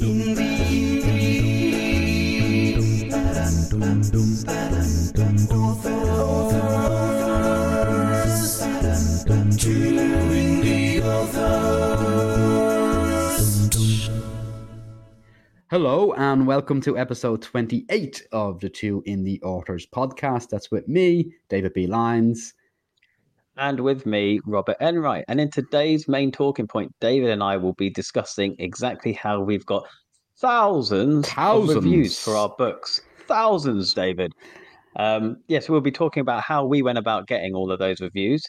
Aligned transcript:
In 0.00 0.34
the 0.34 1.09
Hello 15.70 16.12
and 16.14 16.48
welcome 16.48 16.80
to 16.80 16.98
episode 16.98 17.42
28 17.42 18.26
of 18.32 18.58
the 18.58 18.68
Two 18.68 19.04
Indie 19.06 19.40
Authors 19.44 19.86
podcast. 19.86 20.48
That's 20.48 20.72
with 20.72 20.88
me, 20.88 21.32
David 21.48 21.74
B. 21.74 21.86
Lyons. 21.86 22.54
And 23.56 23.78
with 23.78 24.04
me, 24.04 24.40
Robert 24.46 24.78
Enright. 24.80 25.24
And 25.28 25.40
in 25.40 25.48
today's 25.48 26.08
main 26.08 26.32
talking 26.32 26.66
point, 26.66 26.92
David 26.98 27.30
and 27.30 27.40
I 27.40 27.56
will 27.56 27.74
be 27.74 27.88
discussing 27.88 28.56
exactly 28.58 29.12
how 29.12 29.42
we've 29.42 29.64
got 29.64 29.86
thousands, 30.38 31.28
Thousands. 31.28 31.76
of 31.76 31.84
reviews 31.84 32.18
for 32.18 32.34
our 32.34 32.52
books. 32.58 33.02
Thousands, 33.28 33.94
David. 33.94 34.32
Um, 34.96 35.36
yes, 35.46 35.68
we'll 35.68 35.80
be 35.80 35.92
talking 35.92 36.22
about 36.22 36.42
how 36.42 36.64
we 36.66 36.82
went 36.82 36.98
about 36.98 37.28
getting 37.28 37.54
all 37.54 37.70
of 37.70 37.78
those 37.78 38.00
reviews. 38.00 38.42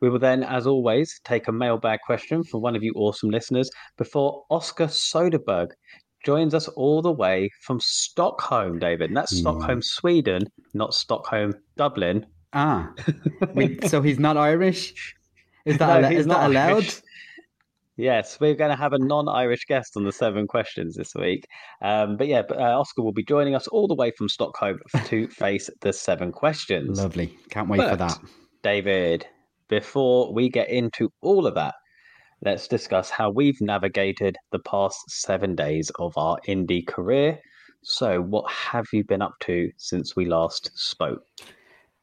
We 0.00 0.10
will 0.10 0.20
then, 0.20 0.44
as 0.44 0.64
always, 0.64 1.20
take 1.24 1.48
a 1.48 1.52
mailbag 1.52 1.98
question 2.06 2.44
from 2.44 2.60
one 2.60 2.76
of 2.76 2.84
you 2.84 2.92
awesome 2.94 3.30
listeners 3.30 3.68
before 3.96 4.44
Oskar 4.48 4.86
Soderberg 4.86 5.70
joins 6.28 6.52
us 6.52 6.68
all 6.68 7.00
the 7.00 7.10
way 7.10 7.50
from 7.62 7.80
Stockholm, 7.80 8.78
David. 8.78 9.08
And 9.08 9.16
that's 9.16 9.32
Hmm. 9.32 9.38
Stockholm, 9.38 9.80
Sweden, 9.80 10.42
not 10.74 10.92
Stockholm, 10.92 11.54
Dublin. 11.78 12.26
Ah, 12.52 12.92
so 13.86 14.02
he's 14.02 14.18
not 14.18 14.36
Irish? 14.36 15.14
Is 15.64 15.78
that, 15.78 16.02
No, 16.02 16.08
he's 16.10 16.20
is 16.20 16.26
that 16.26 16.50
allowed? 16.50 16.72
Irish. 16.84 17.00
Yes, 17.96 18.38
we're 18.40 18.54
going 18.54 18.70
to 18.70 18.76
have 18.76 18.92
a 18.92 18.98
non-Irish 18.98 19.64
guest 19.64 19.96
on 19.96 20.04
the 20.04 20.12
seven 20.12 20.46
questions 20.46 20.96
this 20.96 21.14
week. 21.14 21.46
Um, 21.80 22.18
but 22.18 22.26
yeah, 22.28 22.42
but, 22.46 22.58
uh, 22.58 22.78
Oskar 22.78 23.02
will 23.02 23.12
be 23.12 23.24
joining 23.24 23.54
us 23.54 23.66
all 23.68 23.88
the 23.88 23.94
way 23.94 24.10
from 24.10 24.28
Stockholm 24.28 24.78
to 25.06 25.28
face 25.28 25.70
the 25.80 25.94
seven 25.94 26.30
questions. 26.30 26.98
Lovely. 26.98 27.34
Can't 27.48 27.68
wait 27.70 27.80
for 27.88 27.96
that. 27.96 28.18
David, 28.62 29.26
before 29.68 30.30
we 30.32 30.50
get 30.50 30.68
into 30.68 31.10
all 31.22 31.46
of 31.46 31.54
that, 31.54 31.74
let's 32.42 32.68
discuss 32.68 33.10
how 33.10 33.30
we've 33.30 33.60
navigated 33.60 34.36
the 34.52 34.58
past 34.60 35.10
seven 35.10 35.54
days 35.54 35.90
of 35.98 36.16
our 36.16 36.38
indie 36.46 36.86
career. 36.86 37.38
So, 37.82 38.20
what 38.20 38.50
have 38.50 38.86
you 38.92 39.04
been 39.04 39.22
up 39.22 39.34
to 39.40 39.70
since 39.76 40.16
we 40.16 40.26
last 40.26 40.70
spoke? 40.74 41.24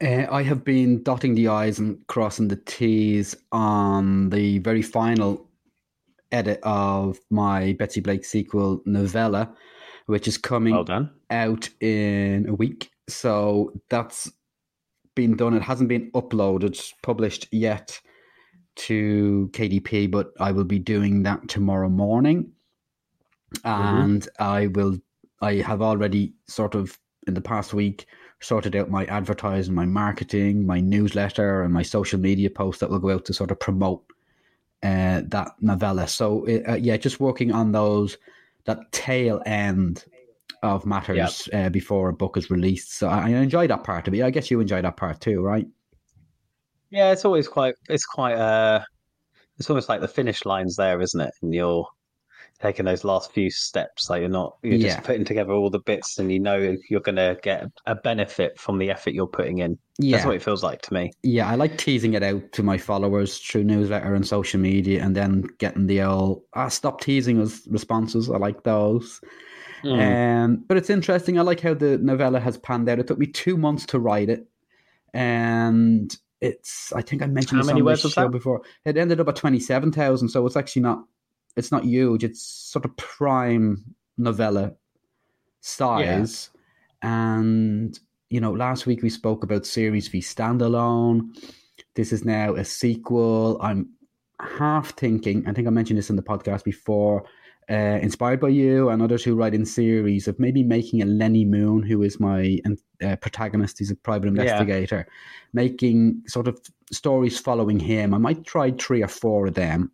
Uh, 0.01 0.25
I 0.29 0.43
have 0.43 0.63
been 0.63 1.03
dotting 1.03 1.35
the 1.35 1.47
I's 1.47 1.79
and 1.79 2.05
crossing 2.07 2.47
the 2.47 2.57
T's 2.57 3.35
on 3.51 4.29
the 4.29 4.59
very 4.59 4.81
final 4.81 5.49
edit 6.31 6.59
of 6.63 7.19
my 7.29 7.73
Betsy 7.73 8.01
Blake 8.01 8.25
sequel, 8.25 8.81
Novella, 8.85 9.53
which 10.07 10.27
is 10.27 10.37
coming 10.37 10.73
Well 10.73 11.09
out 11.29 11.69
in 11.81 12.47
a 12.47 12.53
week. 12.53 12.89
So 13.07 13.71
that's 13.89 14.31
been 15.15 15.35
done. 15.35 15.53
It 15.53 15.61
hasn't 15.61 15.89
been 15.89 16.11
uploaded, 16.11 16.93
published 17.01 17.47
yet 17.51 17.99
to 18.75 19.49
KDP, 19.53 20.09
but 20.09 20.31
I 20.39 20.51
will 20.51 20.63
be 20.63 20.79
doing 20.79 21.23
that 21.23 21.47
tomorrow 21.47 21.89
morning. 21.89 22.51
And 23.63 24.27
I 24.39 24.67
will, 24.67 24.97
I 25.41 25.55
have 25.55 25.81
already 25.81 26.33
sort 26.47 26.75
of 26.75 26.97
in 27.27 27.33
the 27.33 27.41
past 27.41 27.73
week 27.73 28.05
sorted 28.41 28.75
out 28.75 28.89
my 28.89 29.05
advertising, 29.05 29.73
my 29.73 29.85
marketing, 29.85 30.65
my 30.65 30.79
newsletter, 30.79 31.63
and 31.63 31.73
my 31.73 31.81
social 31.81 32.19
media 32.19 32.49
posts 32.49 32.79
that 32.79 32.89
will 32.89 32.99
go 32.99 33.11
out 33.11 33.25
to 33.25 33.33
sort 33.33 33.51
of 33.51 33.59
promote 33.59 34.03
uh, 34.83 35.21
that 35.27 35.51
novella. 35.61 36.07
So 36.07 36.45
uh, 36.67 36.75
yeah, 36.75 36.97
just 36.97 37.19
working 37.19 37.51
on 37.51 37.71
those 37.71 38.17
that 38.65 38.91
tail 38.91 39.41
end 39.45 40.05
of 40.63 40.85
matters 40.85 41.47
uh, 41.53 41.69
before 41.69 42.09
a 42.09 42.13
book 42.13 42.37
is 42.37 42.49
released. 42.49 42.93
So 42.93 43.07
I, 43.07 43.27
I 43.27 43.29
enjoy 43.29 43.67
that 43.67 43.83
part 43.83 44.07
of 44.07 44.13
it. 44.13 44.23
I 44.23 44.31
guess 44.31 44.51
you 44.51 44.59
enjoy 44.59 44.81
that 44.81 44.97
part 44.97 45.21
too, 45.21 45.41
right? 45.41 45.67
Yeah, 46.91 47.11
it's 47.11 47.25
always 47.25 47.47
quite. 47.47 47.75
It's 47.89 48.05
quite. 48.05 48.35
Uh, 48.35 48.81
it's 49.57 49.69
almost 49.69 49.89
like 49.89 50.01
the 50.01 50.07
finish 50.07 50.45
line's 50.45 50.75
there, 50.75 50.99
isn't 51.01 51.19
it? 51.21 51.31
And 51.41 51.53
you're 51.53 51.87
taking 52.61 52.85
those 52.85 53.03
last 53.03 53.31
few 53.33 53.49
steps. 53.49 54.09
Like 54.09 54.21
you're 54.21 54.29
not. 54.29 54.57
You're 54.63 54.75
Yeah. 54.75 54.95
just 54.95 55.03
putting 55.03 55.25
together 55.25 55.51
all 55.53 55.69
the 55.69 55.79
bits, 55.79 56.19
and 56.19 56.31
you 56.31 56.39
know 56.39 56.75
you're 56.89 57.01
going 57.01 57.15
to 57.17 57.37
get 57.41 57.65
a 57.85 57.95
benefit 57.95 58.57
from 58.59 58.77
the 58.77 58.89
effort 58.91 59.13
you're 59.13 59.27
putting 59.27 59.59
in. 59.59 59.77
Yeah, 59.97 60.17
That's 60.17 60.25
what 60.25 60.35
it 60.35 60.43
feels 60.43 60.63
like 60.63 60.81
to 60.83 60.93
me. 60.93 61.11
yeah. 61.23 61.47
I 61.49 61.55
like 61.55 61.77
teasing 61.77 62.13
it 62.15 62.23
out 62.23 62.51
to 62.53 62.63
my 62.63 62.77
followers 62.77 63.37
through 63.39 63.63
newsletter 63.63 64.13
and 64.13 64.25
social 64.27 64.59
media, 64.59 65.03
and 65.03 65.15
then 65.15 65.43
getting 65.57 65.87
the 65.87 66.01
old 66.01 66.43
"ah, 66.53 66.67
stop 66.69 67.01
teasing 67.01 67.41
us" 67.41 67.65
responses. 67.67 68.29
I 68.29 68.37
like 68.37 68.63
those. 68.63 69.19
Mm. 69.83 70.43
Um, 70.43 70.63
but 70.67 70.77
it's 70.77 70.89
interesting. 70.89 71.37
I 71.37 71.43
like 71.43 71.61
how 71.61 71.73
the 71.73 71.97
novella 71.99 72.39
has 72.39 72.57
panned 72.57 72.89
out. 72.89 72.99
It 72.99 73.07
took 73.07 73.19
me 73.19 73.27
two 73.27 73.55
months 73.57 73.85
to 73.87 73.99
write 73.99 74.29
it, 74.29 74.47
and 75.13 76.15
it's. 76.45 76.93
I 76.93 77.01
think 77.01 77.21
I 77.21 77.27
mentioned 77.27 77.61
How 77.61 77.65
many 77.65 77.81
on 77.81 77.85
words 77.85 78.03
this 78.03 78.13
show 78.13 78.23
that? 78.23 78.31
before. 78.31 78.61
It 78.85 78.97
ended 78.97 79.19
up 79.19 79.27
at 79.27 79.35
twenty 79.35 79.59
seven 79.59 79.91
thousand, 79.91 80.29
so 80.29 80.45
it's 80.45 80.55
actually 80.55 80.83
not. 80.83 81.03
It's 81.55 81.71
not 81.71 81.85
huge. 81.85 82.23
It's 82.23 82.41
sort 82.41 82.85
of 82.85 82.95
prime 82.97 83.95
novella 84.17 84.75
size, 85.61 86.49
and 87.01 87.97
you 88.29 88.39
know, 88.39 88.51
last 88.51 88.85
week 88.85 89.01
we 89.01 89.09
spoke 89.09 89.43
about 89.43 89.65
series 89.65 90.07
v 90.07 90.19
standalone. 90.19 91.29
This 91.95 92.11
is 92.11 92.25
now 92.25 92.55
a 92.55 92.65
sequel. 92.65 93.57
I'm 93.61 93.89
half 94.39 94.95
thinking. 94.97 95.47
I 95.47 95.53
think 95.53 95.67
I 95.67 95.71
mentioned 95.71 95.97
this 95.97 96.09
in 96.09 96.15
the 96.15 96.21
podcast 96.21 96.63
before 96.63 97.25
uh, 97.69 97.99
inspired 98.01 98.39
by 98.39 98.49
you 98.49 98.89
and 98.89 99.01
others 99.01 99.23
who 99.23 99.35
write 99.35 99.53
in 99.53 99.65
series 99.65 100.27
of 100.27 100.39
maybe 100.39 100.63
making 100.63 101.01
a 101.01 101.05
Lenny 101.05 101.45
Moon, 101.45 101.81
who 101.83 102.03
is 102.03 102.19
my 102.19 102.59
uh, 103.03 103.15
protagonist. 103.17 103.79
He's 103.79 103.91
a 103.91 103.95
private 103.95 104.27
investigator, 104.27 105.07
making 105.53 106.21
sort 106.27 106.47
of 106.47 106.59
stories 106.91 107.39
following 107.39 107.79
him. 107.79 108.13
I 108.13 108.17
might 108.17 108.45
try 108.45 108.71
three 108.71 109.01
or 109.01 109.07
four 109.07 109.47
of 109.47 109.55
them. 109.55 109.91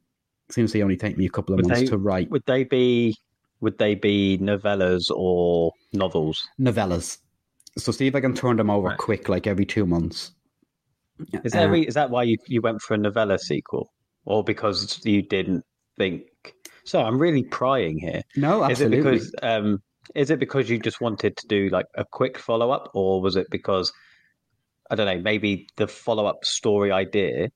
Seems 0.50 0.74
they 0.74 0.84
only 0.84 0.98
take 0.98 1.18
me 1.18 1.26
a 1.26 1.30
couple 1.30 1.54
of 1.54 1.58
Would 1.60 1.68
months 1.70 1.82
they- 1.82 1.88
to 1.88 1.98
write 1.98 2.30
Would 2.30 2.44
they 2.46 2.64
be? 2.66 3.16
Would 3.62 3.78
they 3.78 3.96
be 3.96 4.38
novellas 4.40 5.10
or 5.16 5.72
novels? 5.94 6.48
novellas. 6.60 7.20
So 7.78 7.92
see 7.92 8.08
if 8.08 8.16
I 8.16 8.20
can 8.22 8.34
turn 8.34 8.58
them 8.58 8.70
over 8.70 8.88
Right. 8.90 8.98
quick, 8.98 9.30
like 9.30 9.48
every 9.48 9.66
two 9.66 9.86
months. 9.86 10.32
Is 11.46 11.54
that 11.54 11.70
Uh, 11.70 11.74
is 11.74 11.94
that 11.94 12.10
why 12.10 12.24
you 12.24 12.38
you 12.48 12.60
went 12.62 12.82
for 12.82 12.96
a 12.96 12.98
novella 12.98 13.38
sequel, 13.40 13.94
or 14.26 14.44
because 14.44 15.00
you 15.06 15.22
didn't 15.22 15.64
think? 15.98 16.24
So 16.86 17.02
I'm 17.02 17.18
really 17.20 17.44
prying 17.44 17.98
here. 18.00 18.22
no, 18.36 18.64
absolutely. 18.64 18.98
Is 19.18 19.24
it 19.28 19.32
because 19.32 19.36
um 19.44 19.82
is 20.16 20.30
it 20.32 20.40
because 20.40 20.70
you 20.70 20.80
just 20.80 21.00
wanted 21.02 21.38
to 21.38 21.48
do 21.48 21.70
like 21.70 21.86
a 21.96 22.04
quick 22.06 22.38
follow 22.38 22.72
up, 22.72 22.90
or 22.94 23.22
was 23.22 23.36
it 23.36 23.48
because 23.52 23.94
I 24.90 24.96
don't 24.96 25.06
know, 25.06 25.22
maybe 25.22 25.68
the 25.78 25.88
follow 25.88 26.26
up 26.26 26.44
story 26.44 26.92
idea 26.92 27.50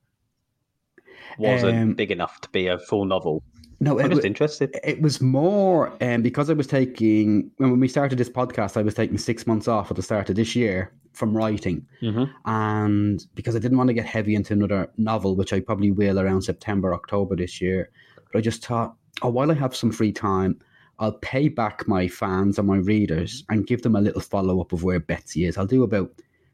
wasn't 1.38 1.76
Um, 1.76 1.94
big 1.94 2.10
enough 2.10 2.40
to 2.42 2.48
be 2.50 2.66
a 2.68 2.78
full 2.78 3.04
novel? 3.04 3.42
no, 3.78 3.98
I'm 4.00 4.06
it, 4.06 4.08
just 4.10 4.22
wa- 4.22 4.26
interested. 4.26 4.74
it 4.84 5.02
was 5.02 5.20
more 5.20 5.92
um, 6.02 6.22
because 6.22 6.48
I 6.48 6.54
was 6.54 6.66
taking 6.66 7.50
when 7.58 7.78
we 7.78 7.88
started 7.88 8.16
this 8.18 8.30
podcast. 8.30 8.76
I 8.78 8.82
was 8.82 8.94
taking 8.94 9.18
six 9.18 9.46
months 9.46 9.68
off 9.68 9.90
at 9.90 9.96
the 9.96 10.02
start 10.02 10.30
of 10.30 10.36
this 10.36 10.56
year 10.56 10.92
from 11.12 11.36
writing, 11.36 11.84
Mhm. 12.02 12.30
and 12.46 13.22
because 13.34 13.54
I 13.56 13.58
didn't 13.58 13.76
want 13.76 13.88
to 13.88 13.94
get 13.94 14.06
heavy 14.06 14.34
into 14.34 14.54
another 14.54 14.88
novel, 14.96 15.36
which 15.36 15.52
I 15.52 15.60
probably 15.60 15.90
will 15.90 16.18
around 16.18 16.42
September, 16.42 16.94
October 16.94 17.36
this 17.36 17.60
year. 17.60 17.90
But 18.32 18.38
I 18.38 18.40
just 18.42 18.64
thought, 18.64 18.96
oh, 19.22 19.30
while 19.30 19.50
I 19.50 19.54
have 19.54 19.74
some 19.76 19.92
free 19.92 20.12
time, 20.12 20.58
I'll 20.98 21.12
pay 21.12 21.48
back 21.48 21.86
my 21.86 22.08
fans 22.08 22.58
and 22.58 22.66
my 22.66 22.78
readers 22.78 23.44
and 23.50 23.66
give 23.66 23.82
them 23.82 23.96
a 23.96 24.00
little 24.00 24.20
follow 24.20 24.60
up 24.60 24.72
of 24.72 24.82
where 24.82 25.00
Betsy 25.00 25.44
is. 25.44 25.58
I'll 25.58 25.66
do 25.66 25.82
about 25.82 26.10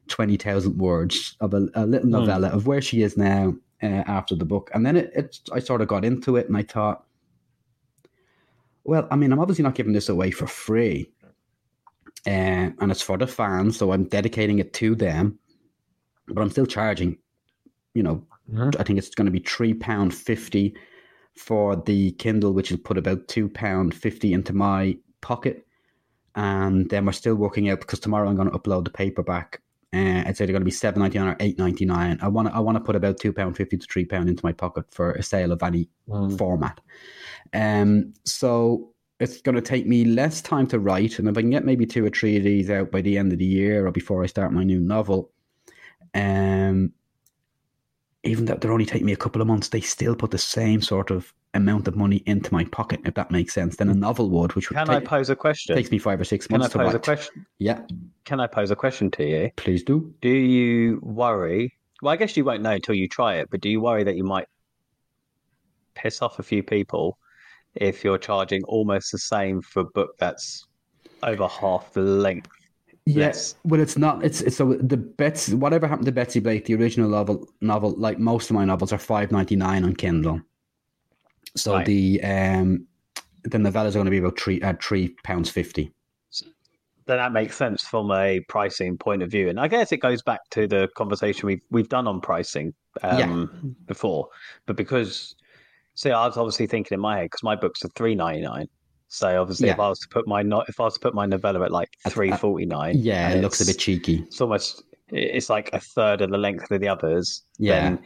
twenty 0.07 0.35
thousand 0.37 0.77
words 0.77 1.37
of 1.39 1.53
a, 1.53 1.67
a 1.75 1.85
little 1.85 2.07
Hmm. 2.07 2.11
novella 2.11 2.49
of 2.49 2.67
where 2.67 2.81
she 2.81 3.03
is 3.03 3.15
now 3.17 3.55
uh, 3.81 4.03
after 4.07 4.35
the 4.35 4.45
book, 4.45 4.69
and 4.73 4.85
then 4.85 4.97
it, 4.97 5.11
it, 5.15 5.39
I 5.53 5.59
sort 5.59 5.81
of 5.81 5.87
got 5.87 6.03
into 6.05 6.35
it, 6.35 6.47
and 6.47 6.57
I 6.57 6.63
thought, 6.63 7.05
well, 8.83 9.07
I 9.11 9.15
mean, 9.15 9.31
I'm 9.31 9.39
obviously 9.39 9.63
not 9.63 9.75
giving 9.75 9.93
this 9.93 10.09
away 10.09 10.31
for 10.31 10.47
free. 10.47 11.09
Uh, 12.25 12.71
and 12.79 12.89
it's 12.91 13.01
for 13.01 13.17
the 13.17 13.27
fans, 13.27 13.77
so 13.77 13.91
I'm 13.91 14.05
dedicating 14.05 14.59
it 14.59 14.71
to 14.73 14.95
them. 14.95 15.37
But 16.27 16.41
I'm 16.41 16.49
still 16.49 16.65
charging, 16.65 17.17
you 17.93 18.03
know, 18.03 18.25
Mhm. 18.51 18.75
I 18.79 18.83
think 18.83 18.97
it's 18.97 19.09
going 19.09 19.25
to 19.25 19.31
be 19.31 19.39
three 19.39 19.73
pound 19.73 20.13
fifty 20.13 20.73
for 21.35 21.75
the 21.75 22.11
Kindle, 22.13 22.53
which 22.53 22.71
will 22.71 22.77
put 22.77 22.97
about 22.97 23.27
two 23.27 23.49
pound 23.49 23.93
fifty 23.93 24.33
into 24.33 24.53
my 24.53 24.97
pocket. 25.21 25.65
And 26.35 26.89
then 26.89 27.05
we're 27.05 27.11
still 27.11 27.35
working 27.35 27.69
out 27.69 27.79
because 27.81 27.99
tomorrow 27.99 28.27
I'm 28.27 28.35
going 28.35 28.49
to 28.49 28.57
upload 28.57 28.85
the 28.85 28.91
paperback. 28.91 29.61
Uh, 29.93 30.23
it's 30.25 30.41
either 30.41 30.51
going 30.51 30.61
to 30.61 30.65
be 30.65 30.71
seven 30.71 31.01
ninety 31.01 31.19
nine 31.19 31.27
or 31.27 31.37
eight 31.39 31.59
ninety 31.59 31.85
nine. 31.85 32.17
I 32.21 32.27
want 32.27 32.47
to 32.47 32.55
I 32.55 32.59
want 32.59 32.77
to 32.77 32.83
put 32.83 32.95
about 32.95 33.19
two 33.19 33.31
pound 33.31 33.55
fifty 33.55 33.77
to 33.77 33.87
three 33.87 34.05
pound 34.05 34.27
into 34.29 34.43
my 34.43 34.51
pocket 34.51 34.85
for 34.91 35.11
a 35.11 35.23
sale 35.23 35.51
of 35.51 35.61
any 35.61 35.89
Mm. 36.09 36.37
format. 36.37 36.81
Um, 37.53 38.13
so 38.25 38.93
it's 39.19 39.41
going 39.41 39.55
to 39.55 39.61
take 39.61 39.85
me 39.87 40.03
less 40.03 40.41
time 40.41 40.67
to 40.67 40.79
write, 40.79 41.19
and 41.19 41.29
if 41.29 41.37
I 41.37 41.41
can 41.41 41.51
get 41.51 41.63
maybe 41.63 41.85
two 41.85 42.03
or 42.03 42.09
three 42.09 42.35
of 42.37 42.43
these 42.43 42.69
out 42.69 42.91
by 42.91 43.01
the 43.01 43.17
end 43.17 43.31
of 43.31 43.37
the 43.39 43.45
year 43.45 43.85
or 43.85 43.91
before 43.91 44.23
I 44.23 44.27
start 44.27 44.51
my 44.51 44.63
new 44.63 44.79
novel, 44.79 45.31
um, 46.15 46.91
even 48.23 48.45
though 48.45 48.55
they're 48.55 48.71
only 48.71 48.85
taking 48.85 49.05
me 49.05 49.13
a 49.13 49.17
couple 49.17 49.41
of 49.41 49.47
months, 49.47 49.69
they 49.69 49.81
still 49.81 50.15
put 50.15 50.31
the 50.31 50.37
same 50.37 50.81
sort 50.81 51.11
of 51.11 51.33
amount 51.53 51.87
of 51.87 51.95
money 51.95 52.23
into 52.25 52.51
my 52.53 52.63
pocket, 52.65 53.01
if 53.05 53.13
that 53.15 53.29
makes 53.31 53.53
sense, 53.53 53.75
than 53.75 53.89
a 53.89 53.93
novel 53.93 54.29
would, 54.29 54.55
which 54.55 54.69
would 54.69 54.77
Can 54.77 54.89
I 54.89 54.99
pose 55.01 55.29
a 55.29 55.35
question? 55.35 55.75
takes 55.75 55.91
me 55.91 55.97
five 55.99 56.19
or 56.19 56.23
six 56.23 56.47
Can 56.47 56.55
I 56.55 56.59
months 56.59 56.73
to 56.73 56.79
pose 56.79 56.93
a 56.93 56.99
question? 56.99 57.45
Yeah, 57.59 57.81
Can 58.25 58.39
I 58.39 58.47
pose 58.47 58.71
a 58.71 58.75
question 58.75 59.11
to 59.11 59.23
you? 59.25 59.51
please 59.57 59.83
do. 59.83 60.13
Do 60.21 60.29
you 60.29 60.99
worry? 61.03 61.73
Well, 62.01 62.13
I 62.13 62.15
guess 62.15 62.35
you 62.37 62.45
won't 62.45 62.63
know 62.63 62.71
until 62.71 62.95
you 62.95 63.07
try 63.07 63.35
it, 63.35 63.49
but 63.51 63.61
do 63.61 63.69
you 63.69 63.81
worry 63.81 64.03
that 64.03 64.15
you 64.15 64.23
might 64.23 64.47
piss 65.95 66.21
off 66.21 66.39
a 66.39 66.43
few 66.43 66.63
people 66.63 67.17
if 67.75 68.03
you're 68.03 68.17
charging 68.17 68.63
almost 68.63 69.11
the 69.11 69.19
same 69.19 69.61
for 69.61 69.81
a 69.81 69.85
book 69.85 70.15
that's 70.17 70.65
over 71.23 71.47
half 71.47 71.91
the 71.93 72.01
length? 72.01 72.49
Yes, 73.05 73.55
well, 73.65 73.81
it's 73.81 73.97
not. 73.97 74.23
It's, 74.23 74.41
it's 74.41 74.55
so 74.55 74.73
the 74.75 74.95
Bets. 74.95 75.49
Whatever 75.49 75.87
happened 75.87 76.05
to 76.05 76.11
Betsy 76.13 76.39
Blake, 76.39 76.65
the 76.65 76.75
original 76.75 77.09
novel, 77.09 77.49
novel 77.59 77.93
like 77.97 78.17
most 78.17 78.49
of 78.49 78.53
my 78.53 78.63
novels, 78.63 78.93
are 78.93 78.97
five 78.97 79.31
ninety 79.31 79.57
nine 79.57 79.83
on 79.83 79.93
Kindle. 79.95 80.41
So 81.55 81.73
Right. 81.73 81.85
the 81.85 82.21
um 82.23 82.87
then 83.43 83.63
the 83.63 83.69
novellas 83.69 83.89
are 83.89 83.93
going 83.93 84.05
to 84.05 84.11
be 84.11 84.19
about 84.19 84.39
three 84.39 84.61
at 84.61 84.81
three 84.81 85.09
pounds 85.23 85.49
fifty. 85.49 85.91
Then 87.05 87.17
that 87.17 87.33
makes 87.33 87.57
sense 87.57 87.83
from 87.83 88.09
a 88.11 88.39
pricing 88.47 88.97
point 88.97 89.21
of 89.21 89.29
view, 89.29 89.49
and 89.49 89.59
I 89.59 89.67
guess 89.67 89.91
it 89.91 89.97
goes 89.97 90.21
back 90.21 90.39
to 90.51 90.67
the 90.67 90.87
conversation 90.95 91.47
we've 91.47 91.61
we've 91.69 91.89
done 91.89 92.07
on 92.07 92.21
pricing 92.21 92.73
um, 93.01 93.75
before. 93.87 94.29
But 94.65 94.77
because, 94.77 95.35
see, 95.95 96.11
I 96.11 96.25
was 96.25 96.37
obviously 96.37 96.67
thinking 96.67 96.95
in 96.95 97.01
my 97.01 97.17
head 97.17 97.25
because 97.25 97.43
my 97.43 97.57
books 97.57 97.83
are 97.83 97.89
three 97.89 98.15
ninety 98.15 98.41
nine. 98.41 98.69
So 99.13 99.39
obviously, 99.39 99.69
if 99.69 99.79
I 99.79 99.89
was 99.89 99.99
to 99.99 100.07
put 100.09 100.27
my 100.27 100.41
not 100.41 100.67
if 100.69 100.79
I 100.79 100.85
was 100.85 100.95
to 100.95 100.99
put 100.99 101.13
my 101.13 101.27
novella 101.27 101.63
at 101.65 101.71
like 101.71 101.89
At- 102.03 102.13
three 102.13 102.31
forty 102.31 102.65
nine, 102.65 102.97
Yeah, 102.97 103.29
it 103.29 103.41
looks 103.41 103.61
a 103.61 103.65
bit 103.65 103.77
cheeky. 103.77 104.23
it's 104.25 104.41
almost 104.41 104.81
it's 105.09 105.51
like 105.51 105.69
a 105.73 105.79
third 105.79 106.21
of 106.21 106.31
the 106.31 106.37
length 106.37 106.71
of 106.71 106.81
the 106.81 106.87
others 106.87 107.43
Yeah. 107.59 107.81
then 107.83 107.99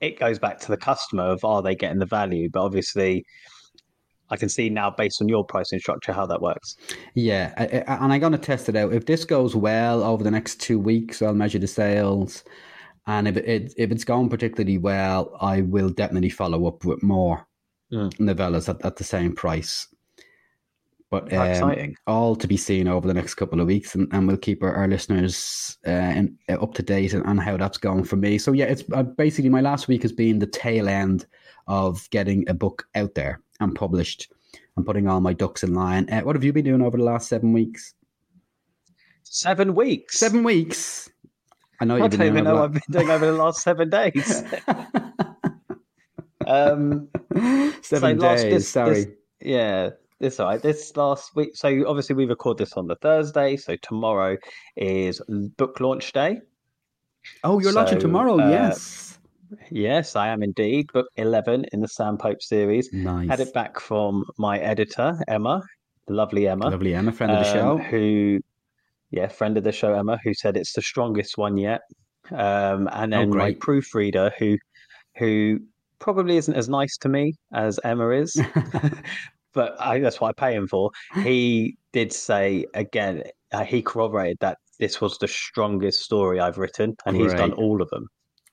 it 0.00 0.20
goes 0.20 0.38
back 0.38 0.60
to 0.60 0.68
the 0.68 0.76
customer 0.76 1.24
of 1.24 1.44
are 1.44 1.62
they 1.62 1.74
getting 1.74 1.98
the 1.98 2.06
value 2.06 2.48
but 2.48 2.62
obviously 2.64 3.24
i 4.30 4.36
can 4.36 4.48
see 4.48 4.70
now 4.70 4.88
based 4.90 5.20
on 5.20 5.28
your 5.28 5.44
pricing 5.44 5.80
structure 5.80 6.12
how 6.12 6.26
that 6.26 6.40
works 6.40 6.76
Yeah, 7.14 7.52
and 7.58 8.12
I'm 8.12 8.20
going 8.20 8.30
to 8.32 8.38
test 8.38 8.68
it 8.68 8.76
out. 8.76 8.92
If 8.92 9.06
this 9.06 9.24
goes 9.24 9.56
well 9.56 10.04
over 10.04 10.22
the 10.22 10.30
next 10.30 10.60
two 10.60 10.78
weeks, 10.78 11.20
I'll 11.22 11.34
measure 11.34 11.58
the 11.58 11.66
sales, 11.66 12.44
and 13.08 13.26
if 13.26 13.36
it 13.36 13.74
if 13.76 13.90
it's 13.90 14.04
going 14.04 14.28
particularly 14.28 14.78
well, 14.78 15.36
I 15.40 15.62
will 15.62 15.90
definitely 15.90 16.30
follow 16.30 16.66
up 16.68 16.84
with 16.84 17.02
more 17.02 17.46
Mm. 17.92 18.14
novellas 18.20 18.68
at, 18.68 18.84
at 18.86 18.94
the 18.94 19.02
same 19.02 19.34
price. 19.34 19.88
But 21.10 21.32
um, 21.32 21.48
exciting 21.48 21.96
all 22.06 22.36
to 22.36 22.46
be 22.46 22.56
seen 22.56 22.86
over 22.86 23.08
the 23.08 23.14
next 23.14 23.34
couple 23.34 23.60
of 23.60 23.66
weeks, 23.66 23.96
and, 23.96 24.06
and 24.12 24.28
we'll 24.28 24.36
keep 24.36 24.62
our, 24.62 24.72
our 24.72 24.86
listeners 24.86 25.76
uh, 25.86 25.90
in, 25.90 26.38
uh, 26.48 26.54
up 26.62 26.74
to 26.74 26.82
date 26.82 27.14
on, 27.14 27.24
on 27.26 27.36
how 27.36 27.56
that's 27.56 27.78
going 27.78 28.04
for 28.04 28.14
me. 28.16 28.38
So 28.38 28.52
yeah, 28.52 28.66
it's 28.66 28.84
uh, 28.92 29.02
basically 29.02 29.50
my 29.50 29.60
last 29.60 29.88
week 29.88 30.02
has 30.02 30.12
been 30.12 30.38
the 30.38 30.46
tail 30.46 30.88
end 30.88 31.26
of 31.66 32.08
getting 32.10 32.48
a 32.48 32.54
book 32.54 32.86
out 32.94 33.14
there 33.16 33.40
and 33.58 33.74
published 33.74 34.32
and 34.76 34.86
putting 34.86 35.08
all 35.08 35.20
my 35.20 35.32
ducks 35.32 35.64
in 35.64 35.74
line. 35.74 36.08
Uh, 36.10 36.20
what 36.20 36.36
have 36.36 36.44
you 36.44 36.52
been 36.52 36.64
doing 36.64 36.82
over 36.82 36.96
the 36.96 37.04
last 37.04 37.28
seven 37.28 37.52
weeks? 37.52 37.94
seven 39.24 39.74
weeks 39.76 40.18
Seven 40.18 40.42
weeks. 40.42 41.08
I 41.80 41.84
know 41.84 41.94
i 42.02 42.08
don't 42.08 42.20
even 42.22 42.44
know 42.44 42.54
what 42.56 42.64
i've 42.64 42.72
been 42.72 42.82
doing 42.90 43.10
over 43.10 43.26
the 43.26 43.32
last 43.32 43.62
seven 43.62 43.88
days 43.88 44.42
um 46.46 47.08
seven 47.80 48.18
so 48.20 48.26
days. 48.28 48.42
this- 48.42 48.68
sorry. 48.68 49.04
this- 49.04 49.08
yeah 49.40 49.90
it's 50.20 50.38
all 50.38 50.46
right 50.48 50.62
this 50.62 50.96
last 50.96 51.34
week 51.34 51.50
so 51.56 51.68
obviously 51.88 52.14
we 52.14 52.26
record 52.26 52.58
this 52.58 52.74
on 52.74 52.86
the 52.86 52.96
thursday 52.96 53.56
so 53.56 53.74
tomorrow 53.82 54.36
is 54.76 55.20
book 55.56 55.80
launch 55.80 56.12
day 56.12 56.38
oh, 57.44 57.58
you're 57.60 57.72
launching 57.72 57.98
tomorrow. 57.98 58.38
uh, 58.38 58.48
yes. 58.50 59.18
yes 59.70 60.16
i 60.16 60.28
am 60.28 60.42
indeed 60.42 60.86
book 60.92 61.06
11 61.16 61.64
in 61.72 61.80
the 61.80 61.88
sam 61.88 62.16
pope 62.18 62.42
series 62.42 62.92
Nice. 62.92 63.28
had 63.28 63.40
it 63.40 63.52
back 63.54 63.80
from 63.80 64.24
my 64.38 64.58
editor 64.58 65.18
Emma, 65.28 65.62
the 66.06 66.14
lovely 66.14 66.46
Emma, 66.48 66.68
Lovely 66.70 66.94
Emma, 66.94 67.12
friend 67.12 67.32
of 67.32 67.44
the 67.44 67.50
um, 67.50 67.78
show. 67.78 67.84
who, 67.84 68.40
yeah, 69.10 69.28
friend 69.28 69.56
of 69.56 69.64
the 69.64 69.72
show 69.72 69.92
Emma, 69.94 70.18
who 70.24 70.34
said 70.34 70.56
it's 70.56 70.72
the 70.72 70.82
strongest 70.82 71.38
one 71.38 71.56
yet. 71.56 71.80
Um, 72.32 72.88
and 72.92 73.14
Oh, 73.14 73.18
then 73.18 73.30
my 73.30 73.36
great. 73.36 73.60
proofreader, 73.60 74.32
who, 74.38 74.56
who 75.18 75.60
probably 76.00 76.36
isn't 76.36 76.54
as 76.54 76.68
nice 76.68 76.96
to 76.98 77.08
me 77.08 77.34
as 77.52 77.78
Emma 77.84 78.08
is, 78.10 78.34
but 79.52 79.80
I, 79.80 79.98
that's 79.98 80.20
what 80.20 80.28
I 80.28 80.32
pay 80.32 80.54
him 80.54 80.68
for. 80.68 80.90
He 81.22 81.76
did 81.92 82.12
say 82.12 82.66
again, 82.74 83.24
uh, 83.52 83.64
he 83.64 83.82
corroborated 83.82 84.38
that 84.40 84.58
this 84.78 85.00
was 85.00 85.18
the 85.18 85.28
strongest 85.28 86.02
story 86.02 86.40
I've 86.40 86.58
written, 86.58 86.96
and 87.04 87.16
he's 87.16 87.34
done 87.34 87.52
all 87.52 87.82
of 87.82 87.90
them. 87.90 88.06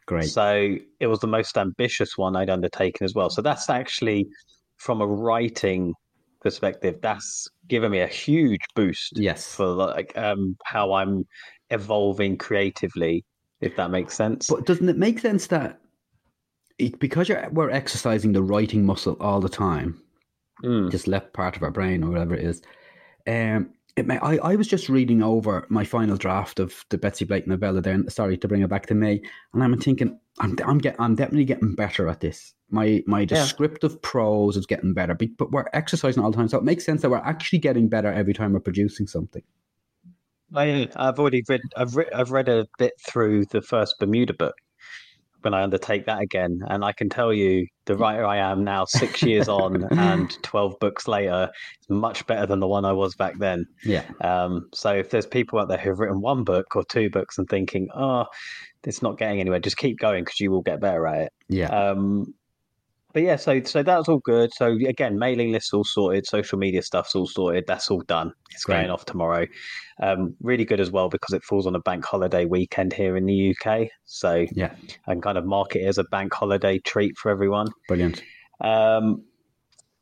Great. 0.07 0.25
So 0.25 0.75
it 0.99 1.07
was 1.07 1.19
the 1.19 1.27
most 1.27 1.57
ambitious 1.57 2.17
one 2.17 2.35
I'd 2.35 2.49
undertaken 2.49 3.05
as 3.05 3.13
well. 3.13 3.29
So 3.29 3.41
that's 3.41 3.69
actually 3.69 4.25
from 4.77 5.01
a 5.01 5.07
writing 5.07 5.94
perspective, 6.41 6.95
that's 7.01 7.47
given 7.67 7.91
me 7.91 7.99
a 7.99 8.07
huge 8.07 8.61
boost 8.75 9.13
yes. 9.15 9.53
for 9.53 9.65
like 9.67 10.17
um 10.17 10.55
how 10.65 10.94
I'm 10.94 11.25
evolving 11.71 12.38
creatively, 12.38 13.25
if 13.59 13.75
that 13.75 13.91
makes 13.91 14.15
sense. 14.15 14.47
But 14.47 14.65
doesn't 14.65 14.88
it 14.88 14.97
make 14.97 15.19
sense 15.19 15.47
that 15.47 15.79
it, 16.77 16.99
because 16.99 17.27
you're, 17.27 17.49
we're 17.51 17.71
exercising 17.71 18.33
the 18.33 18.44
writing 18.44 18.85
muscle 18.85 19.17
all 19.19 19.41
the 19.41 19.49
time, 19.49 20.01
Mm, 20.63 20.92
just 20.92 21.07
left 21.07 21.33
part 21.33 21.56
of 21.56 21.63
our 21.63 21.71
brain 21.71 22.04
or 22.04 22.09
whatever 22.09 22.36
it 22.36 22.44
is, 22.44 22.62
um, 23.27 23.71
it 23.95 24.06
may, 24.06 24.19
I, 24.19 24.38
I 24.38 24.56
was 24.56 24.68
just 24.68 24.89
reading 24.89 25.24
over 25.24 25.65
my 25.69 25.83
final 25.83 26.18
draft 26.18 26.59
of 26.59 26.86
the 26.89 26.98
Betsy 26.98 27.25
Blake 27.25 27.48
novella 27.48 27.81
there. 27.81 27.94
and 27.94 28.12
Sorry 28.12 28.38
to 28.38 28.48
bring 28.48 28.62
it 28.62 28.69
back 28.69 28.86
to 28.88 28.95
me, 28.95 29.21
and 29.54 29.63
I'm 29.63 29.77
thinking 29.80 30.19
I'm 30.39 30.56
I'm 30.65 30.77
get 30.77 30.95
I'm 31.00 31.15
definitely 31.15 31.45
getting 31.45 31.74
better 31.74 32.07
at 32.07 32.19
this. 32.19 32.54
My 32.69 33.04
my 33.07 33.25
descriptive 33.25 34.00
prose 34.01 34.56
is 34.56 34.65
getting 34.68 34.94
better, 34.94 35.15
but 35.15 35.51
we're 35.51 35.65
exercising 35.74 36.24
all 36.24 36.31
the 36.31 36.38
time, 36.38 36.48
so 36.48 36.59
it 36.59 36.63
makes 36.63 36.86
sense 36.86 37.01
that 37.01 37.09
we're 37.09 37.18
actually 37.18 37.59
getting 37.59 37.89
better 37.89 38.12
every 38.12 38.33
time 38.33 38.54
we're 38.54 38.59
producing 38.59 39.07
something. 39.07 39.44
I, 40.56 40.88
I've 40.95 41.19
already 41.19 41.44
read. 41.48 41.62
I've 41.75 41.95
re- 41.95 42.09
I've 42.13 42.31
read 42.31 42.50
a 42.50 42.68
bit 42.77 42.94
through 43.01 43.45
the 43.45 43.62
first 43.62 44.00
Bermuda 44.00 44.33
book 44.33 44.56
when 45.47 45.53
I 45.53 45.63
undertake 45.63 46.05
that 46.07 46.21
again, 46.21 46.59
and 46.67 46.83
I 46.83 46.91
can 46.91 47.07
tell 47.07 47.31
you 47.31 47.65
the 47.85 47.95
writer 47.95 48.25
I 48.25 48.35
am 48.35 48.65
now, 48.65 48.83
six 48.83 49.21
years 49.23 49.47
on 49.47 49.85
and 49.97 50.29
twelve 50.44 50.77
books 50.81 51.07
later, 51.07 51.49
is 51.81 51.89
much 51.89 52.27
better 52.27 52.45
than 52.45 52.59
the 52.59 52.67
one 52.67 52.83
I 52.83 52.91
was 52.91 53.15
back 53.15 53.38
then. 53.39 53.65
Yeah, 53.85 54.03
Um, 54.19 54.67
so 54.73 54.94
if 54.94 55.09
there's 55.09 55.25
people 55.25 55.57
out 55.59 55.69
there 55.69 55.77
who've 55.77 55.97
written 55.97 56.19
one 56.19 56.44
book 56.44 56.75
or 56.75 56.83
two 56.83 57.09
books 57.09 57.38
and 57.38 57.47
thinking, 57.47 57.88
"Oh, 57.95 58.25
it's 58.83 59.01
not 59.01 59.17
getting 59.17 59.39
anywhere," 59.39 59.61
just 59.61 59.77
keep 59.77 59.99
going 59.99 60.25
because 60.25 60.41
you 60.41 60.51
will 60.51 60.63
get 60.63 60.81
better 60.81 61.07
at 61.07 61.21
it. 61.27 61.31
yeah, 61.47 61.69
Um, 61.69 62.33
but 63.14 63.23
yeah, 63.23 63.35
so 63.35 63.61
so 63.64 63.83
that's 63.83 64.09
all 64.09 64.19
good. 64.19 64.54
So 64.54 64.68
again, 64.68 65.18
mailing 65.18 65.52
lists 65.52 65.73
all 65.73 65.83
sorted, 65.83 66.28
social 66.28 66.57
media 66.57 66.81
stuff's 66.81 67.16
all 67.16 67.28
sorted. 67.28 67.66
That's 67.68 67.90
all 67.90 68.02
done. 68.02 68.33
It's 68.52 68.64
Great. 68.64 68.78
going 68.78 68.90
off 68.90 69.06
tomorrow. 69.06 69.47
Um, 70.02 70.35
really 70.42 70.66
good 70.66 70.80
as 70.80 70.92
well 70.92 71.09
because 71.09 71.33
it 71.33 71.44
falls 71.44 71.66
on 71.66 71.76
a 71.76 71.80
bank 71.80 72.06
holiday 72.06 72.45
weekend 72.45 72.94
here 72.94 73.18
in 73.18 73.26
the 73.26 73.56
UK. 73.56 73.87
So 74.06 74.45
yeah. 74.52 74.76
I 75.07 75.14
can 75.14 75.21
kind 75.21 75.37
of 75.37 75.45
mark 75.45 75.76
it 75.76 75.85
as 75.85 75.97
a 75.97 76.04
bank 76.06 76.33
holiday 76.33 76.80
treat 76.80 77.18
for 77.18 77.31
everyone. 77.31 77.68
Brilliant. 77.87 78.23
Um, 78.61 79.23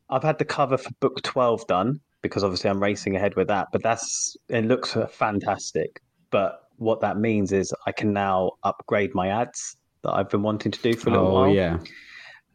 I've 0.10 0.24
had 0.24 0.38
the 0.38 0.46
cover 0.46 0.78
for 0.78 0.90
book 1.00 1.22
12 1.24 1.68
done 1.68 2.00
because 2.22 2.44
obviously 2.44 2.70
I'm 2.70 2.82
racing 2.82 3.16
ahead 3.16 3.36
with 3.36 3.48
that, 3.48 3.68
but 3.72 3.84
that's 3.84 4.36
it 4.50 4.66
looks 4.66 4.98
fantastic. 5.12 6.02
But 6.32 6.60
what 6.78 7.02
that 7.02 7.18
means 7.18 7.52
is 7.52 7.74
I 7.86 7.92
can 7.92 8.14
now 8.14 8.52
upgrade 8.64 9.14
my 9.14 9.30
ads 9.30 9.78
that 10.04 10.12
I've 10.12 10.30
been 10.30 10.42
wanting 10.42 10.72
to 10.72 10.82
do 10.82 10.96
for 10.96 11.10
a 11.10 11.14
little 11.14 11.28
Oh 11.28 11.34
while 11.34 11.50
yeah, 11.54 11.80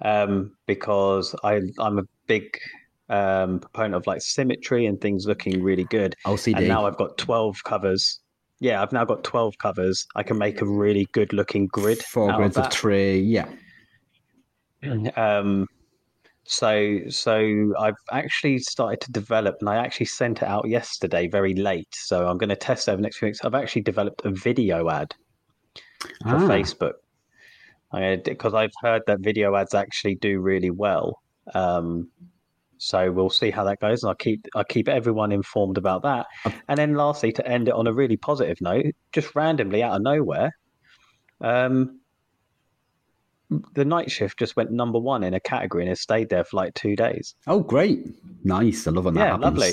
um, 0.02 0.52
because 0.66 1.34
I 1.44 1.60
I'm 1.78 1.98
a 1.98 2.04
big 2.26 2.58
um, 3.10 3.58
proponent 3.58 3.94
of 3.94 4.06
like 4.06 4.22
symmetry 4.22 4.86
and 4.86 5.00
things 5.00 5.26
looking 5.26 5.62
really 5.62 5.84
good. 5.84 6.14
OCD. 6.24 6.56
And 6.56 6.68
now 6.68 6.86
I've 6.86 6.96
got 6.96 7.18
12 7.18 7.62
covers. 7.64 8.20
Yeah, 8.60 8.82
I've 8.82 8.92
now 8.92 9.04
got 9.04 9.24
12 9.24 9.58
covers. 9.58 10.06
I 10.14 10.22
can 10.22 10.38
make 10.38 10.60
a 10.60 10.66
really 10.66 11.06
good 11.12 11.32
looking 11.32 11.66
grid. 11.66 11.98
Four 12.02 12.32
grids 12.34 12.56
of 12.56 12.66
of 12.66 12.72
three. 12.72 13.20
Yeah. 13.20 13.48
Um, 15.14 15.66
so 16.44 17.00
so 17.10 17.74
I've 17.78 17.98
actually 18.10 18.58
started 18.60 19.02
to 19.02 19.12
develop, 19.12 19.56
and 19.60 19.68
I 19.68 19.76
actually 19.76 20.06
sent 20.06 20.38
it 20.38 20.48
out 20.48 20.66
yesterday, 20.66 21.28
very 21.28 21.54
late. 21.54 21.94
So 21.94 22.26
I'm 22.26 22.38
going 22.38 22.48
to 22.48 22.56
test 22.56 22.88
over 22.88 22.96
the 22.96 23.02
next 23.02 23.18
few 23.18 23.28
weeks. 23.28 23.44
I've 23.44 23.54
actually 23.54 23.82
developed 23.82 24.22
a 24.24 24.30
video 24.30 24.88
ad 24.88 25.14
for 26.22 26.36
Ah, 26.36 26.48
Facebook 26.48 26.94
because 27.92 28.54
I've 28.54 28.72
heard 28.82 29.02
that 29.06 29.20
video 29.20 29.56
ads 29.56 29.74
actually 29.74 30.16
do 30.16 30.40
really 30.40 30.70
well. 30.70 31.20
Um, 31.54 32.08
so 32.78 33.12
we'll 33.12 33.30
see 33.30 33.50
how 33.50 33.64
that 33.64 33.78
goes, 33.80 34.02
and 34.02 34.08
I'll 34.08 34.16
keep 34.16 34.46
I'll 34.54 34.64
keep 34.64 34.88
everyone 34.88 35.32
informed 35.32 35.76
about 35.76 36.02
that. 36.02 36.26
And 36.68 36.78
then 36.78 36.94
lastly, 36.94 37.30
to 37.32 37.46
end 37.46 37.68
it 37.68 37.74
on 37.74 37.86
a 37.86 37.92
really 37.92 38.16
positive 38.16 38.58
note, 38.60 38.86
just 39.12 39.34
randomly 39.34 39.82
out 39.82 39.96
of 39.96 40.02
nowhere, 40.02 40.56
um, 41.42 42.00
the 43.74 43.84
night 43.84 44.10
shift 44.10 44.38
just 44.38 44.56
went 44.56 44.70
number 44.70 44.98
one 44.98 45.22
in 45.22 45.34
a 45.34 45.40
category 45.40 45.82
and 45.82 45.88
has 45.88 46.00
stayed 46.00 46.30
there 46.30 46.44
for 46.44 46.56
like 46.56 46.72
two 46.74 46.96
days. 46.96 47.34
Oh, 47.46 47.60
great. 47.60 48.06
Nice. 48.44 48.86
I 48.86 48.92
love 48.92 49.04
when 49.06 49.14
that 49.14 49.20
yeah, 49.20 49.26
happens. 49.26 49.44
lovely. 49.44 49.72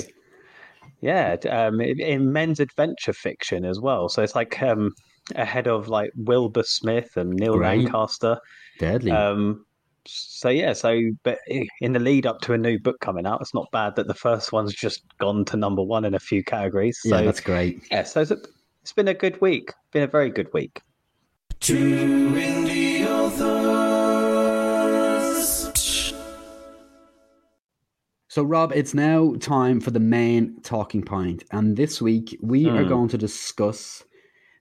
Yeah, 1.00 1.36
um, 1.48 1.80
in 1.80 2.00
in 2.00 2.32
men's 2.32 2.60
adventure 2.60 3.12
fiction 3.12 3.64
as 3.64 3.80
well. 3.80 4.08
So 4.08 4.22
it's 4.22 4.34
like 4.34 4.60
um, 4.62 4.92
ahead 5.36 5.66
of 5.68 5.88
like 5.88 6.10
Wilbur 6.16 6.62
Smith 6.64 7.16
and 7.16 7.30
Neil 7.30 7.56
Great. 7.56 7.82
Lancaster. 7.82 8.38
Deadly. 8.78 9.10
Um, 9.12 9.64
so 10.06 10.48
yeah, 10.48 10.72
so 10.72 10.98
but 11.22 11.38
in 11.80 11.92
the 11.92 11.98
lead 11.98 12.24
up 12.26 12.40
to 12.42 12.54
a 12.54 12.58
new 12.58 12.78
book 12.78 12.98
coming 13.00 13.26
out, 13.26 13.40
it's 13.42 13.52
not 13.52 13.66
bad 13.72 13.94
that 13.96 14.06
the 14.06 14.14
first 14.14 14.52
one's 14.52 14.72
just 14.74 15.02
gone 15.18 15.44
to 15.46 15.56
number 15.56 15.82
one 15.82 16.04
in 16.06 16.14
a 16.14 16.18
few 16.20 16.42
categories. 16.42 16.98
So 17.02 17.16
yeah, 17.18 17.22
that's 17.24 17.40
great. 17.40 17.82
yeah, 17.90 18.04
so 18.04 18.22
it's, 18.22 18.30
a, 18.30 18.38
it's 18.82 18.92
been 18.92 19.08
a 19.08 19.14
good 19.14 19.38
week. 19.42 19.70
Been 19.92 20.04
a 20.04 20.06
very 20.06 20.30
good 20.30 20.48
week. 20.54 20.80
Two 21.60 21.74
indie 22.34 23.04
authors. 23.06 23.74
So, 28.30 28.42
Rob, 28.44 28.72
it's 28.74 28.94
now 28.94 29.34
time 29.40 29.80
for 29.80 29.90
the 29.90 30.00
main 30.00 30.60
talking. 30.62 31.02
And 31.50 31.76
this 31.76 32.00
week, 32.00 32.38
we 32.40 32.66
are 32.68 32.82
Hmm. 32.84 32.88
going 32.88 33.08
to 33.08 33.18
discuss 33.18 34.04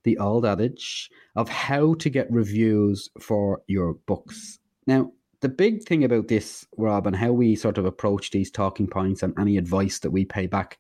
the 0.08 0.18
old 0.20 0.46
adage 0.46 1.12
of 1.36 1.50
how 1.50 1.94
to 1.96 2.10
get 2.10 2.32
reviews 2.32 3.10
for 3.20 3.62
your 3.68 3.94
books. 4.06 4.58
Now, 4.88 5.12
the 5.42 5.50
big 5.50 5.84
thing 5.84 6.06
about 6.06 6.30
this, 6.30 6.66
Rob, 6.78 7.06
and 7.06 7.16
how 7.16 7.34
we 7.34 7.58
sort 7.58 7.78
of 7.78 7.86
approach 7.86 8.32
these 8.32 8.50
talking 8.50 8.88
points 8.88 9.22
and 9.22 9.38
any 9.38 9.58
advice 9.58 10.00
that 10.00 10.12
we 10.12 10.24
pay 10.24 10.48
back 10.48 10.80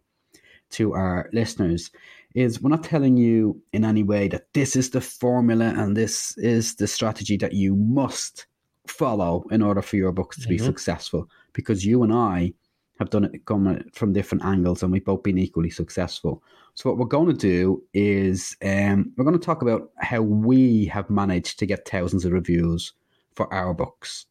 to 0.70 0.94
our 0.94 1.30
listeners 1.34 1.92
is 2.36 2.62
we're 2.62 2.70
not 2.70 2.86
telling 2.86 3.18
you 3.18 3.62
in 3.74 3.84
any 3.84 4.02
way 4.02 4.30
that 4.30 4.48
this 4.54 4.78
is 4.78 4.92
the 4.92 5.02
formula 5.02 5.74
and 5.76 5.98
this 5.98 6.38
is 6.38 6.76
the 6.76 6.88
strategy 6.88 7.36
that 7.36 7.54
you 7.54 7.76
must 7.76 8.48
follow 8.88 9.44
in 9.52 9.62
order 9.62 9.82
for 9.82 9.98
your 9.98 10.14
books 10.14 10.42
to 10.42 10.48
be 10.48 10.58
Mhm. 10.58 10.66
successful 10.66 11.30
because 11.52 11.86
you 11.86 12.04
and 12.04 12.14
I 12.14 12.54
have 13.00 13.10
done 13.10 13.26
it 13.26 13.46
come 13.46 13.84
from 13.94 14.14
different 14.14 14.44
angles 14.44 14.84
and 14.84 14.92
we've 14.92 15.06
both 15.06 15.24
been 15.24 15.38
equally 15.38 15.70
successful. 15.70 16.44
So 16.74 16.90
what 16.90 16.98
we're 16.98 17.06
going 17.06 17.28
to 17.28 17.34
do 17.34 17.84
is 17.94 18.56
um, 18.64 19.12
we're 19.16 19.26
going 19.26 19.40
to 19.40 19.46
talk 19.46 19.62
about 19.62 19.90
how 19.98 20.22
we 20.22 20.86
have 20.86 21.10
managed 21.10 21.60
to 21.60 21.66
get 21.66 21.88
thousands 21.88 22.26
of 22.26 22.32
reviews 22.32 22.94
for 23.36 23.52
our 23.54 23.74
books. 23.74 24.26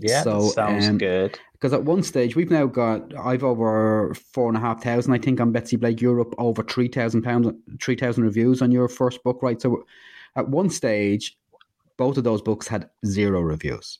Yeah, 0.00 0.22
So, 0.22 0.48
sounds 0.48 0.88
um, 0.88 0.98
good. 0.98 1.38
Because 1.52 1.72
at 1.72 1.84
one 1.84 2.02
stage 2.02 2.34
we've 2.34 2.50
now 2.50 2.66
got 2.66 3.14
I've 3.16 3.44
over 3.44 4.14
four 4.14 4.48
and 4.48 4.56
a 4.56 4.60
half 4.60 4.82
thousand, 4.82 5.12
I 5.12 5.18
think, 5.18 5.40
on 5.40 5.52
Betsy 5.52 5.76
Blake. 5.76 6.00
You're 6.00 6.26
over 6.38 6.62
three 6.64 6.88
thousand 6.88 7.22
pounds, 7.22 7.48
three 7.80 7.94
thousand 7.94 8.24
reviews 8.24 8.62
on 8.62 8.72
your 8.72 8.88
first 8.88 9.22
book, 9.22 9.40
right? 9.42 9.60
So 9.60 9.84
at 10.34 10.48
one 10.48 10.70
stage, 10.70 11.38
both 11.96 12.16
of 12.16 12.24
those 12.24 12.42
books 12.42 12.66
had 12.66 12.90
zero 13.06 13.40
reviews. 13.42 13.98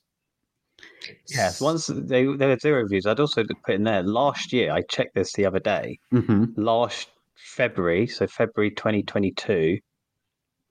Yes, 1.29 1.61
once 1.61 1.87
they 1.87 2.25
there 2.25 2.49
were 2.49 2.59
zero 2.59 2.81
reviews. 2.83 3.05
I'd 3.05 3.19
also 3.19 3.43
put 3.65 3.75
in 3.75 3.83
there 3.83 4.03
last 4.03 4.53
year. 4.53 4.71
I 4.71 4.81
checked 4.89 5.15
this 5.15 5.33
the 5.33 5.45
other 5.45 5.59
day. 5.59 5.97
hmm 6.11 6.45
Last 6.55 7.09
February, 7.35 8.07
so 8.07 8.27
February 8.27 8.71
2022, 8.71 9.79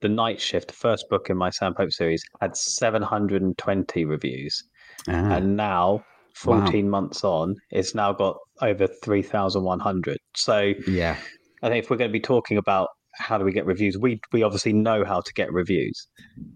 the 0.01 0.09
Night 0.09 0.39
Shift, 0.39 0.67
the 0.69 0.73
first 0.73 1.05
book 1.09 1.29
in 1.29 1.37
my 1.37 1.49
Sam 1.49 1.73
Pope 1.73 1.91
series, 1.91 2.23
had 2.41 2.55
720 2.55 4.05
reviews, 4.05 4.63
Ah, 5.07 5.35
and 5.35 5.55
now, 5.57 6.03
Wow. 6.45 6.65
14 6.65 6.89
months 6.89 7.23
on, 7.23 7.55
it's 7.69 7.93
now 7.93 8.11
got 8.11 8.37
over 8.61 8.87
3,100. 8.87 10.17
So 10.35 10.73
yeah, 10.87 11.17
I 11.61 11.69
think 11.69 11.83
if 11.83 11.89
we're 11.91 11.97
going 11.97 12.09
to 12.09 12.13
be 12.13 12.19
talking 12.19 12.57
about 12.57 12.89
how 13.15 13.37
do 13.37 13.45
we 13.45 13.51
get 13.51 13.65
reviews, 13.65 13.97
we 13.97 14.19
we 14.31 14.43
obviously 14.43 14.73
know 14.73 15.03
how 15.05 15.21
to 15.21 15.33
get 15.33 15.51
reviews. 15.53 16.07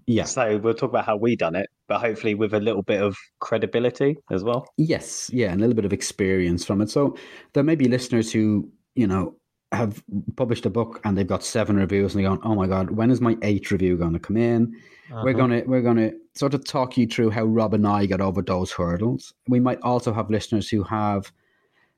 yeah. 0.08 0.24
So 0.26 0.58
we'll 0.58 0.74
talk 0.74 0.90
about 0.90 1.06
how 1.06 1.16
we 1.18 1.36
done 1.36 1.56
it, 1.56 1.68
but 1.88 2.00
hopefully 2.00 2.36
with 2.36 2.54
a 2.54 2.60
little 2.60 2.84
bit 2.84 3.02
of 3.02 3.16
credibility 3.40 4.18
as 4.32 4.44
well. 4.44 4.68
Yes, 4.78 5.30
yeah, 5.34 5.52
and 5.52 5.60
a 5.62 5.62
little 5.62 5.76
bit 5.76 5.86
of 5.86 5.94
experience 5.94 6.66
from 6.66 6.82
it. 6.82 6.90
So 6.90 7.16
there 7.54 7.64
may 7.64 7.76
be 7.76 7.88
listeners 7.88 8.32
who, 8.32 8.70
you 8.96 9.08
know, 9.08 9.36
have 9.74 10.02
published 10.38 10.66
a 10.66 10.70
book 10.70 11.02
and 11.04 11.18
they've 11.18 11.28
got 11.28 11.44
seven 11.44 11.76
reviews 11.76 12.16
and 12.16 12.24
they're 12.24 12.30
going, 12.30 12.42
Oh 12.44 12.56
my 12.56 12.68
god, 12.68 12.92
when 12.92 13.12
is 13.12 13.20
my 13.22 13.38
eighth 13.42 13.70
review 13.72 13.98
gonna 13.98 14.20
come 14.20 14.38
in? 14.38 14.74
We're 15.12 15.20
Uh-huh. 15.30 15.34
gonna 15.34 15.64
we're 15.66 15.82
gonna 15.82 16.12
sort 16.36 16.54
of 16.54 16.64
talk 16.66 16.98
you 16.98 17.06
through 17.08 17.32
how 17.32 17.44
Rob 17.44 17.74
and 17.74 17.86
I 17.88 18.06
got 18.06 18.22
over 18.22 18.42
those 18.42 18.72
hurdles. 18.72 19.34
We 19.48 19.60
might 19.60 19.80
also 19.82 20.14
have 20.14 20.30
listeners 20.30 20.70
who 20.70 20.84
have, 20.84 21.32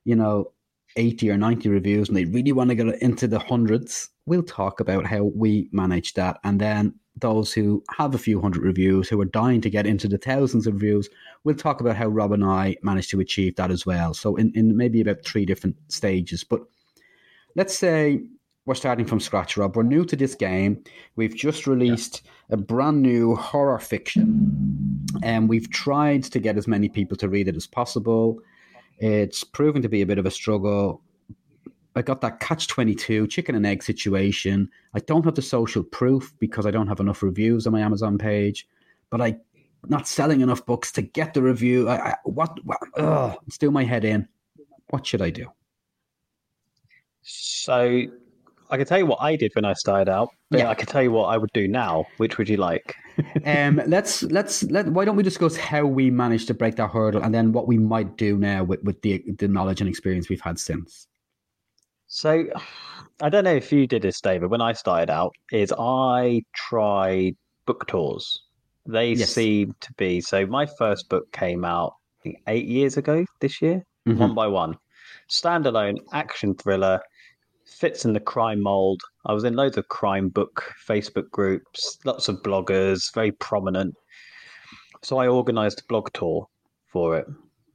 you 0.04 0.16
know, 0.16 0.52
80 0.96 1.30
or 1.30 1.36
90 1.36 1.68
reviews 1.68 2.08
and 2.08 2.16
they 2.16 2.24
really 2.24 2.52
want 2.52 2.70
to 2.70 2.76
get 2.76 3.00
into 3.02 3.26
the 3.28 3.38
hundreds. 3.38 4.08
We'll 4.26 4.42
talk 4.42 4.80
about 4.80 5.06
how 5.06 5.24
we 5.34 5.68
manage 5.72 6.14
that. 6.14 6.38
And 6.44 6.60
then 6.60 6.94
those 7.16 7.52
who 7.52 7.82
have 7.96 8.14
a 8.14 8.18
few 8.18 8.40
hundred 8.40 8.62
reviews 8.62 9.08
who 9.08 9.20
are 9.20 9.26
dying 9.26 9.60
to 9.60 9.70
get 9.70 9.86
into 9.86 10.08
the 10.08 10.18
thousands 10.18 10.66
of 10.66 10.74
reviews, 10.74 11.08
we'll 11.44 11.54
talk 11.54 11.80
about 11.80 11.96
how 11.96 12.06
Rob 12.06 12.32
and 12.32 12.44
I 12.44 12.76
managed 12.82 13.10
to 13.10 13.20
achieve 13.20 13.56
that 13.56 13.70
as 13.70 13.84
well. 13.86 14.14
So 14.14 14.36
in, 14.36 14.52
in 14.54 14.76
maybe 14.76 15.00
about 15.00 15.24
three 15.24 15.44
different 15.44 15.76
stages. 15.88 16.44
But 16.44 16.62
let's 17.56 17.76
say 17.76 18.20
we're 18.66 18.74
starting 18.74 19.06
from 19.06 19.20
scratch, 19.20 19.56
Rob. 19.56 19.76
We're 19.76 19.82
new 19.82 20.04
to 20.04 20.16
this 20.16 20.34
game. 20.34 20.82
We've 21.16 21.34
just 21.34 21.66
released 21.66 22.22
a 22.50 22.56
brand 22.56 23.02
new 23.02 23.34
horror 23.34 23.78
fiction, 23.78 25.04
and 25.22 25.48
we've 25.48 25.70
tried 25.70 26.24
to 26.24 26.38
get 26.38 26.56
as 26.56 26.68
many 26.68 26.88
people 26.88 27.16
to 27.18 27.28
read 27.28 27.48
it 27.48 27.56
as 27.56 27.66
possible. 27.66 28.38
It's 29.00 29.42
proven 29.42 29.80
to 29.82 29.88
be 29.88 30.02
a 30.02 30.06
bit 30.06 30.18
of 30.18 30.26
a 30.26 30.30
struggle. 30.30 31.02
I 31.96 32.02
got 32.02 32.20
that 32.20 32.38
catch 32.38 32.68
22 32.68 33.26
chicken 33.26 33.54
and 33.54 33.66
egg 33.66 33.82
situation. 33.82 34.70
I 34.94 35.00
don't 35.00 35.24
have 35.24 35.34
the 35.34 35.42
social 35.42 35.82
proof 35.82 36.32
because 36.38 36.66
I 36.66 36.70
don't 36.70 36.86
have 36.86 37.00
enough 37.00 37.22
reviews 37.22 37.66
on 37.66 37.72
my 37.72 37.80
Amazon 37.80 38.18
page, 38.18 38.68
but 39.10 39.20
I 39.20 39.38
not 39.88 40.06
selling 40.06 40.42
enough 40.42 40.66
books 40.66 40.92
to 40.92 41.02
get 41.02 41.34
the 41.34 41.42
review. 41.42 41.88
I, 41.88 42.10
I 42.10 42.14
what, 42.24 42.58
what 42.64 42.78
ugh, 42.96 43.36
it's 43.46 43.58
doing 43.58 43.72
my 43.72 43.84
head 43.84 44.04
in. 44.04 44.28
What 44.90 45.06
should 45.06 45.22
I 45.22 45.30
do? 45.30 45.46
So 47.22 48.02
I 48.70 48.76
can 48.76 48.86
tell 48.86 48.98
you 48.98 49.06
what 49.06 49.18
I 49.20 49.36
did 49.36 49.52
when 49.54 49.64
I 49.64 49.72
started 49.74 50.10
out, 50.10 50.30
but 50.50 50.60
Yeah. 50.60 50.68
I 50.70 50.74
can 50.74 50.86
tell 50.86 51.02
you 51.02 51.10
what 51.10 51.26
I 51.26 51.36
would 51.36 51.52
do 51.52 51.66
now. 51.66 52.06
Which 52.18 52.38
would 52.38 52.48
you 52.48 52.56
like? 52.56 52.94
um, 53.44 53.80
let's 53.86 54.22
let's 54.24 54.62
let. 54.64 54.86
Why 54.88 55.04
don't 55.04 55.16
we 55.16 55.22
discuss 55.22 55.56
how 55.56 55.84
we 55.84 56.10
managed 56.10 56.46
to 56.48 56.54
break 56.54 56.76
that 56.76 56.90
hurdle, 56.90 57.22
and 57.22 57.34
then 57.34 57.52
what 57.52 57.66
we 57.66 57.76
might 57.78 58.16
do 58.16 58.36
now 58.38 58.62
with, 58.64 58.82
with 58.84 59.02
the 59.02 59.22
the 59.38 59.48
knowledge 59.48 59.80
and 59.80 59.88
experience 59.90 60.28
we've 60.28 60.40
had 60.40 60.58
since. 60.58 61.06
So 62.06 62.46
I 63.20 63.28
don't 63.28 63.44
know 63.44 63.54
if 63.54 63.72
you 63.72 63.86
did 63.86 64.02
this, 64.02 64.20
David. 64.20 64.50
When 64.50 64.60
I 64.60 64.72
started 64.72 65.10
out, 65.10 65.32
is 65.52 65.72
I 65.78 66.42
tried 66.54 67.36
book 67.66 67.86
tours. 67.88 68.42
They 68.86 69.12
Yes. 69.12 69.30
seem 69.32 69.74
to 69.80 69.92
be 69.94 70.20
so. 70.20 70.46
My 70.46 70.66
first 70.66 71.08
book 71.08 71.30
came 71.32 71.64
out 71.64 71.94
I 72.20 72.22
think, 72.22 72.36
eight 72.48 72.66
years 72.66 72.96
ago 72.96 73.24
this 73.40 73.60
year, 73.62 73.84
Mhm. 74.08 74.16
one 74.16 74.34
by 74.34 74.46
one, 74.46 74.76
standalone 75.28 75.98
action 76.12 76.54
thriller. 76.54 77.00
Fits 77.70 78.04
in 78.04 78.12
the 78.12 78.20
crime 78.20 78.62
mold. 78.62 79.00
I 79.26 79.32
was 79.32 79.44
in 79.44 79.54
loads 79.54 79.78
of 79.78 79.88
crime 79.88 80.28
book 80.28 80.74
Facebook 80.86 81.30
groups, 81.30 81.98
lots 82.04 82.28
of 82.28 82.42
bloggers, 82.42 83.12
very 83.14 83.32
prominent. 83.32 83.94
So 85.02 85.18
I 85.18 85.28
organized 85.28 85.80
a 85.80 85.84
blog 85.88 86.12
tour 86.12 86.46
for 86.92 87.16
it. 87.16 87.26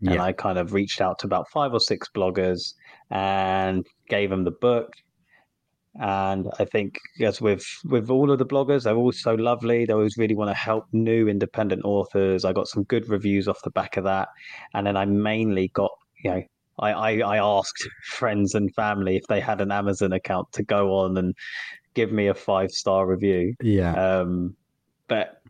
And 0.01 0.21
I 0.21 0.33
kind 0.33 0.59
of 0.59 0.73
reached 0.73 1.01
out 1.01 1.17
to 1.19 1.25
about 1.25 1.49
five 1.49 1.73
or 1.73 1.79
six 1.79 2.07
bloggers 2.13 2.75
and 3.09 3.87
gave 4.07 4.29
them 4.29 4.43
the 4.43 4.51
book. 4.51 4.91
And 5.99 6.47
I 6.59 6.65
think, 6.65 6.99
as 7.21 7.41
with 7.41 7.65
with 7.85 8.11
all 8.11 8.29
of 8.29 8.37
the 8.37 8.45
bloggers, 8.45 8.83
they're 8.83 8.95
all 8.95 9.13
so 9.13 9.33
lovely. 9.33 9.85
They 9.85 9.93
always 9.93 10.17
really 10.17 10.35
want 10.35 10.49
to 10.49 10.53
help 10.53 10.85
new 10.91 11.27
independent 11.27 11.85
authors. 11.85 12.45
I 12.45 12.53
got 12.53 12.67
some 12.67 12.83
good 12.83 13.09
reviews 13.09 13.47
off 13.47 13.63
the 13.63 13.71
back 13.71 13.97
of 13.97 14.03
that, 14.03 14.27
and 14.73 14.85
then 14.85 14.97
I 14.97 15.05
mainly 15.05 15.69
got, 15.69 15.91
you 16.23 16.31
know, 16.31 16.43
I 16.79 16.91
I, 16.91 17.35
I 17.35 17.37
asked 17.37 17.87
friends 18.05 18.53
and 18.55 18.73
family 18.75 19.15
if 19.17 19.23
they 19.27 19.39
had 19.39 19.61
an 19.61 19.71
Amazon 19.71 20.13
account 20.13 20.51
to 20.53 20.63
go 20.63 20.93
on 20.95 21.17
and 21.17 21.33
give 21.93 22.11
me 22.11 22.27
a 22.27 22.33
five 22.33 22.71
star 22.71 23.07
review. 23.07 23.53
yeah, 23.61 23.93
Um, 23.93 24.55
but 25.07 25.41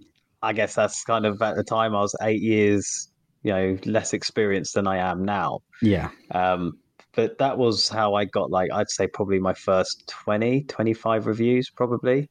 I 0.44 0.53
guess 0.53 0.75
that's 0.75 1.03
kind 1.03 1.25
of 1.25 1.41
at 1.41 1.55
the 1.55 1.63
time 1.63 1.96
I 1.96 2.01
was 2.01 2.15
eight 2.22 2.41
years, 2.41 3.10
you 3.41 3.51
know, 3.51 3.77
less 3.86 4.13
experienced 4.13 4.75
than 4.75 4.86
I 4.88 4.98
am 4.98 5.25
now. 5.25 5.60
yeah, 5.82 6.10
Um, 6.32 6.74
but 7.15 7.38
that 7.39 7.58
was 7.58 7.89
how 7.89 8.13
I 8.13 8.25
got 8.25 8.51
like, 8.51 8.70
I'd 8.72 8.89
say 8.91 9.08
probably 9.08 9.39
my 9.39 9.53
first 9.55 10.03
20, 10.08 10.63
25 10.65 11.25
reviews, 11.25 11.72
probably. 11.72 12.29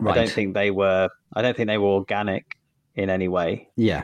right. 0.00 0.12
I 0.12 0.14
don't 0.20 0.30
think 0.32 0.54
they 0.54 0.70
were, 0.72 1.08
I 1.36 1.42
don't 1.42 1.56
think 1.56 1.68
they 1.68 1.78
were 1.78 1.88
organic 1.90 2.44
in 2.96 3.10
any 3.10 3.28
way. 3.28 3.68
yeah. 3.76 4.02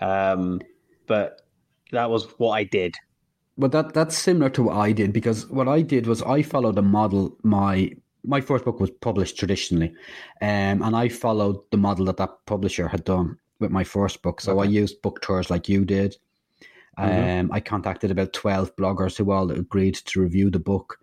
Um, 0.00 0.60
but 1.06 1.42
that 1.92 2.10
was 2.10 2.24
what 2.38 2.52
I 2.52 2.64
did. 2.64 2.94
Well, 3.56 3.70
that 3.70 3.92
that's 3.94 4.16
similar 4.16 4.48
to 4.50 4.62
what 4.62 4.76
I 4.76 4.92
did 4.92 5.12
because 5.12 5.48
what 5.50 5.68
I 5.68 5.82
did 5.82 6.06
was 6.06 6.22
I 6.22 6.42
followed 6.42 6.78
a 6.78 6.82
model. 6.82 7.36
My 7.42 7.92
my 8.24 8.40
first 8.40 8.64
book 8.64 8.80
was 8.80 8.90
published 8.90 9.38
traditionally, 9.38 9.88
um, 10.40 10.82
and 10.82 10.96
I 10.96 11.08
followed 11.08 11.58
the 11.70 11.76
model 11.76 12.06
that 12.06 12.16
that 12.16 12.30
publisher 12.46 12.88
had 12.88 13.04
done 13.04 13.36
with 13.60 13.70
my 13.70 13.84
first 13.84 14.22
book. 14.22 14.40
So 14.40 14.58
I 14.60 14.64
used 14.64 15.02
book 15.02 15.20
tours 15.20 15.50
like 15.50 15.68
you 15.68 15.84
did. 15.84 16.16
Um, 16.98 17.08
Mhm. 17.10 17.48
I 17.52 17.60
contacted 17.60 18.10
about 18.10 18.32
twelve 18.32 18.74
bloggers 18.76 19.16
who 19.16 19.30
all 19.30 19.50
agreed 19.50 19.94
to 19.94 20.20
review 20.20 20.50
the 20.50 20.58
book, 20.58 20.98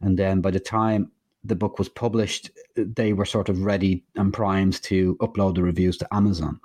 and 0.00 0.18
then 0.18 0.40
by 0.40 0.50
the 0.50 0.60
time 0.60 1.10
the 1.44 1.56
book 1.56 1.78
was 1.78 1.88
published, 1.88 2.50
they 2.76 3.12
were 3.12 3.26
sort 3.26 3.48
of 3.48 3.64
ready 3.64 4.02
and 4.16 4.32
primed 4.32 4.82
to 4.82 5.16
upload 5.16 5.54
the 5.54 5.62
reviews 5.62 5.96
to 5.98 6.14
Amazon, 6.14 6.58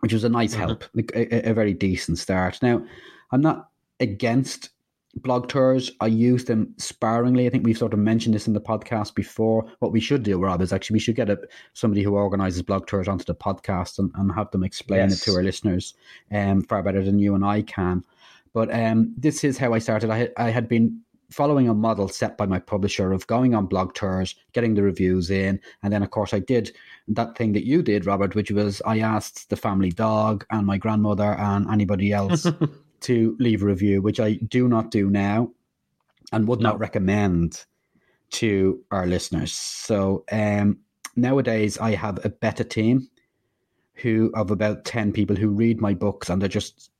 which 0.00 0.12
was 0.12 0.24
a 0.24 0.28
nice 0.28 0.54
Mhm. 0.54 0.58
help, 0.58 0.84
a- 1.14 1.50
a 1.50 1.54
very 1.54 1.72
decent 1.74 2.18
start. 2.18 2.58
Now, 2.62 2.84
I'm 3.30 3.40
not 3.40 3.70
against 4.00 4.70
blog 5.16 5.48
tours. 5.48 5.92
I 6.00 6.06
use 6.08 6.44
them 6.44 6.74
sparingly. 6.78 7.46
I 7.46 7.50
think 7.50 7.64
we've 7.64 7.78
sort 7.78 7.92
of 7.92 8.00
mentioned 8.00 8.34
this 8.34 8.48
in 8.48 8.52
the 8.52 8.60
podcast 8.60 9.14
before. 9.14 9.64
What 9.78 9.92
we 9.92 10.00
should 10.00 10.22
do, 10.24 10.38
Rob, 10.40 10.60
is 10.60 10.72
actually 10.72 10.94
we 10.94 11.00
should 11.00 11.14
get 11.16 11.30
a, 11.30 11.38
somebody 11.72 12.02
who 12.02 12.16
organizes 12.16 12.62
blog 12.62 12.86
tours 12.86 13.06
onto 13.08 13.24
the 13.24 13.34
podcast 13.34 13.98
and, 13.98 14.10
and 14.16 14.32
have 14.34 14.50
them 14.50 14.64
explain 14.64 15.00
Yes. 15.10 15.20
it 15.20 15.24
to 15.30 15.36
our 15.36 15.42
listeners 15.42 15.94
um, 16.32 16.62
far 16.62 16.82
better 16.82 17.02
than 17.04 17.18
you 17.18 17.34
and 17.34 17.44
I 17.44 17.62
can. 17.62 18.04
But 18.52 18.72
um, 18.74 19.14
this 19.16 19.44
is 19.44 19.58
how 19.58 19.72
I 19.72 19.78
started. 19.78 20.10
I 20.10 20.30
I 20.36 20.50
had 20.50 20.68
been 20.68 21.00
following 21.30 21.68
a 21.68 21.74
model 21.74 22.06
set 22.06 22.36
by 22.36 22.46
my 22.46 22.58
publisher 22.60 23.12
of 23.12 23.26
going 23.26 23.54
on 23.54 23.66
blog 23.66 23.94
tours, 23.94 24.36
getting 24.52 24.74
the 24.74 24.82
reviews 24.82 25.30
in, 25.30 25.58
and 25.82 25.92
then 25.92 26.02
of 26.02 26.10
course 26.10 26.32
I 26.34 26.38
did 26.38 26.70
that 27.08 27.36
thing 27.36 27.52
that 27.54 27.64
you 27.66 27.82
did, 27.82 28.06
Robert, 28.06 28.34
which 28.36 28.50
was 28.52 28.80
I 28.86 29.00
asked 29.00 29.50
the 29.50 29.56
family 29.56 29.90
dog 29.90 30.44
and 30.50 30.66
my 30.66 30.78
grandmother 30.78 31.34
and 31.34 31.68
anybody 31.70 32.12
else 32.12 32.46
to 33.04 33.36
leave 33.38 33.62
a 33.62 33.66
review, 33.66 34.02
which 34.02 34.20
I 34.20 34.34
do 34.48 34.68
not 34.68 34.90
do 34.90 35.10
now 35.10 35.50
and 36.32 36.46
would 36.48 36.60
No. 36.60 36.70
not 36.70 36.78
recommend 36.78 37.64
to 38.32 38.82
our 38.90 39.06
listeners. 39.06 39.52
So 39.52 40.24
um, 40.32 40.78
nowadays 41.16 41.78
I 41.78 41.94
have 41.94 42.24
a 42.24 42.28
better 42.30 42.64
team 42.64 43.08
who 43.94 44.30
of 44.34 44.50
about 44.50 44.84
10 44.84 45.12
people 45.12 45.36
who 45.36 45.48
read 45.50 45.80
my 45.80 45.94
books 45.94 46.28
and 46.30 46.40
they're 46.42 46.48
just 46.48 46.90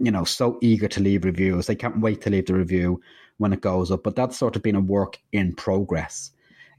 you 0.00 0.10
know 0.10 0.24
so 0.24 0.58
eager 0.60 0.88
to 0.88 1.00
leave 1.00 1.24
reviews 1.24 1.66
they 1.68 1.74
can't 1.76 2.00
wait 2.00 2.20
to 2.20 2.28
leave 2.28 2.46
the 2.46 2.52
review 2.52 3.00
when 3.38 3.52
it 3.52 3.60
goes 3.60 3.90
up 3.92 4.02
but 4.02 4.16
that's 4.16 4.36
sort 4.36 4.56
of 4.56 4.62
been 4.62 4.74
a 4.74 4.80
work 4.80 5.18
in 5.32 5.54
progress 5.54 6.32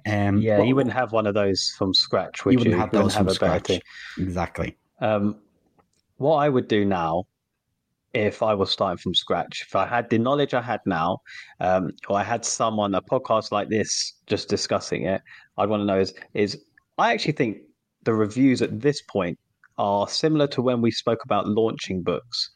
um 0.05 0.38
Yeah, 0.38 0.60
what- 0.60 0.67
you 0.67 0.75
wouldn't 0.75 0.94
have 0.94 1.13
one 1.13 1.25
of 1.25 1.34
those 1.34 1.74
from 1.77 1.94
scratch, 1.94 2.44
would 2.44 2.51
you 2.51 2.60
you? 2.60 2.65
wouldn't 2.65 2.79
have 2.82 2.91
those 2.91 3.15
from 3.15 3.24
a 3.29 3.34
better 3.34 3.36
scratch 3.36 3.82
exactly 4.20 4.77
Um, 5.00 5.38
what 6.17 6.36
I 6.36 6.50
would 6.50 6.67
do 6.67 6.84
now, 6.86 7.24
if 8.15 8.41
I 8.41 8.53
was 8.53 8.72
starting 8.72 8.98
from 8.98 9.13
scratch, 9.13 9.63
if 9.67 9.75
I 9.75 9.86
had 9.86 10.10
the 10.10 10.17
knowledge 10.17 10.53
I 10.53 10.62
had 10.62 10.79
now, 10.86 11.19
um, 11.60 11.91
or 12.07 12.17
I 12.17 12.24
had 12.24 12.45
someone 12.45 12.95
a 12.95 13.01
podcast 13.01 13.51
like 13.51 13.69
this 13.69 14.13
just 14.25 14.48
discussing 14.48 15.03
it, 15.03 15.22
I'd 15.57 15.69
want 15.69 15.81
to 15.81 15.86
know 15.86 16.00
is 16.00 16.13
is 16.34 16.63
I 16.98 17.13
actually 17.13 17.34
think 17.34 17.57
the 18.03 18.13
reviews 18.13 18.62
at 18.62 18.79
this 18.79 19.01
point 19.01 19.38
are 19.77 20.07
similar 20.07 20.48
to 20.48 20.62
when 20.62 20.81
we 20.81 20.91
spoke 20.91 21.24
about 21.25 21.48
launching 21.48 22.01
books. 22.01 22.51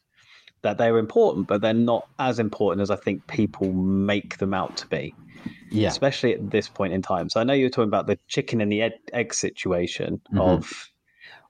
That 0.62 0.78
they're 0.78 0.98
important, 0.98 1.48
but 1.48 1.62
they're 1.62 1.74
not 1.74 2.06
as 2.20 2.38
important 2.38 2.82
as 2.82 2.92
I 2.92 2.98
think 2.98 3.26
people 3.28 3.72
make 3.72 4.38
them 4.40 4.54
out 4.54 4.76
to 4.78 4.88
be 4.88 5.14
yeah 5.72 5.88
especially 5.88 6.34
at 6.34 6.50
this 6.50 6.68
point 6.68 6.94
in 6.94 7.02
time. 7.02 7.30
So 7.30 7.40
I 7.40 7.44
know 7.44 7.54
you 7.54 7.66
were 7.66 7.70
talking 7.70 7.88
about 7.88 8.08
the 8.08 8.18
chicken 8.28 8.60
and 8.60 8.72
the 8.72 8.82
egg, 8.82 8.94
egg 9.14 9.34
situation 9.34 10.20
Mhm. 10.34 10.42
of 10.42 10.90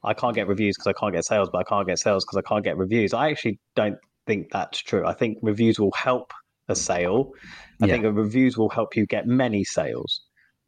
I 0.03 0.13
can't 0.13 0.35
get 0.35 0.47
reviews 0.47 0.75
because 0.77 0.87
I 0.87 0.93
can't 0.99 1.13
get 1.13 1.25
sales, 1.25 1.49
but 1.51 1.59
I 1.59 1.63
can't 1.63 1.87
get 1.87 1.99
sales 1.99 2.25
because 2.25 2.37
I 2.37 2.47
can't 2.47 2.63
get 2.63 2.77
reviews. 2.77 3.13
I 3.13 3.29
actually 3.29 3.59
don't 3.75 3.97
think 4.25 4.51
that's 4.51 4.79
true. 4.79 5.05
I 5.05 5.13
think 5.13 5.37
reviews 5.41 5.79
will 5.79 5.91
help 5.91 6.31
a 6.67 6.75
sale. 6.75 7.31
I 7.81 7.87
Yeah. 7.87 7.93
think 7.93 8.15
reviews 8.15 8.57
will 8.57 8.69
help 8.69 8.95
you 8.95 9.05
get 9.05 9.27
many 9.27 9.63
sales, 9.63 10.21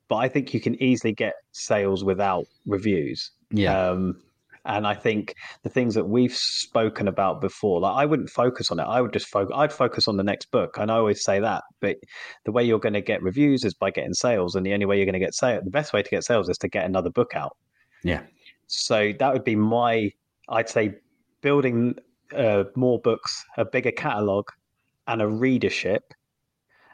but 0.07 0.17
I 0.17 0.27
think 0.27 0.53
you 0.53 0.59
can 0.59 0.81
easily 0.81 1.13
get 1.13 1.33
sales 1.51 2.03
without 2.03 2.45
reviews. 2.65 3.31
yeah 3.51 3.89
Um, 3.91 4.21
and 4.65 4.85
I 4.85 4.93
think 4.93 5.33
the 5.63 5.69
things 5.69 5.95
that 5.95 6.05
we've 6.07 6.35
spoken 6.35 7.07
about 7.07 7.41
before, 7.41 7.79
like 7.81 7.95
I 7.95 8.05
wouldn't 8.05 8.29
focus 8.29 8.69
on 8.69 8.79
it. 8.79 8.83
I 8.83 9.01
would 9.01 9.11
just 9.11 9.27
focus. 9.27 9.53
I'd 9.57 9.73
focus 9.73 10.07
on 10.07 10.17
the 10.17 10.23
next 10.23 10.51
book, 10.51 10.77
and 10.77 10.91
I 10.91 10.95
always 10.97 11.23
say 11.23 11.39
that. 11.39 11.63
But 11.79 11.97
the 12.45 12.51
way 12.51 12.63
you're 12.63 12.79
going 12.79 12.93
to 12.93 13.01
get 13.01 13.23
reviews 13.23 13.63
is 13.65 13.73
by 13.73 13.89
getting 13.89 14.13
sales, 14.13 14.53
and 14.55 14.63
the 14.65 14.73
only 14.73 14.85
way 14.85 14.97
you're 14.97 15.05
going 15.05 15.13
to 15.13 15.19
get 15.19 15.33
sales, 15.33 15.63
the 15.63 15.71
best 15.71 15.93
way 15.93 16.03
to 16.03 16.09
get 16.09 16.23
sales 16.23 16.47
is 16.47 16.57
to 16.59 16.67
get 16.67 16.85
another 16.85 17.09
book 17.09 17.31
out. 17.35 17.57
yeah 18.03 18.21
So 18.71 19.11
that 19.19 19.33
would 19.33 19.43
be 19.43 19.55
my, 19.55 20.11
I'd 20.49 20.69
say, 20.69 20.95
building 21.41 21.95
uh, 22.35 22.63
more 22.75 22.99
books, 22.99 23.43
a 23.57 23.65
bigger 23.65 23.91
catalog, 23.91 24.47
and 25.07 25.21
a 25.21 25.27
readership. 25.27 26.13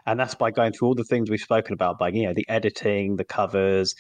And 0.07 0.19
that's 0.19 0.34
by 0.36 0.51
going 0.51 0.74
through 0.74 0.88
all 0.88 0.96
the 0.96 1.03
things 1.03 1.29
we've 1.29 1.39
spoken 1.39 1.74
about, 1.74 2.00
by 2.00 2.10
you 2.10 2.24
know 2.24 2.34
the 2.34 2.48
editing, 2.50 3.17
the 3.17 3.24
covers, 3.24 3.93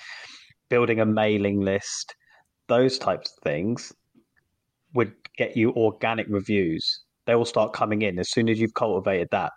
building 0.69 0.99
a 0.99 1.05
mailing 1.05 1.61
list, 1.61 2.15
those 2.67 2.97
types 2.97 3.31
of 3.37 3.43
things 3.43 3.93
would 4.93 5.13
get 5.37 5.55
you 5.55 5.71
organic 5.73 6.25
reviews. 6.29 7.03
They 7.25 7.35
will 7.35 7.45
start 7.45 7.73
coming 7.73 8.01
in 8.01 8.17
as 8.17 8.31
soon 8.31 8.49
as 8.49 8.59
you've 8.59 8.73
cultivated 8.73 9.27
that. 9.31 9.51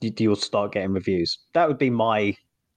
You, 0.00 0.12
you'll 0.16 0.36
start 0.36 0.72
getting 0.72 0.92
reviews. 0.92 1.38
That 1.54 1.66
would 1.66 1.78
be 1.78 1.90
my 1.90 2.36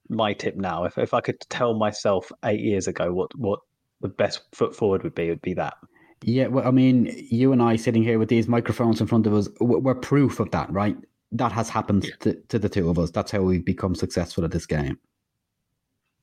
my 0.09 0.33
tip 0.33 0.55
now. 0.55 0.85
If 0.85 0.97
if 0.97 1.13
I 1.13 1.21
could 1.21 1.39
tell 1.49 1.75
myself 1.75 2.31
eight 2.45 2.61
years 2.61 2.87
ago 2.87 3.13
what 3.13 3.29
what 3.37 3.59
the 4.01 4.09
best 4.09 4.41
foot 4.53 4.75
forward 4.75 5.03
would 5.03 5.15
be, 5.15 5.29
would 5.29 5.41
be 5.41 5.53
that. 5.55 5.75
Yeah, 6.23 6.47
well, 6.47 6.67
I 6.67 6.71
mean, 6.71 7.13
you 7.29 7.51
and 7.51 7.61
I 7.61 7.75
sitting 7.75 8.03
here 8.03 8.19
with 8.19 8.29
these 8.29 8.47
microphones 8.47 8.99
in 9.01 9.07
front 9.07 9.27
of 9.27 9.33
us, 9.33 9.47
we're 9.59 9.95
proof 9.95 10.39
of 10.39 10.49
that, 10.51 10.71
right? 10.71 10.97
That 11.31 11.51
has 11.51 11.69
happened 11.69 12.11
to, 12.21 12.33
to 12.33 12.57
the 12.57 12.69
two 12.69 12.89
of 12.89 12.97
us. 12.97 13.11
That's 13.11 13.31
how 13.31 13.41
we've 13.41 13.65
become 13.65 13.93
successful 13.93 14.43
at 14.43 14.51
this 14.51 14.65
game. 14.65 14.97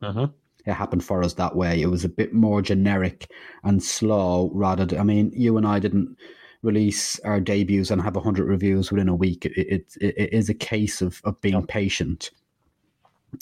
Mm-hmm. 0.02 0.32
It 0.66 0.72
happened 0.72 1.04
for 1.04 1.22
us 1.22 1.34
that 1.34 1.54
way. 1.54 1.80
It 1.80 1.86
was 1.86 2.04
a 2.04 2.08
bit 2.08 2.32
more 2.32 2.62
generic 2.62 3.30
and 3.62 3.82
slow 3.82 4.50
rather 4.54 4.84
than, 4.84 4.98
I 4.98 5.04
mean, 5.04 5.30
you 5.34 5.56
and 5.56 5.66
I 5.66 5.78
didn't 5.78 6.16
release 6.62 7.20
our 7.20 7.38
debuts 7.38 7.90
and 7.90 8.00
have 8.00 8.16
100 8.16 8.48
reviews 8.48 8.90
within 8.90 9.08
a 9.08 9.14
week. 9.14 9.44
It, 9.44 9.52
it, 9.56 9.96
it, 10.00 10.32
is 10.32 10.48
a 10.48 10.54
case 10.54 11.02
of, 11.02 11.20
of 11.24 11.40
being 11.42 11.66
patient. 11.66 12.30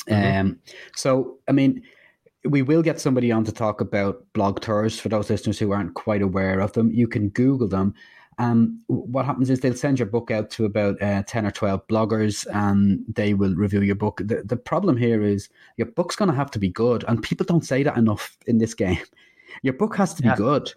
Mhm. 0.08 0.40
Um, 0.40 0.58
so, 0.96 1.38
I 1.48 1.52
mean, 1.52 1.82
we 2.44 2.62
will 2.62 2.82
get 2.82 3.00
somebody 3.00 3.30
on 3.30 3.44
to 3.44 3.52
talk 3.52 3.80
about 3.80 4.24
blog 4.32 4.60
tours 4.60 4.98
for 4.98 5.08
those 5.08 5.30
listeners 5.30 5.58
who 5.58 5.72
aren't 5.72 5.94
quite 5.94 6.22
aware 6.22 6.60
of 6.60 6.72
them. 6.72 6.90
You 6.90 7.06
can 7.06 7.28
Google 7.30 7.68
them. 7.68 7.94
Um, 8.38 8.80
what 8.86 9.26
happens 9.26 9.50
is 9.50 9.60
they'll 9.60 9.74
send 9.74 9.98
your 9.98 10.06
book 10.06 10.30
out 10.30 10.50
to 10.52 10.64
about 10.64 11.00
uh, 11.02 11.22
10 11.26 11.46
or 11.46 11.50
12 11.50 11.86
bloggers 11.86 12.46
and 12.52 13.04
they 13.14 13.34
will 13.34 13.54
review 13.54 13.82
your 13.82 13.94
book. 13.94 14.20
The, 14.24 14.42
the 14.44 14.56
problem 14.56 14.96
here 14.96 15.22
is 15.22 15.48
your 15.76 15.86
book's 15.86 16.16
going 16.16 16.30
to 16.30 16.36
have 16.36 16.50
to 16.52 16.58
be 16.58 16.70
good. 16.70 17.04
And 17.06 17.22
people 17.22 17.46
don't 17.46 17.64
say 17.64 17.82
that 17.82 17.96
enough 17.96 18.36
in 18.46 18.58
this 18.58 18.74
game. 18.84 18.98
Your 19.62 19.74
book 19.74 19.96
has 19.96 20.14
to 20.14 20.22
be 20.22 20.30
good. 20.34 20.72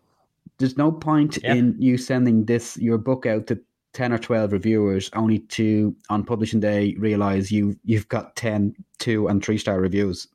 There's 0.58 0.78
no 0.78 0.91
point 0.91 1.39
Yeah. 1.41 1.54
in 1.56 1.75
you 1.80 1.97
sending 1.97 2.45
this, 2.45 2.78
your 2.78 2.97
book 2.97 3.25
out 3.25 3.47
to 3.47 3.60
10 3.93 4.12
or 4.12 4.17
12 4.17 4.51
reviewers 4.51 5.10
only 5.13 5.39
to, 5.39 5.95
on 6.10 6.23
publishing 6.25 6.60
day, 6.60 6.95
realize 6.99 7.51
you, 7.51 7.80
you've 7.86 8.10
got 8.10 8.36
10, 8.36 8.75
2, 8.99 9.28
and 9.30 9.43
3 9.43 9.58
star 9.58 9.80
reviews 9.80 10.28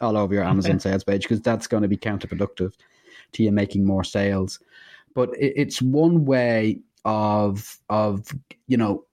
all 0.00 0.16
over 0.16 0.34
your 0.34 0.44
Amazon 0.44 0.80
sales 0.86 1.04
page 1.04 1.22
because 1.22 1.40
that's 1.40 1.66
going 1.66 1.82
to 1.82 1.88
be 1.88 1.96
counterproductive 1.96 2.72
to 3.32 3.42
you 3.42 3.52
making 3.52 3.84
more 3.84 4.04
sales. 4.04 4.60
But 5.14 5.30
it, 5.38 5.52
it's 5.56 5.80
one 5.82 6.24
way 6.24 6.80
of 7.04 7.78
of 7.88 8.32
you 8.66 8.76
know 8.76 9.04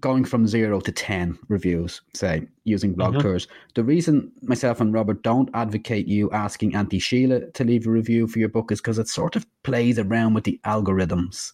going 0.00 0.24
from 0.24 0.46
zero 0.46 0.80
to 0.80 0.90
ten 0.92 1.38
reviews, 1.48 2.00
say 2.14 2.46
using 2.64 2.94
blog 2.94 3.14
Mhm. 3.14 3.20
tours. 3.22 3.48
The 3.74 3.84
reason 3.84 4.32
myself 4.40 4.80
and 4.80 4.94
Robert 4.94 5.22
don't 5.22 5.50
advocate 5.52 6.06
you 6.06 6.30
asking 6.30 6.74
Auntie 6.74 6.98
Sheila 6.98 7.50
to 7.50 7.64
leave 7.64 7.86
a 7.86 7.90
review 7.90 8.26
for 8.26 8.38
your 8.38 8.48
book 8.48 8.72
is 8.72 8.80
because 8.80 8.98
it 8.98 9.08
sort 9.08 9.36
of 9.36 9.44
plays 9.64 9.98
around 9.98 10.32
with 10.32 10.44
the 10.44 10.58
algorithms. 10.64 11.52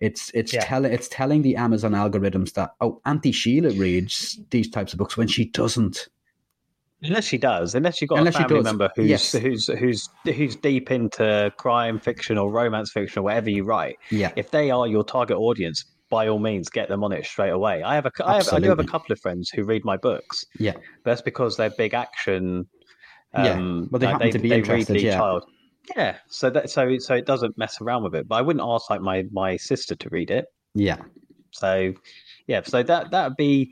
It's 0.00 0.30
it's 0.34 0.52
Yeah. 0.52 0.64
telling 0.64 0.92
it's 0.92 1.06
telling 1.08 1.42
the 1.42 1.54
Amazon 1.56 1.92
algorithms 1.92 2.54
that 2.54 2.74
oh 2.80 3.00
Auntie 3.04 3.30
Sheila 3.32 3.70
reads 3.72 4.40
these 4.50 4.68
types 4.68 4.92
of 4.92 4.98
books 4.98 5.16
when 5.16 5.28
she 5.28 5.44
doesn't. 5.44 6.08
Unless 7.02 7.24
she 7.24 7.38
does, 7.38 7.74
unless 7.74 8.00
you've 8.00 8.10
got 8.10 8.18
Unless 8.18 8.34
a 8.36 8.38
family 8.40 8.62
member 8.62 8.90
who's 8.94 9.08
yes. 9.08 9.32
who's 9.32 9.66
who's 9.66 10.08
who's 10.24 10.56
deep 10.56 10.90
into 10.90 11.50
crime 11.56 11.98
fiction 11.98 12.36
or 12.36 12.50
romance 12.52 12.92
fiction 12.92 13.20
or 13.20 13.22
whatever 13.22 13.48
you 13.48 13.64
write. 13.64 13.96
Yeah, 14.10 14.32
If 14.36 14.50
they 14.50 14.70
are 14.70 14.86
your 14.86 15.02
target 15.02 15.38
audience, 15.38 15.84
by 16.10 16.28
all 16.28 16.38
means, 16.38 16.68
get 16.68 16.88
them 16.88 17.02
on 17.02 17.12
it 17.12 17.24
straight 17.24 17.50
away. 17.50 17.82
I 17.82 17.94
have 17.94 18.04
a, 18.04 18.12
I, 18.24 18.36
have, 18.36 18.52
I 18.52 18.60
do 18.60 18.68
have 18.68 18.80
a 18.80 18.84
couple 18.84 19.12
of 19.12 19.20
friends 19.20 19.48
who 19.48 19.64
read 19.64 19.84
my 19.84 19.96
books. 19.96 20.44
yeah, 20.58 20.72
But 20.74 20.82
that's 21.04 21.22
because 21.22 21.56
they're 21.56 21.70
big 21.70 21.94
action. 21.94 22.66
Yeah, 23.32 23.52
Um, 23.52 23.88
but 23.90 24.00
they 24.00 24.06
like, 24.06 24.14
happen 24.14 24.30
to 24.32 24.38
be 24.38 24.48
they 24.50 24.58
interested, 24.58 24.94
Read 24.94 25.02
yeah. 25.02 25.16
child. 25.16 25.44
Yeah, 25.96 26.16
so 26.28 26.50
that 26.50 26.68
so 26.68 26.98
so 26.98 27.14
it 27.14 27.24
doesn't 27.26 27.56
mess 27.56 27.80
around 27.80 28.02
with 28.02 28.14
it. 28.14 28.28
But 28.28 28.36
I 28.36 28.42
wouldn't 28.42 28.64
ask 28.64 28.90
like 28.90 29.00
my 29.00 29.24
my 29.32 29.56
sister 29.56 29.94
to 29.94 30.08
read 30.10 30.30
it. 30.30 30.44
yeah, 30.74 30.98
So 31.52 31.94
yeah, 32.46 32.60
so 32.62 32.82
that 32.82 33.10
that 33.12 33.28
would 33.28 33.36
be. 33.36 33.70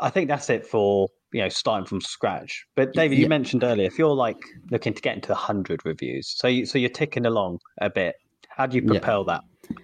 I 0.00 0.10
think 0.10 0.28
that's 0.28 0.50
it 0.50 0.66
for 0.66 1.08
you 1.32 1.42
know 1.42 1.48
starting 1.48 1.86
from 1.86 2.00
scratch. 2.00 2.64
But 2.76 2.92
David, 2.94 3.18
you 3.18 3.28
mentioned 3.28 3.64
earlier 3.64 3.86
if 3.86 3.98
you're 3.98 4.14
like 4.14 4.38
looking 4.70 4.94
to 4.94 5.02
get 5.02 5.14
into 5.14 5.34
hundred 5.34 5.84
reviews, 5.84 6.32
so 6.36 6.48
you, 6.48 6.66
so 6.66 6.78
you're 6.78 6.90
ticking 6.90 7.26
along 7.26 7.58
a 7.80 7.90
bit. 7.90 8.16
How 8.48 8.66
do 8.66 8.76
you 8.76 8.82
Yeah. 8.82 8.98
propel 8.98 9.24
that? 9.24 9.42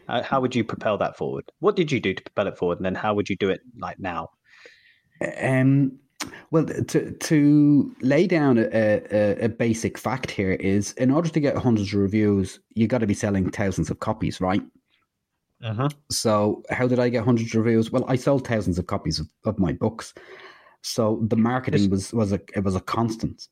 How, 0.08 0.22
how 0.22 0.40
would 0.40 0.54
you 0.54 0.64
propel 0.64 0.98
that 0.98 1.16
forward? 1.16 1.44
What 1.60 1.76
did 1.76 1.92
you 1.92 2.00
do 2.00 2.12
to 2.14 2.22
propel 2.22 2.48
it 2.48 2.58
forward, 2.58 2.78
and 2.78 2.86
then 2.86 2.94
how 2.94 3.14
would 3.14 3.28
you 3.28 3.36
do 3.36 3.50
it 3.50 3.60
like 3.78 3.98
now? 3.98 4.28
Um, 5.40 5.98
well, 6.50 6.64
to 6.64 7.12
to 7.12 7.94
lay 8.00 8.26
down 8.26 8.58
a, 8.58 8.66
a, 9.12 9.44
a 9.44 9.48
basic 9.48 9.98
fact 9.98 10.30
here 10.30 10.52
is, 10.52 10.92
in 10.94 11.10
order 11.10 11.28
to 11.28 11.40
get 11.40 11.56
hundreds 11.56 11.92
of 11.92 12.00
reviews, 12.00 12.60
you 12.74 12.86
got 12.86 12.98
to 12.98 13.06
be 13.06 13.14
selling 13.14 13.50
thousands 13.50 13.90
of 13.90 14.00
copies, 14.00 14.40
right? 14.40 14.62
Uh-huh. 15.62 15.88
So, 16.10 16.62
how 16.70 16.86
did 16.86 16.98
I 16.98 17.08
get 17.08 17.24
hundreds 17.24 17.54
of 17.54 17.64
reviews? 17.64 17.90
Well, 17.90 18.04
I 18.08 18.16
sold 18.16 18.46
thousands 18.46 18.78
of 18.78 18.86
copies 18.86 19.18
of, 19.20 19.28
of 19.44 19.58
my 19.58 19.72
books, 19.72 20.12
so 20.86 21.20
the 21.26 21.36
marketing 21.36 21.90
was 21.90 22.12
was 22.12 22.32
a 22.32 22.40
it 22.54 22.62
was 22.62 22.76
a 22.76 22.80
constant. 22.80 23.48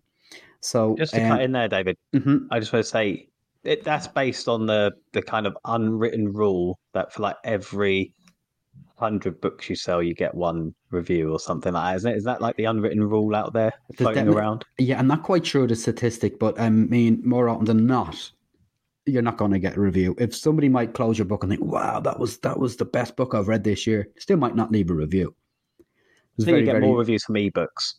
So, 0.61 0.95
Just 0.97 1.13
to 1.15 1.23
um, 1.23 1.29
cut 1.29 1.43
in 1.43 1.53
there, 1.53 1.69
David, 1.69 1.99
mhm, 2.15 2.47
I 2.51 2.59
just 2.59 2.73
want 2.73 2.85
to 2.85 2.91
say 2.91 3.29
it, 3.65 3.85
that's 3.85 4.07
based 4.07 4.49
on 4.49 4.67
the 4.67 4.93
the 5.13 5.21
kind 5.21 5.47
of 5.47 5.57
unwritten 5.65 6.33
rule 6.33 6.79
that 6.93 7.13
for 7.13 7.23
like 7.23 7.37
every 7.45 8.15
hundred 8.97 9.41
books 9.41 9.69
you 9.69 9.75
sell, 9.75 10.03
you 10.03 10.15
get 10.15 10.35
one 10.35 10.75
review 10.91 11.33
or 11.33 11.41
something 11.41 11.73
like 11.73 11.93
that, 11.93 11.97
isn't 11.97 12.13
it? 12.13 12.17
Is 12.17 12.25
that 12.25 12.41
like 12.41 12.57
the 12.57 12.67
unwritten 12.67 13.03
rule 13.03 13.35
out 13.35 13.53
there 13.53 13.73
floating 13.97 14.29
around? 14.29 14.65
Yeah, 14.79 14.99
I'm 14.99 15.09
not 15.09 15.25
quite 15.25 15.45
sure 15.45 15.67
the 15.67 15.75
statistic, 15.75 16.39
but 16.39 16.59
I 16.59 16.71
mean, 16.71 17.21
more 17.25 17.49
often 17.49 17.65
than 17.65 17.87
not, 17.87 18.31
you're 19.07 19.23
not 19.23 19.39
going 19.39 19.51
to 19.51 19.59
get 19.59 19.77
a 19.77 19.81
review. 19.81 20.15
If 20.19 20.35
somebody 20.37 20.69
might 20.69 20.95
close 20.95 21.19
your 21.19 21.27
book 21.27 21.43
and 21.43 21.51
think, 21.51 21.65
"Wow, 21.65 22.01
that 22.01 22.19
was 22.19 22.39
that 22.39 22.59
was 22.59 22.77
the 22.77 22.85
best 22.85 23.17
book 23.17 23.35
I've 23.35 23.49
read 23.49 23.65
this 23.65 23.87
year," 23.89 24.09
still 24.19 24.37
might 24.37 24.55
not 24.55 24.71
leave 24.71 24.91
a 24.91 24.95
review. 24.95 25.35
It's 26.37 26.47
So 26.47 26.57
you 26.57 26.65
get 26.65 26.81
more 26.81 26.99
reviews 26.99 27.25
from 27.25 27.37
ebooks 27.37 27.95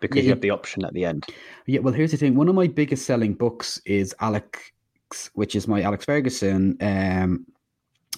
because 0.00 0.18
Yeah, 0.18 0.22
you 0.24 0.28
have 0.30 0.40
the 0.40 0.50
option 0.50 0.84
at 0.84 0.92
the 0.92 1.04
end. 1.04 1.26
Yeah, 1.66 1.80
well, 1.80 1.94
here's 1.94 2.12
the 2.12 2.16
thing. 2.16 2.34
One 2.34 2.48
of 2.48 2.54
my 2.54 2.66
biggest 2.66 3.06
selling 3.06 3.34
books 3.34 3.80
is 3.84 4.14
Alex, 4.20 4.70
which 5.34 5.56
is 5.56 5.66
my 5.66 5.82
Alex 5.82 6.04
Ferguson 6.04 6.76
um, 6.80 7.46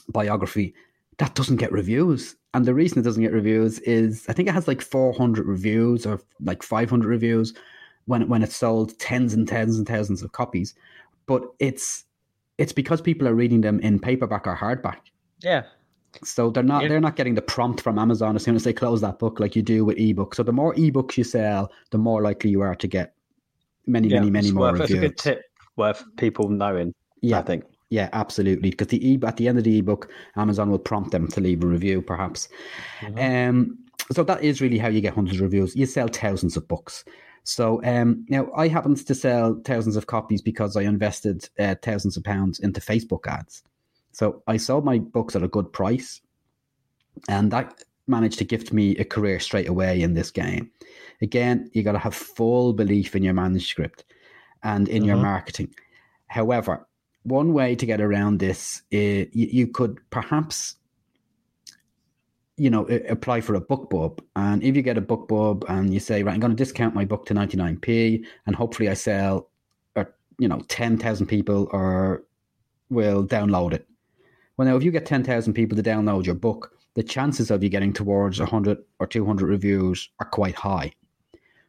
biography. 0.09 0.75
That 1.19 1.35
doesn't 1.35 1.57
get 1.57 1.73
reviews. 1.73 2.37
And 2.53 2.65
the 2.65 2.75
reason 2.75 2.99
it 2.99 3.03
doesn't 3.03 3.23
get 3.23 3.33
reviews 3.33 3.79
is 3.81 4.27
I 4.29 4.33
think 4.33 4.49
it 4.49 4.55
has 4.55 4.67
like 4.67 4.83
400 4.83 5.47
reviews 5.47 6.05
or 6.05 6.21
like 6.41 6.63
500 6.63 7.07
reviews 7.07 7.55
when, 8.07 8.29
when 8.29 8.43
it 8.43 8.51
sold 8.51 8.99
tens 8.99 9.35
and 9.35 9.47
tens 9.47 9.79
and 9.79 9.87
thousands 9.87 10.23
of 10.23 10.33
copies. 10.33 10.75
But 11.27 11.45
it's 11.61 12.05
it's 12.59 12.73
because 12.73 13.01
people 13.01 13.27
are 13.27 13.35
reading 13.35 13.63
them 13.63 13.81
in 13.81 13.99
paperback 13.99 14.47
or 14.47 14.55
hardback. 14.55 14.99
Yeah, 15.41 15.63
So 16.25 16.51
they're 16.51 16.63
not 16.63 16.83
Yeah. 16.83 16.89
they're 16.89 17.01
not 17.01 17.17
getting 17.17 17.35
the 17.35 17.43
prompt 17.43 17.81
from 17.81 17.99
Amazon 17.99 18.37
as 18.37 18.43
soon 18.43 18.57
as 18.57 18.65
they 18.65 18.73
close 18.73 19.01
that 19.01 19.19
book 19.19 19.41
like 19.41 19.55
you 19.55 19.63
do 19.63 19.85
with 19.85 19.97
ebooks. 19.97 20.35
So 20.35 20.43
the 20.43 20.53
more 20.53 20.75
ebooks 20.75 21.17
you 21.17 21.25
sell, 21.25 21.71
the 21.91 21.99
more 21.99 22.23
likely 22.23 22.51
you 22.51 22.61
are 22.63 22.75
to 22.75 22.89
get 22.89 23.15
many, 23.87 24.09
yeah. 24.09 24.21
many, 24.21 24.31
many 24.31 24.51
more 24.53 24.71
worth, 24.71 24.79
That's 24.79 24.91
a 24.93 24.99
good 24.99 25.17
tip 25.17 25.43
worth 25.77 26.05
people 26.17 26.49
knowing. 26.49 26.95
Yeah, 27.23 27.39
I 27.39 27.43
think. 27.43 27.65
yeah, 27.91 28.09
absolutely. 28.13 28.71
Because 28.71 28.89
the 28.89 29.09
e 29.09 29.19
at 29.25 29.37
the 29.37 29.49
end 29.49 29.59
of 29.59 29.65
the 29.65 29.79
ebook, 29.79 30.11
Amazon 30.37 30.71
will 30.71 30.79
prompt 30.79 31.11
them 31.13 31.29
to 31.29 31.41
leave 31.41 31.63
a 31.63 31.67
review, 31.67 32.03
perhaps. 32.03 32.49
Um, 33.17 33.79
so 34.13 34.25
that 34.25 34.43
is 34.43 34.61
really 34.61 34.79
how 34.79 34.89
you 34.89 35.01
get 35.01 35.15
hundreds 35.15 35.37
of 35.39 35.43
reviews. 35.43 35.77
You 35.77 35.87
sell 35.87 36.09
thousands 36.09 36.57
of 36.57 36.67
books. 36.67 37.05
So 37.45 37.83
um, 37.85 38.25
now 38.29 38.49
I 38.55 38.69
happen 38.69 38.95
to 38.95 39.15
sell 39.15 39.61
thousands 39.65 39.97
of 39.97 40.07
copies 40.07 40.43
because 40.43 40.77
I 40.77 40.83
invested 40.83 41.49
uh, 41.59 41.75
thousands 41.83 42.17
of 42.17 42.25
pounds 42.25 42.59
into 42.61 42.81
Facebook 42.81 43.27
ads. 43.27 43.63
So 44.13 44.43
I 44.47 44.57
sold 44.57 44.85
my 44.85 44.99
books 44.99 45.37
at 45.37 45.43
a 45.43 45.49
good 45.49 45.73
price, 45.73 46.21
and 47.29 47.51
that 47.53 47.83
managed 48.07 48.39
to 48.39 48.45
gift 48.45 48.73
me 48.73 48.97
a 48.97 49.05
career 49.05 49.39
straight 49.39 49.69
away 49.69 50.03
in 50.03 50.15
this 50.15 50.31
game. 50.31 50.71
Again, 51.23 51.71
you 51.73 51.83
got 51.83 51.93
to 51.93 51.99
have 51.99 52.15
full 52.15 52.73
belief 52.73 53.15
in 53.15 53.23
your 53.23 53.35
manuscript 53.35 54.05
and 54.63 54.89
in 54.89 55.05
your 55.05 55.17
Mhm. 55.17 55.23
marketing. 55.23 55.75
However, 56.27 56.87
one 57.23 57.53
way 57.53 57.77
to 57.77 57.87
get 57.87 58.01
around 58.01 58.39
this, 58.39 58.83
is 58.91 59.29
you, 59.33 59.47
you 59.47 59.67
could 59.69 59.99
perhaps, 60.11 60.77
you 62.57 62.71
know, 62.71 62.87
apply 63.09 63.43
for 63.43 63.55
a 63.55 63.61
BookBub. 63.61 64.21
And 64.37 64.63
if 64.63 64.75
you 64.75 64.83
get 64.83 64.99
a 64.99 65.03
BookBub 65.03 65.65
and 65.69 65.93
you 65.95 66.01
say, 66.01 66.23
right, 66.23 66.35
I'm 66.35 66.41
going 66.41 66.57
to 66.57 66.57
discount 66.57 66.95
my 66.95 67.05
book 67.05 67.27
to 67.27 67.35
99p, 67.35 68.25
and 68.47 68.57
hopefully 68.57 68.89
I 68.89 68.95
sell, 68.95 69.51
or 69.95 70.15
you 70.39 70.49
know, 70.49 70.61
10,000 70.69 71.27
people 71.27 71.69
or 71.73 72.25
will 72.89 73.25
download 73.25 73.73
it. 73.73 73.87
Well, 74.61 74.69
now 74.69 74.77
if 74.77 74.83
you 74.83 74.91
get 74.91 75.07
10,000 75.07 75.55
people 75.55 75.75
to 75.75 75.83
download 75.83 76.27
your 76.27 76.35
book, 76.35 76.77
the 76.93 77.03
chances 77.03 77.51
of 77.51 77.63
you 77.63 77.71
getting 77.71 77.95
towards 77.95 78.41
100 78.41 78.77
or 78.99 79.07
200 79.07 79.49
reviews 79.49 80.11
are 80.21 80.27
quite 80.27 80.55
high. 80.55 80.93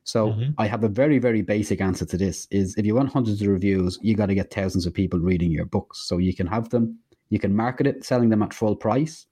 So 0.04 0.34
Mhm. 0.34 0.56
I 0.58 0.68
have 0.68 0.84
a 0.84 0.90
very, 0.90 1.18
very 1.18 1.42
basic 1.42 1.80
answer 1.80 2.06
to 2.06 2.18
this: 2.18 2.50
is 2.52 2.76
if 2.78 2.86
you 2.86 2.96
want 2.96 3.14
hundreds 3.14 3.42
of 3.42 3.48
reviews, 3.48 3.98
you 4.02 4.14
got 4.14 4.26
to 4.26 4.36
get 4.36 4.54
thousands 4.54 4.86
of 4.86 4.94
people 4.94 5.20
reading 5.22 5.52
your 5.52 5.64
books. 5.64 6.00
So 6.00 6.18
you 6.18 6.36
can 6.36 6.48
have 6.48 6.68
them, 6.68 7.00
you 7.30 7.40
can 7.40 7.56
market 7.56 7.88
it, 7.88 8.04
selling 8.04 8.28
them 8.28 8.44
at 8.44 8.54
full 8.54 8.76
price. 8.76 9.26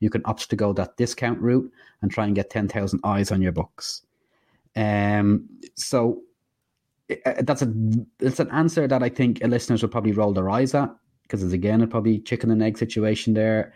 You 0.00 0.10
can 0.10 0.22
opt 0.24 0.50
to 0.50 0.56
go 0.56 0.72
that 0.72 0.96
discount 0.96 1.40
route 1.40 1.70
and 2.02 2.10
try 2.10 2.26
and 2.26 2.34
get 2.34 2.50
ten 2.50 2.66
thousand 2.66 3.02
eyes 3.04 3.30
on 3.30 3.40
your 3.40 3.52
books. 3.52 4.02
Um, 4.74 5.48
so 5.76 6.22
uh, 7.24 7.42
that's 7.42 7.62
a 7.62 7.72
it's 8.18 8.40
an 8.40 8.50
answer 8.50 8.88
that 8.88 9.04
I 9.04 9.10
think 9.10 9.44
listeners 9.44 9.82
will 9.82 9.90
probably 9.90 10.10
roll 10.10 10.32
their 10.32 10.50
eyes 10.50 10.74
at 10.74 10.92
because 11.26 11.42
it's 11.42 11.52
again 11.52 11.82
a 11.82 11.86
probably 11.86 12.18
chicken 12.20 12.50
and 12.50 12.62
egg 12.62 12.78
situation 12.78 13.34
there. 13.34 13.74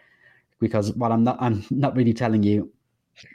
Because 0.61 0.93
what 0.93 1.11
I'm 1.11 1.25
not 1.25 1.39
I'm 1.41 1.65
not 1.71 1.97
really 1.97 2.13
telling 2.13 2.43
you 2.43 2.71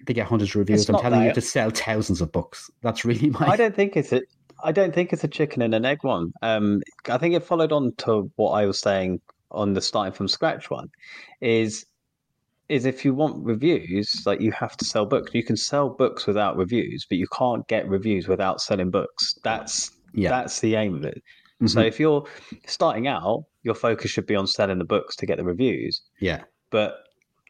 to 0.06 0.14
get 0.14 0.28
hundreds 0.28 0.52
of 0.52 0.58
reviews. 0.58 0.82
It's 0.82 0.90
I'm 0.90 1.00
telling 1.00 1.24
you 1.24 1.34
to 1.34 1.42
sell 1.42 1.70
thousands 1.70 2.22
of 2.22 2.32
books. 2.32 2.70
That's 2.82 3.06
really 3.06 3.30
my 3.40 3.48
I 3.48 3.56
don't 3.56 3.76
think 3.76 3.96
it's 3.98 4.12
a. 4.14 4.22
I 4.64 4.72
don't 4.72 4.96
think 4.96 5.12
it's 5.12 5.24
a 5.24 5.28
chicken 5.28 5.62
and 5.62 5.76
an 5.76 5.86
egg 5.86 6.04
one. 6.04 6.32
Um, 6.42 6.82
I 7.10 7.18
think 7.18 7.36
it 7.36 7.44
followed 7.44 7.72
on 7.72 7.94
to 7.98 8.32
what 8.38 8.52
I 8.52 8.66
was 8.66 8.80
saying 8.80 9.20
on 9.52 9.74
the 9.74 9.82
starting 9.82 10.14
from 10.14 10.28
scratch 10.28 10.70
one. 10.70 10.90
Is 11.42 11.86
is 12.70 12.86
if 12.86 13.06
you 13.06 13.14
want 13.14 13.46
reviews, 13.46 14.24
like 14.26 14.42
you 14.42 14.52
have 14.52 14.76
to 14.78 14.86
sell 14.86 15.06
books. 15.06 15.32
You 15.34 15.44
can 15.44 15.58
sell 15.58 15.90
books 15.90 16.26
without 16.26 16.58
reviews, 16.58 17.06
but 17.08 17.18
you 17.18 17.28
can't 17.28 17.68
get 17.68 17.88
reviews 17.88 18.28
without 18.28 18.62
selling 18.62 18.92
books. 18.92 19.38
That's 19.44 19.92
yeah. 20.14 20.30
that's 20.30 20.60
the 20.60 20.76
aim 20.76 20.96
of 20.96 21.06
it. 21.06 21.22
So 21.66 21.80
Mhm. 21.82 21.88
if 21.88 22.00
you're 22.00 22.26
starting 22.68 23.08
out, 23.08 23.46
your 23.64 23.76
focus 23.76 24.12
should 24.12 24.26
be 24.28 24.36
on 24.36 24.46
selling 24.46 24.78
the 24.78 24.86
books 24.86 25.16
to 25.18 25.26
get 25.26 25.38
the 25.38 25.44
reviews. 25.46 26.02
yeah. 26.20 26.44
But 26.72 26.98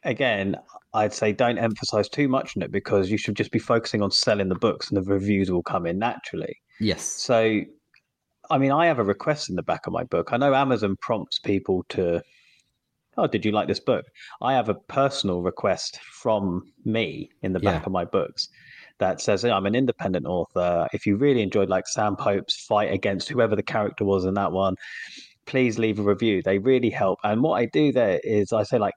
again, 0.04 0.56
I'd 0.94 1.12
say 1.12 1.32
don't 1.32 1.58
emphasize 1.58 2.08
too 2.08 2.28
much 2.28 2.56
on 2.56 2.62
it 2.62 2.70
because 2.70 3.10
you 3.10 3.18
should 3.18 3.34
just 3.34 3.50
be 3.50 3.58
focusing 3.58 4.02
on 4.02 4.10
selling 4.12 4.48
the 4.48 4.54
books 4.54 4.88
and 4.88 4.96
the 4.96 5.02
reviews 5.10 5.50
will 5.50 5.62
come 5.64 5.86
in 5.86 5.98
naturally. 5.98 6.60
Yes. 6.78 7.02
So, 7.02 7.62
I 8.50 8.58
mean, 8.58 8.70
I 8.70 8.86
have 8.86 9.00
a 9.00 9.04
request 9.04 9.50
in 9.50 9.56
the 9.56 9.62
back 9.64 9.86
of 9.88 9.92
my 9.92 10.04
book. 10.04 10.32
I 10.32 10.36
know 10.36 10.54
Amazon 10.54 10.96
prompts 11.00 11.40
people 11.40 11.84
to, 11.88 12.22
oh, 13.16 13.26
did 13.26 13.44
you 13.44 13.50
like 13.50 13.66
this 13.66 13.80
book? 13.80 14.04
I 14.40 14.52
have 14.52 14.68
a 14.68 14.74
personal 14.74 15.42
request 15.42 15.98
from 16.22 16.72
me 16.84 17.30
in 17.42 17.52
the 17.54 17.58
back 17.60 17.80
Yeah. 17.82 17.86
of 17.86 17.92
my 17.92 18.04
books 18.04 18.48
that 18.98 19.20
says, 19.20 19.44
I'm 19.44 19.66
an 19.66 19.74
independent 19.74 20.26
author. 20.26 20.88
If 20.92 21.06
you 21.06 21.16
really 21.16 21.42
enjoyed 21.42 21.68
like 21.68 21.86
Sam 21.86 22.16
Pope's 22.16 22.64
fight 22.64 22.92
against 22.92 23.28
whoever 23.28 23.54
the 23.54 23.62
character 23.62 24.04
was 24.04 24.24
in 24.24 24.34
that 24.34 24.52
one, 24.52 24.76
please 25.44 25.78
leave 25.78 25.98
a 25.98 26.02
review. 26.02 26.42
They 26.42 26.58
really 26.58 26.90
help. 26.90 27.18
And 27.24 27.42
what 27.42 27.60
I 27.60 27.66
do 27.66 27.92
there 27.92 28.20
is 28.24 28.52
I 28.52 28.62
say, 28.62 28.78
like, 28.78 28.94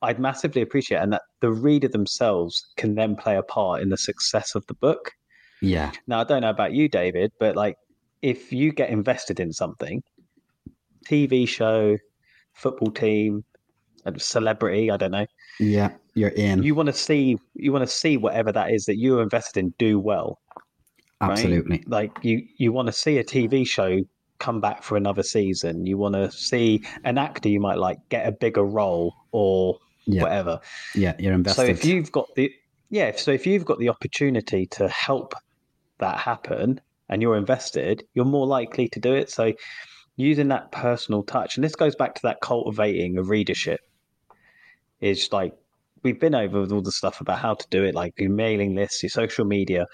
I'd 0.00 0.18
massively 0.18 0.62
appreciate 0.62 0.98
it, 0.98 1.02
and 1.02 1.12
that 1.12 1.22
the 1.40 1.52
reader 1.52 1.86
themselves 1.88 2.72
can 2.76 2.96
then 2.96 3.14
play 3.14 3.36
a 3.36 3.42
part 3.42 3.82
in 3.82 3.88
the 3.90 3.96
success 3.96 4.54
of 4.54 4.66
the 4.66 4.74
book. 4.74 5.12
Yeah. 5.60 5.92
Now, 6.08 6.20
I 6.20 6.24
don't 6.24 6.42
know 6.42 6.50
about 6.50 6.72
you, 6.72 6.88
David, 6.88 7.30
but 7.38 7.54
like 7.54 7.76
if 8.20 8.52
you 8.52 8.72
get 8.72 8.90
invested 8.90 9.38
in 9.38 9.52
something, 9.52 10.02
TV 11.06 11.46
show, 11.48 11.98
football 12.52 12.90
team, 12.90 13.44
a 14.04 14.18
celebrity, 14.18 14.90
I 14.90 14.96
don't 14.96 15.10
know, 15.12 15.26
Yeah. 15.60 15.90
You're 16.14 16.30
in. 16.30 16.62
you 16.62 16.74
want 16.74 16.88
to 16.88 16.92
see 16.92 17.38
you 17.54 17.72
want 17.72 17.82
to 17.88 17.94
see 17.94 18.16
whatever 18.16 18.52
that 18.52 18.70
is 18.72 18.84
that 18.86 18.98
you're 18.98 19.22
invested 19.22 19.60
in 19.60 19.74
do 19.78 19.98
well. 19.98 20.38
right? 21.20 21.30
Absolutely. 21.30 21.82
Like 21.86 22.12
you 22.22 22.42
you 22.58 22.72
want 22.72 22.86
to 22.86 22.92
see 22.92 23.18
a 23.18 23.24
TV 23.24 23.66
show 23.66 24.00
come 24.38 24.60
back 24.60 24.82
for 24.82 24.96
another 24.96 25.22
season. 25.22 25.86
You 25.86 25.96
want 25.96 26.14
to 26.16 26.30
see 26.32 26.82
an 27.04 27.16
actor 27.16 27.48
you 27.48 27.60
might 27.60 27.78
like 27.78 27.98
get 28.08 28.26
a 28.26 28.32
bigger 28.32 28.64
role 28.64 29.14
or 29.30 29.78
Yeah. 30.06 30.22
whatever. 30.22 30.60
Yeah. 30.94 31.14
You're 31.18 31.32
invested. 31.34 31.62
So 31.62 31.66
if 31.66 31.84
you've 31.84 32.10
got 32.12 32.26
the 32.34 32.52
yeah, 32.90 33.12
so 33.16 33.30
if 33.30 33.46
you've 33.46 33.64
got 33.64 33.78
the 33.78 33.88
opportunity 33.88 34.66
to 34.66 34.88
help 34.88 35.32
that 35.98 36.18
happen 36.18 36.80
and 37.08 37.22
you're 37.22 37.36
invested, 37.36 38.02
you're 38.14 38.24
more 38.26 38.46
likely 38.46 38.88
to 38.88 39.00
do 39.00 39.14
it. 39.14 39.30
So 39.30 39.52
using 40.16 40.48
that 40.48 40.72
personal 40.72 41.22
touch, 41.22 41.56
and 41.56 41.64
this 41.64 41.74
goes 41.74 41.94
back 41.94 42.14
to 42.16 42.20
that 42.24 42.40
cultivating 42.42 43.16
of 43.16 43.30
readership, 43.30 43.80
is 45.02 45.30
like 45.32 45.54
we've 46.02 46.18
been 46.18 46.34
over 46.34 46.60
with 46.60 46.72
all 46.72 46.80
the 46.80 46.92
stuff 46.92 47.20
about 47.20 47.38
how 47.38 47.54
to 47.54 47.66
do 47.70 47.84
it, 47.84 47.94
like 47.94 48.14
your 48.18 48.30
mailing 48.30 48.74
lists, 48.74 49.02
your 49.02 49.10
social 49.10 49.44
media, 49.44 49.86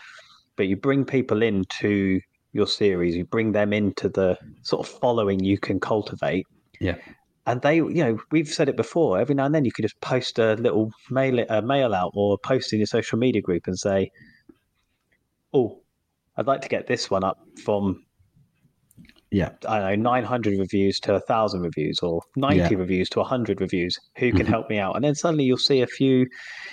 but 0.57 0.69
you 0.69 0.77
bring 0.77 1.05
people 1.05 1.43
into 1.43 2.21
your 2.53 2.67
series, 2.67 3.17
you 3.17 3.25
bring 3.25 3.53
them 3.53 3.73
into 3.73 4.09
the 4.09 4.39
sort 4.63 4.87
of 4.87 4.93
following 5.01 5.43
you 5.43 5.59
can 5.59 5.81
cultivate 5.81 6.47
yeah. 6.81 6.97
and 7.47 7.63
they 7.63 7.77
you 7.77 8.05
know 8.05 8.19
we've 8.31 8.49
said 8.49 8.69
it 8.69 8.77
before 8.77 9.19
every 9.19 9.35
now 9.35 9.45
and 9.45 9.55
then 9.55 9.65
you 9.65 9.73
could 9.73 9.83
just 9.83 10.01
post 10.01 10.39
a 10.39 10.55
little 10.55 10.91
mail 11.11 11.45
a 11.49 11.63
mail 11.63 11.95
out 11.95 12.13
or 12.15 12.39
post 12.39 12.73
in 12.73 12.79
your 12.79 12.87
social 12.87 13.19
media 13.19 13.43
group 13.43 13.67
and 13.67 13.79
say 13.79 14.11
oh 15.53 15.81
i'd 16.37 16.47
like 16.47 16.61
to 16.61 16.69
get 16.69 16.87
this 16.87 17.11
one 17.11 17.25
up 17.25 17.39
from 17.63 18.05
Yeah. 19.31 19.51
i 19.69 19.79
don't 19.93 20.03
know 20.03 20.11
900 20.11 20.59
reviews 20.59 20.99
to 21.01 21.13
1000 21.13 21.61
reviews 21.61 22.01
or 22.01 22.23
90 22.37 22.59
Yeah. 22.59 22.69
reviews 22.79 23.09
to 23.11 23.19
100 23.21 23.61
reviews 23.61 23.99
who 24.17 24.33
can 24.33 24.47
Mhm. 24.47 24.49
help 24.49 24.71
me 24.71 24.79
out 24.79 24.97
and 24.97 25.05
then 25.05 25.15
suddenly 25.15 25.45
you'll 25.45 25.59
see 25.59 25.83
a 25.83 25.87
few 25.87 26.27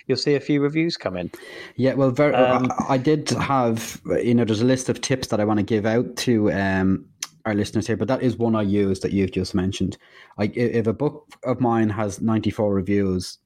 you'll 0.07 0.17
see 0.17 0.35
a 0.35 0.39
few 0.39 0.61
reviews 0.61 0.95
come 0.97 1.17
in 1.17 1.29
Yeah, 1.75 1.93
well, 1.95 2.11
very, 2.11 2.33
Um, 2.33 2.71
I, 2.87 2.93
I 2.93 2.97
did 2.97 3.29
have, 3.31 3.99
you 4.23 4.33
know, 4.33 4.45
there's 4.45 4.61
a 4.61 4.65
list 4.65 4.87
of 4.89 5.01
tips 5.01 5.27
that 5.27 5.39
I 5.39 5.45
want 5.45 5.57
to 5.59 5.63
give 5.65 5.85
out 5.85 6.15
to 6.17 6.51
um, 6.51 7.05
our 7.45 7.53
listeners 7.53 7.85
here, 7.87 7.97
but 7.97 8.07
that 8.07 8.21
is 8.23 8.37
one 8.37 8.55
I 8.55 8.61
use 8.61 8.99
that 9.01 9.11
you've 9.11 9.31
just 9.31 9.53
mentioned. 9.53 9.97
Like, 10.37 10.55
if 10.55 10.87
a 10.87 10.93
book 10.93 11.27
of 11.43 11.59
mine 11.59 11.89
has 11.89 12.21
94 12.21 12.73
reviews, 12.73 13.37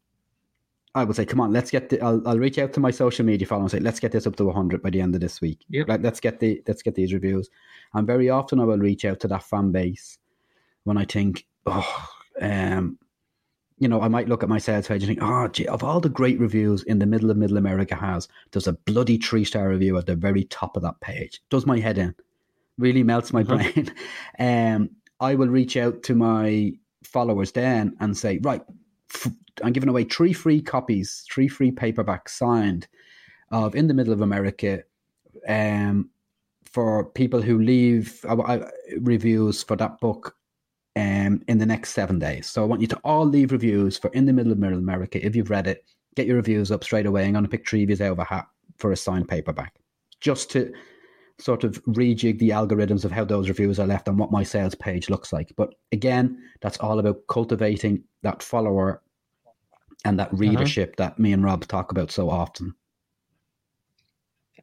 I 0.99 1.03
would 1.03 1.15
say, 1.15 1.25
come 1.25 1.41
on, 1.41 1.51
let's 1.51 1.71
get 1.71 1.89
the, 1.89 2.01
I'll, 2.01 2.21
I'll 2.27 2.38
reach 2.39 2.57
out 2.57 2.73
to 2.73 2.79
my 2.79 2.91
social 2.91 3.25
media 3.25 3.47
followers 3.47 3.73
and 3.73 3.81
say, 3.81 3.83
let's 3.83 3.99
get 3.99 4.12
this 4.12 4.27
up 4.27 4.35
to 4.38 4.45
100 4.45 4.81
by 4.81 4.89
the 4.89 5.01
end 5.01 5.15
of 5.15 5.21
this 5.21 5.41
week. 5.41 5.65
Yep. 5.69 5.88
Like, 5.88 6.01
let's 6.03 6.19
get 6.19 6.39
the, 6.39 6.62
let's 6.67 6.81
get 6.81 6.95
these 6.95 7.13
reviews. 7.13 7.49
And 7.93 8.05
very 8.05 8.29
often 8.29 8.59
I 8.59 8.65
will 8.65 8.77
reach 8.77 9.05
out 9.05 9.19
to 9.21 9.27
that 9.29 9.43
fan 9.43 9.71
base 9.71 10.17
when 10.83 10.97
I 10.97 11.05
think, 11.05 11.45
oh, 11.65 12.07
um, 12.41 12.97
you 13.77 13.88
know, 13.88 14.01
I 14.01 14.09
might 14.09 14.27
look 14.27 14.43
at 14.43 14.49
my 14.49 14.57
sales 14.57 14.88
page 14.88 15.03
and 15.03 15.07
think, 15.07 15.19
oh, 15.21 15.47
gee, 15.47 15.65
of 15.67 15.83
all 15.83 15.99
the 16.01 16.09
great 16.09 16.39
reviews 16.39 16.83
in 16.83 16.99
the 16.99 17.05
middle 17.05 17.31
of 17.31 17.38
Middle 17.38 17.57
America 17.57 17.95
has, 17.95 18.27
there's 18.51 18.67
a 18.67 18.73
bloody 18.73 19.17
three 19.17 19.45
star 19.45 19.69
review 19.69 19.97
at 19.97 20.05
the 20.05 20.15
very 20.15 20.43
top 20.45 20.75
of 20.75 20.83
that 20.83 20.99
page. 20.99 21.41
Does 21.49 21.65
my 21.65 21.79
head 21.79 21.97
in. 21.97 22.13
Really 22.77 23.03
melts 23.03 23.31
my 23.33 23.43
Mhm. 23.43 23.73
brain. 23.73 23.93
um, 24.77 24.89
I 25.21 25.35
will 25.35 25.47
reach 25.47 25.77
out 25.77 26.03
to 26.03 26.15
my 26.15 26.73
followers 27.03 27.51
then 27.53 27.95
and 27.99 28.17
say, 28.17 28.39
right, 28.41 28.62
I'm 29.63 29.74
giving 29.74 29.89
away 29.89 30.04
three 30.04 30.34
free 30.34 30.62
copies, 30.62 31.26
three 31.32 31.48
free 31.48 31.72
paperbacks 31.72 32.30
signed 32.30 32.88
of 33.52 33.76
In 33.76 33.88
the 33.88 33.93
Middle 33.93 34.13
of 34.13 34.22
America 34.22 34.84
um, 35.48 36.10
for 36.65 37.06
people 37.06 37.41
who 37.41 37.60
leave 37.62 38.24
uh, 38.28 38.38
uh, 38.38 38.69
reviews 39.00 39.63
for 39.63 39.76
that 39.76 40.00
book 40.00 40.36
um, 40.95 41.41
in 41.48 41.58
the 41.58 41.65
next 41.65 41.91
seven 41.91 42.19
days. 42.19 42.48
So 42.48 42.62
I 42.62 42.65
want 42.65 42.82
you 42.82 42.88
to 42.88 43.00
all 43.04 43.26
leave 43.26 43.52
reviews 43.52 43.98
for 43.98 44.10
In 44.12 44.26
the 44.26 44.34
Middle 44.34 44.52
of 44.52 44.60
Middle 44.60 44.80
America. 44.80 45.24
If 45.26 45.36
you've 45.36 45.50
read 45.50 45.67
it, 45.67 45.86
get 46.15 46.28
your 46.28 46.38
reviews 46.38 46.72
up 46.72 46.84
straight 46.84 47.06
away. 47.06 47.26
I'm 47.26 47.34
going 47.34 47.43
to 47.43 47.50
pick 47.50 47.67
three 47.67 47.84
of 47.84 47.89
you 47.89 48.12
of 48.12 48.19
a 48.19 48.24
hat 48.24 48.48
for 48.78 48.91
a 48.91 48.98
signed 48.98 49.28
paperback, 49.28 49.76
just 50.22 50.52
to 50.52 50.72
sort 51.39 51.63
of 51.63 51.84
rejig 51.86 52.39
the 52.39 52.49
algorithms 52.49 53.06
of 53.06 53.12
how 53.12 53.25
those 53.25 53.49
reviews 53.49 53.80
are 53.80 53.88
left 53.88 54.08
and 54.08 54.19
what 54.19 54.32
my 54.32 54.43
sales 54.43 54.75
page 54.75 55.10
looks 55.10 55.32
like. 55.32 55.52
But 55.56 55.73
again, 55.91 56.38
that's 56.62 56.78
all 56.78 56.99
about 56.99 57.28
cultivating 57.28 58.04
that 58.23 58.43
follower 58.43 59.02
and 60.06 60.19
that 60.19 60.28
uh-huh. 60.28 60.38
readership 60.38 60.95
that 60.97 61.19
me 61.19 61.34
and 61.34 61.43
Rob 61.43 61.65
talk 61.65 61.91
about 61.91 62.12
so 62.12 62.30
often. 62.30 62.73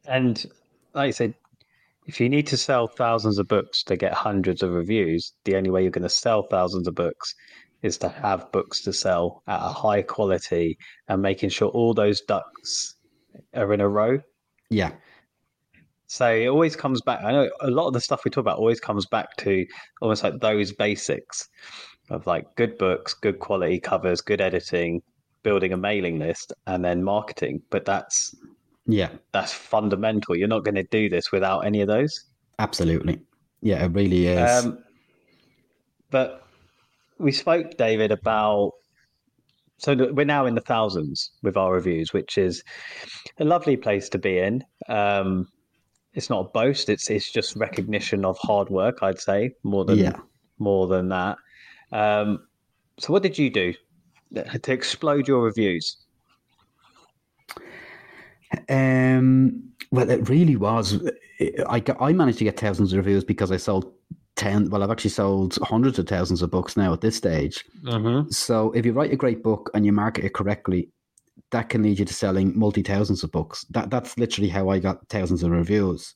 And 0.05 0.45
like 0.93 1.07
I 1.07 1.11
said, 1.11 1.33
if 2.05 2.21
you 2.21 2.29
need 2.29 2.47
to 2.47 2.57
sell 2.57 2.87
thousands 2.87 3.37
of 3.37 3.47
books 3.47 3.83
to 3.83 3.97
get 3.97 4.13
hundreds 4.13 4.63
of 4.63 4.71
reviews, 4.71 5.33
the 5.43 5.55
only 5.57 5.69
way 5.69 5.81
you're 5.81 5.91
going 5.91 6.03
to 6.03 6.09
sell 6.09 6.43
thousands 6.43 6.87
of 6.87 6.95
books 6.95 7.35
is 7.81 7.97
to 7.97 8.09
have 8.09 8.51
books 8.51 8.81
to 8.83 8.93
sell 8.93 9.43
at 9.47 9.59
a 9.59 9.69
high 9.69 10.01
quality 10.01 10.77
and 11.09 11.21
making 11.21 11.49
sure 11.49 11.69
all 11.69 11.93
those 11.93 12.21
ducks 12.21 12.95
are 13.53 13.73
in 13.73 13.81
a 13.81 13.89
row. 13.89 14.19
Yeah, 14.69 14.91
So 16.07 16.33
it 16.33 16.47
always 16.47 16.75
comes 16.75 17.01
back. 17.01 17.23
I 17.23 17.31
know 17.31 17.49
a 17.61 17.69
lot 17.69 17.87
of 17.87 17.93
the 17.93 18.01
stuff 18.01 18.23
we 18.23 18.31
talk 18.31 18.41
about 18.41 18.57
always 18.57 18.79
comes 18.79 19.05
back 19.05 19.35
to 19.37 19.65
almost 20.01 20.23
like 20.23 20.39
those 20.39 20.71
basics 20.71 21.47
of 22.09 22.25
like 22.25 22.45
good 22.55 22.77
books, 22.77 23.13
good 23.13 23.39
quality 23.39 23.79
covers, 23.79 24.21
good 24.21 24.39
editing, 24.39 25.01
building 25.43 25.73
a 25.73 25.77
mailing 25.77 26.17
list, 26.17 26.53
and 26.65 26.83
then 26.83 27.03
marketing. 27.03 27.61
But 27.69 27.83
that's 27.85 28.33
yeah, 28.85 29.09
that's 29.33 29.51
fundamental. 29.51 30.35
You're 30.35 30.47
not 30.47 30.63
going 30.63 30.75
to 30.75 30.83
do 30.83 31.09
this 31.09 31.31
without 31.31 31.65
any 31.65 31.81
of 31.81 31.87
those. 31.87 32.25
absolutely. 32.59 33.19
Yeah, 33.61 33.83
it 33.83 33.91
really 33.91 34.27
is. 34.27 34.65
Um, 34.65 34.77
but 36.09 36.43
we 37.17 37.31
spoke, 37.31 37.75
David, 37.77 38.11
about 38.11 38.71
so 39.79 39.93
we're 40.11 40.25
now 40.25 40.45
in 40.45 40.55
the 40.55 40.61
thousands 40.61 41.31
with 41.43 41.57
our 41.57 41.73
reviews, 41.73 42.13
which 42.13 42.37
is 42.37 42.63
a 43.39 43.43
lovely 43.45 43.77
place 43.77 44.09
to 44.09 44.17
be 44.17 44.39
in. 44.39 44.63
Um, 44.89 45.47
it's 46.17 46.31
not 46.31 46.39
a 46.47 46.49
boast; 46.49 46.89
it's 46.89 47.09
it's 47.09 47.31
just 47.31 47.55
recognition 47.55 48.25
of 48.25 48.37
hard 48.39 48.69
work. 48.69 48.97
I'd 49.03 49.19
say 49.19 49.53
more 49.63 49.85
than 49.85 49.99
Yeah. 49.99 50.19
more 50.57 50.87
than 50.87 51.09
that. 51.09 51.37
Um, 51.91 52.47
so, 52.97 53.13
what 53.13 53.21
did 53.21 53.37
you 53.37 53.51
do 53.51 53.73
to 54.33 54.71
explode 54.73 55.27
your 55.27 55.43
reviews? 55.43 55.97
Um, 58.67 59.63
well, 59.91 60.09
it 60.09 60.27
really 60.27 60.55
was. 60.55 60.99
I 61.69 61.79
got, 61.79 61.97
I 62.01 62.13
managed 62.13 62.39
to 62.39 62.45
get 62.45 62.59
thousands 62.59 62.93
of 62.93 62.97
reviews 62.97 63.23
because 63.23 63.51
I 63.51 63.57
sold 63.57 63.93
ten. 64.35 64.71
Well, 64.71 64.81
I've 64.81 64.89
actually 64.91 65.11
sold 65.11 65.59
hundreds 65.61 65.99
of 65.99 66.07
thousands 66.07 66.41
of 66.41 66.49
books 66.49 66.75
now 66.75 66.93
at 66.93 67.01
this 67.01 67.15
stage. 67.15 67.63
Mm-hmm. 67.83 68.31
So 68.31 68.71
if 68.71 68.87
you 68.87 68.93
write 68.93 69.13
a 69.13 69.15
great 69.15 69.43
book 69.43 69.69
and 69.75 69.85
you 69.85 69.91
market 69.91 70.25
it 70.25 70.33
correctly, 70.33 70.89
that 71.51 71.69
can 71.69 71.83
lead 71.83 71.99
you 71.99 72.05
to 72.05 72.13
selling 72.13 72.57
multi 72.57 72.81
thousands 72.81 73.23
of 73.23 73.31
books. 73.31 73.65
That 73.69 73.89
that's 73.89 74.17
literally 74.17 74.49
how 74.49 74.69
I 74.69 74.79
got 74.79 75.07
thousands 75.09 75.43
of 75.43 75.51
reviews. 75.51 76.15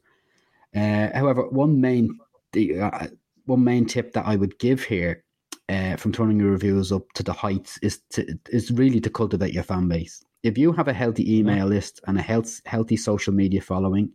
Uh, 0.76 1.10
however, 1.14 1.48
one 1.50 1.82
main 1.82 2.20
the, 2.54 2.80
uh, 2.80 3.08
one 3.46 3.64
main 3.64 3.86
tip 3.86 4.14
that 4.14 4.26
I 4.26 4.36
would 4.36 4.58
give 4.60 4.84
here 4.84 5.24
uh, 5.70 5.96
from 5.96 6.12
turning 6.12 6.40
your 6.40 6.52
reviews 6.52 6.92
up 6.92 7.12
to 7.14 7.24
the 7.24 7.34
heights 7.34 7.80
is 7.82 8.02
to 8.12 8.26
is 8.50 8.72
really 8.72 9.00
to 9.02 9.10
cultivate 9.10 9.54
your 9.54 9.64
fan 9.64 9.88
base. 9.88 10.24
If 10.44 10.58
you 10.58 10.72
have 10.74 10.88
a 10.88 10.94
healthy 10.94 11.38
email 11.38 11.68
list 11.68 12.02
and 12.08 12.18
a 12.18 12.22
health, 12.22 12.62
healthy 12.66 12.98
social 12.98 13.34
media 13.34 13.62
following, 13.62 14.12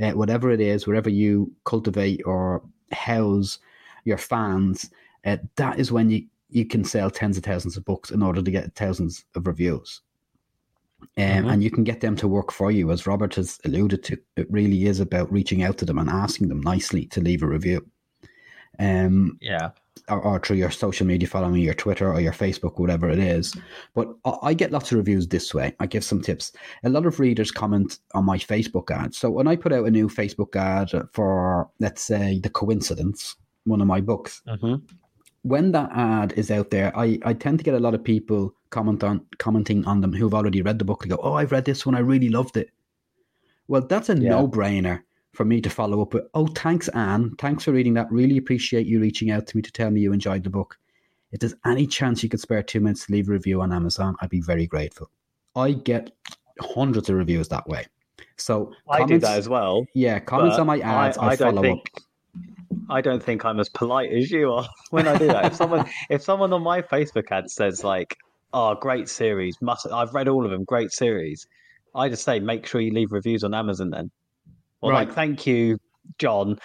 uh, 0.00 0.12
whatever 0.12 0.50
it 0.50 0.60
is, 0.60 0.86
wherever 0.86 1.10
you 1.10 1.52
cultivate 1.64 2.22
or 2.24 2.62
house 2.92 3.58
your 4.04 4.18
fans, 4.18 4.90
uh, 5.24 5.38
that 5.56 5.80
is 5.80 5.90
when 5.90 6.10
you, 6.10 6.26
you 6.48 6.64
can 6.64 6.84
sell 6.84 7.10
tens 7.10 7.36
of 7.36 7.42
thousands 7.42 7.76
of 7.76 7.84
books 7.84 8.12
in 8.12 8.22
order 8.22 8.40
to 8.40 8.50
get 8.50 8.74
thousands 8.76 9.24
of 9.34 9.46
reviews. 9.46 10.00
Um, 11.16 11.24
Mhm. 11.44 11.52
And 11.52 11.62
you 11.64 11.70
can 11.70 11.84
get 11.84 12.00
them 12.00 12.16
to 12.16 12.28
work 12.28 12.50
for 12.52 12.70
you, 12.70 12.90
as 12.90 13.06
Robert 13.06 13.34
has 13.36 13.58
alluded 13.64 14.02
to. 14.04 14.18
It 14.36 14.50
really 14.50 14.86
is 14.86 15.00
about 15.00 15.32
reaching 15.32 15.62
out 15.62 15.78
to 15.78 15.84
them 15.84 15.98
and 15.98 16.08
asking 16.10 16.48
them 16.48 16.60
nicely 16.60 17.06
to 17.06 17.20
leave 17.20 17.42
a 17.42 17.46
review. 17.46 17.84
Um, 18.78 19.38
Yeah. 19.40 19.70
or, 20.08 20.20
or 20.20 20.38
through 20.40 20.56
your 20.56 20.70
social 20.70 21.06
media 21.06 21.28
following, 21.28 21.54
your 21.62 21.74
Twitter 21.74 22.12
or 22.12 22.20
your 22.20 22.32
Facebook, 22.32 22.78
whatever 22.78 23.08
it 23.08 23.18
is. 23.20 23.54
But 23.94 24.08
I, 24.24 24.34
I 24.42 24.54
get 24.54 24.72
lots 24.72 24.90
of 24.90 24.98
reviews 24.98 25.28
this 25.28 25.54
way. 25.54 25.74
I 25.78 25.86
give 25.86 26.02
some 26.04 26.20
tips. 26.20 26.52
A 26.82 26.88
lot 26.88 27.06
of 27.06 27.20
readers 27.20 27.50
comment 27.52 28.00
on 28.14 28.24
my 28.24 28.36
Facebook 28.36 28.90
ad. 28.90 29.14
So 29.14 29.30
when 29.30 29.46
I 29.46 29.54
put 29.56 29.72
out 29.72 29.86
a 29.86 29.90
new 29.90 30.08
Facebook 30.08 30.56
ad 30.56 30.90
for, 31.12 31.70
let's 31.78 32.02
say, 32.02 32.40
The 32.42 32.50
Coincidence, 32.50 33.36
one 33.64 33.80
of 33.80 33.86
my 33.86 34.00
books, 34.00 34.42
Mm-hmm. 34.48 34.84
when 35.42 35.72
that 35.72 35.90
ad 35.92 36.32
is 36.36 36.50
out 36.50 36.70
there, 36.70 36.92
I, 36.98 37.18
I 37.24 37.32
tend 37.32 37.58
to 37.60 37.64
get 37.64 37.74
a 37.74 37.80
lot 37.80 37.94
of 37.94 38.02
people 38.02 38.52
comment 38.74 39.02
on 39.04 39.24
commenting 39.38 39.84
on 39.86 40.00
them 40.00 40.12
who've 40.12 40.34
already 40.34 40.60
read 40.62 40.78
the 40.78 40.84
book. 40.84 41.02
They 41.02 41.08
go, 41.10 41.20
"Oh, 41.22 41.34
I've 41.34 41.52
read 41.52 41.64
this 41.64 41.86
one. 41.86 41.94
I 41.94 42.00
really 42.00 42.28
loved 42.28 42.56
it." 42.56 42.70
Well, 43.68 43.82
that's 43.82 44.08
a 44.10 44.16
Yeah. 44.18 44.30
no-brainer 44.30 45.02
for 45.32 45.44
me 45.44 45.60
to 45.60 45.70
follow 45.70 46.02
up 46.02 46.12
with. 46.14 46.24
Oh, 46.34 46.46
thanks, 46.48 46.88
Anne. 46.88 47.34
Thanks 47.38 47.64
for 47.64 47.72
reading 47.72 47.94
that. 47.94 48.10
Really 48.10 48.36
appreciate 48.36 48.86
you 48.86 49.00
reaching 49.00 49.30
out 49.30 49.46
to 49.48 49.56
me 49.56 49.62
to 49.62 49.72
tell 49.72 49.90
me 49.90 50.00
you 50.00 50.12
enjoyed 50.12 50.44
the 50.44 50.50
book. 50.50 50.78
If 51.32 51.40
there's 51.40 51.54
any 51.64 51.86
chance 51.86 52.22
you 52.22 52.28
could 52.28 52.40
spare 52.40 52.62
two 52.62 52.80
minutes 52.80 53.06
to 53.06 53.12
leave 53.12 53.28
a 53.28 53.32
review 53.32 53.60
on 53.62 53.72
Amazon, 53.72 54.14
I'd 54.20 54.30
be 54.30 54.40
very 54.40 54.66
grateful. 54.66 55.10
I 55.56 55.72
get 55.72 56.10
hundreds 56.60 57.08
of 57.08 57.16
reviews 57.16 57.48
that 57.48 57.66
way. 57.68 57.86
So 58.36 58.72
I 58.88 59.04
do 59.04 59.18
that 59.20 59.38
as 59.38 59.48
well. 59.48 59.86
Yeah, 59.94 60.18
comments 60.20 60.58
on 60.58 60.66
my 60.66 60.78
ads, 60.80 61.18
I, 61.18 61.22
I, 61.22 61.28
I 61.30 61.36
don't 61.36 61.54
follow 61.54 61.62
think 61.62 61.90
up. 61.96 62.02
I 62.90 63.00
don't 63.00 63.22
think 63.22 63.44
I'm 63.44 63.60
as 63.60 63.68
polite 63.68 64.12
as 64.12 64.30
you 64.30 64.52
are 64.52 64.68
when 64.90 65.06
I 65.08 65.16
do 65.16 65.26
that. 65.28 65.44
if 65.46 65.54
someone 65.54 65.88
if 66.10 66.22
someone 66.22 66.52
on 66.52 66.62
my 66.62 66.82
Facebook 66.82 67.30
ad 67.30 67.50
says 67.50 67.82
like, 67.84 68.16
"Oh, 68.54 68.74
great 68.74 69.08
series, 69.08 69.60
must 69.60 69.86
I've 69.92 70.14
read 70.14 70.28
all 70.28 70.44
of 70.44 70.50
them, 70.50 70.64
great 70.64 70.92
series," 70.92 71.46
I 71.94 72.08
just 72.08 72.24
say, 72.24 72.40
make 72.40 72.66
sure 72.66 72.80
you 72.80 72.92
leave 72.92 73.12
reviews 73.12 73.44
on 73.44 73.52
Amazon 73.52 73.90
then, 73.90 74.10
or 74.80 74.90
Right. 74.92 75.06
like, 75.06 75.14
"Thank 75.14 75.46
you, 75.46 75.78
John." 76.18 76.58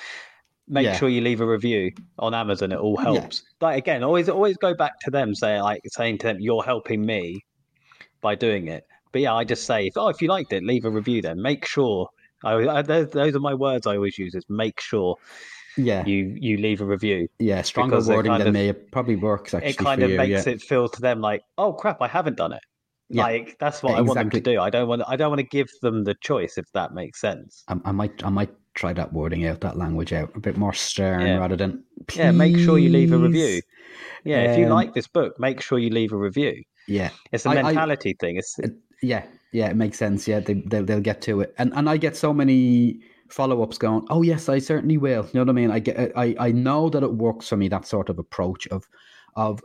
Make 0.71 0.86
Yeah. 0.86 0.97
sure 0.97 1.10
you 1.10 1.21
leave 1.21 1.41
a 1.41 1.47
review 1.47 1.91
on 2.19 2.36
Amazon. 2.36 2.71
It 2.71 2.78
all 2.78 2.95
Yeah. 2.99 3.12
helps. 3.13 3.41
Like 3.60 3.80
again, 3.80 4.04
always 4.04 4.30
always 4.30 4.56
go 4.58 4.75
back 4.75 4.99
to 5.02 5.10
them, 5.12 5.34
say 5.34 5.60
like 5.62 5.82
saying 5.88 6.19
to 6.19 6.28
them, 6.28 6.38
"You're 6.39 6.63
helping 6.63 7.04
me 7.04 7.43
by 8.21 8.36
doing 8.36 8.67
it." 8.67 8.86
But 9.12 9.21
yeah, 9.21 9.34
I 9.34 9.43
just 9.43 9.65
say, 9.65 9.88
if, 9.88 9.97
"Oh, 9.97 10.10
if 10.10 10.21
you 10.21 10.28
liked 10.28 10.54
it, 10.54 10.63
leave 10.63 10.86
a 10.86 10.91
review." 10.91 11.23
Then 11.23 11.41
make 11.41 11.65
sure. 11.65 12.08
I, 12.43 12.54
I, 12.69 12.82
those, 12.84 13.10
those 13.10 13.36
are 13.36 13.39
my 13.39 13.54
words 13.56 13.88
I 13.88 13.95
always 13.95 14.17
use. 14.17 14.36
Is 14.36 14.45
make 14.47 14.80
sure 14.80 15.15
Yeah, 15.86 16.06
you 16.06 16.36
you 16.39 16.58
leave 16.58 16.82
a 16.82 16.86
review. 16.86 17.28
yeah, 17.39 17.62
stronger 17.62 17.98
it 17.98 18.06
wording 18.06 18.38
than 18.38 18.48
of- 18.48 18.54
me. 18.54 18.70
It 18.70 18.92
probably 18.92 19.15
works 19.15 19.54
actually 19.54 19.70
It 19.72 19.78
kind 19.78 20.04
of 20.04 20.10
you. 20.12 20.18
makes 20.18 20.46
yeah. 20.46 20.54
it 20.54 20.62
feel 20.62 20.88
to 20.89 21.02
them 21.02 21.22
like, 21.22 21.42
oh 21.58 21.74
crap, 21.74 22.02
I 22.02 22.08
haven't 22.08 22.38
done 22.38 22.54
it. 22.54 22.62
Yeah. 23.12 23.24
Like 23.24 23.58
that's 23.60 23.82
what 23.82 23.96
I 23.96 24.02
want 24.02 24.20
them 24.20 24.30
to 24.30 24.39
do. 24.39 24.60
I 24.62 24.70
don't 24.70 24.88
want 24.88 25.02
I 25.08 25.15
don't 25.15 25.30
want 25.30 25.39
to 25.39 25.48
give 25.58 25.68
them 25.82 26.04
the 26.04 26.13
choice 26.22 26.58
if 26.60 26.72
that 26.74 26.94
makes 26.94 27.20
sense. 27.20 27.63
I, 27.68 27.76
I 27.86 27.92
might 27.92 28.24
I 28.24 28.30
might 28.30 28.52
try 28.76 28.94
that 28.94 29.12
wording 29.13 29.48
out, 29.48 29.62
that 29.62 29.78
language 29.78 30.13
out, 30.13 30.32
a 30.36 30.39
bit 30.39 30.58
more 30.58 30.74
stern 30.74 31.22
Yeah. 31.26 31.38
rather 31.38 31.56
than. 31.56 31.84
Yeah, 32.15 32.32
make 32.32 32.56
sure 32.58 32.78
you 32.78 32.89
leave 32.89 33.12
a 33.12 33.18
review. 33.18 33.62
"Please." 33.62 33.63
Yeah, 34.26 34.52
if 34.52 34.60
you 34.60 34.65
Um, 34.65 34.72
like 34.72 34.94
this 34.94 35.08
book, 35.08 35.39
make 35.39 35.60
sure 35.60 35.80
you 35.80 35.89
leave 35.89 36.13
a 36.13 36.18
review. 36.18 36.63
Yeah, 36.88 37.10
It's 37.32 37.46
a 37.46 37.54
mentality 37.54 38.15
thing. 38.20 38.38
It's 38.38 38.60
yeah, 39.02 39.24
yeah. 39.54 39.70
It 39.70 39.76
makes 39.76 39.98
sense. 39.98 40.28
Yeah, 40.28 40.39
they 40.39 40.56
they'll, 40.65 40.86
they'll 40.86 41.02
get 41.02 41.22
to 41.24 41.42
it, 41.42 41.54
and 41.58 41.74
and 41.74 41.89
I 41.89 41.98
get 41.98 42.15
so 42.15 42.32
many 42.34 43.02
follow 43.30 43.63
ups 43.63 43.78
going. 43.78 44.06
Oh 44.10 44.22
yes, 44.22 44.50
I 44.50 44.60
certainly 44.60 44.98
will. 44.98 45.24
You 45.26 45.30
know 45.34 45.42
what 45.42 45.50
I 45.50 45.54
mean? 45.54 45.72
I 45.72 45.80
get 45.80 46.12
I 46.15 46.36
I 46.39 46.52
know 46.52 46.89
that 46.89 47.04
it 47.04 47.13
works 47.13 47.48
for 47.48 47.58
me. 47.58 47.68
That 47.68 47.86
sort 47.86 48.10
of 48.10 48.20
approach 48.20 48.68
of 48.68 48.88
of 49.36 49.62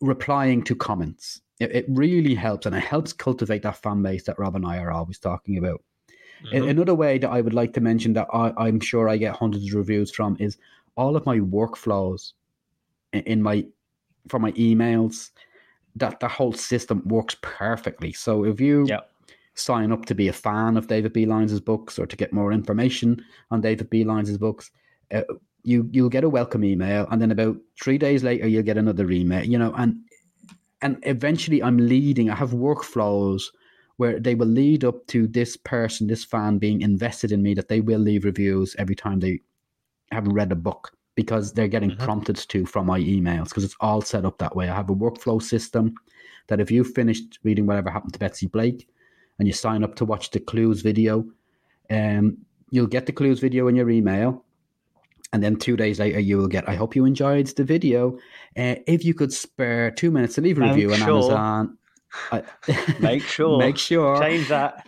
replying 0.00 0.62
to 0.64 0.74
comments. 0.74 1.40
It, 1.58 1.72
it 1.74 1.86
really 1.88 2.34
helps, 2.34 2.66
and 2.66 2.74
it 2.74 2.84
helps 2.84 3.12
cultivate 3.12 3.62
that 3.62 3.76
fan 3.82 4.02
base 4.02 4.24
that 4.24 4.38
Rob 4.38 4.56
and 4.56 4.66
I 4.66 4.78
are 4.78 4.90
always 4.90 5.18
talking 5.18 5.58
about. 5.58 5.82
Mhm. 6.44 6.68
Another 6.68 6.94
way 6.94 7.16
that 7.18 7.30
I 7.30 7.40
would 7.40 7.54
like 7.54 7.72
to 7.74 7.80
mention 7.80 8.12
that 8.12 8.28
I, 8.32 8.52
I'm 8.58 8.78
sure 8.78 9.08
I 9.08 9.16
get 9.16 9.34
hundreds 9.34 9.66
of 9.68 9.74
reviews 9.74 10.10
from 10.14 10.36
is 10.38 10.58
all 10.96 11.16
of 11.16 11.24
my 11.24 11.38
workflows 11.38 12.32
in, 13.14 13.22
in 13.22 13.42
my 13.42 13.66
for 14.28 14.38
my 14.38 14.52
emails. 14.52 15.30
That 15.96 16.20
the 16.20 16.28
whole 16.28 16.52
system 16.52 17.02
works 17.06 17.36
perfectly. 17.40 18.12
So 18.12 18.44
if 18.44 18.60
you 18.60 18.84
Yeah. 18.86 19.00
Sign 19.56 19.90
up 19.90 20.04
to 20.06 20.14
be 20.14 20.28
a 20.28 20.32
fan 20.32 20.76
of 20.76 20.86
David 20.86 21.12
B. 21.12 21.26
Lyons' 21.26 21.60
books 21.60 21.98
or 21.98 22.06
to 22.06 22.16
get 22.16 22.32
more 22.32 22.52
information 22.52 23.24
on 23.50 23.60
David 23.60 23.90
B. 23.90 24.04
Lyons' 24.04 24.38
books, 24.38 24.70
uh, 25.12 25.22
you 25.64 25.88
you'll 25.92 26.08
get 26.08 26.24
a 26.24 26.28
welcome 26.28 26.64
email, 26.64 27.06
and 27.10 27.20
then 27.20 27.32
about 27.32 27.56
three 27.82 27.98
days 27.98 28.22
later 28.22 28.46
you'll 28.46 28.62
get 28.62 28.78
another 28.78 29.10
email. 29.10 29.44
You 29.44 29.58
know, 29.58 29.74
and 29.76 29.96
and 30.82 30.98
eventually 31.02 31.62
I'm 31.62 31.78
leading. 31.78 32.30
I 32.30 32.34
have 32.36 32.50
workflows 32.52 33.42
where 33.96 34.20
they 34.20 34.34
will 34.34 34.46
lead 34.46 34.84
up 34.84 35.06
to 35.06 35.26
this 35.26 35.56
person, 35.56 36.06
this 36.06 36.22
fan 36.22 36.58
being 36.58 36.82
invested 36.82 37.32
in 37.32 37.42
me, 37.42 37.54
that 37.54 37.68
they 37.68 37.80
will 37.80 37.98
leave 37.98 38.24
reviews 38.24 38.76
every 38.78 38.94
time 38.94 39.20
they 39.20 39.40
haven't 40.12 40.34
read 40.34 40.52
a 40.52 40.56
book 40.56 40.92
because 41.14 41.54
they're 41.54 41.66
getting 41.66 41.90
Mhm. 41.90 41.98
prompted 41.98 42.36
to 42.36 42.66
from 42.66 42.84
my 42.86 43.00
emails 43.00 43.48
because 43.48 43.64
it's 43.64 43.76
all 43.80 44.02
set 44.02 44.26
up 44.26 44.36
that 44.38 44.54
way. 44.54 44.68
I 44.68 44.74
have 44.74 44.90
a 44.90 44.94
workflow 44.94 45.42
system 45.42 45.94
that 46.48 46.60
if 46.60 46.70
you 46.70 46.84
finished 46.84 47.38
reading 47.42 47.64
whatever 47.66 47.90
happened 47.90 48.12
to 48.12 48.18
Betsy 48.18 48.46
Blake 48.46 48.86
and 49.38 49.46
you 49.48 49.52
sign 49.54 49.84
up 49.84 49.94
to 49.96 50.04
watch 50.04 50.30
the 50.30 50.40
clues 50.40 50.82
video, 50.82 51.24
um, 51.90 52.38
you'll 52.70 52.86
get 52.86 53.06
the 53.06 53.12
clues 53.12 53.40
video 53.40 53.68
in 53.68 53.76
your 53.76 53.90
email. 53.90 54.44
And 55.32 55.42
then 55.42 55.56
two 55.56 55.76
days 55.76 55.98
later, 55.98 56.20
you 56.20 56.38
will 56.38 56.46
get, 56.48 56.68
I 56.68 56.74
hope 56.76 56.94
you 56.96 57.04
enjoyed 57.04 57.46
the 57.48 57.64
video. 57.64 58.16
Uh, 58.56 58.76
if 58.86 59.04
you 59.04 59.12
could 59.12 59.32
spare 59.32 59.90
two 59.90 60.10
minutes 60.10 60.36
to 60.36 60.40
leave 60.40 60.56
a 60.56 60.60
Make 60.60 60.70
review 60.70 60.92
on 60.92 60.98
sure. 60.98 61.08
Amazon. 61.36 61.78
I- 62.32 62.42
Make 63.00 63.22
sure. 63.24 63.58
Make 63.58 63.76
sure. 63.76 64.18
Change 64.20 64.48
that. 64.48 64.86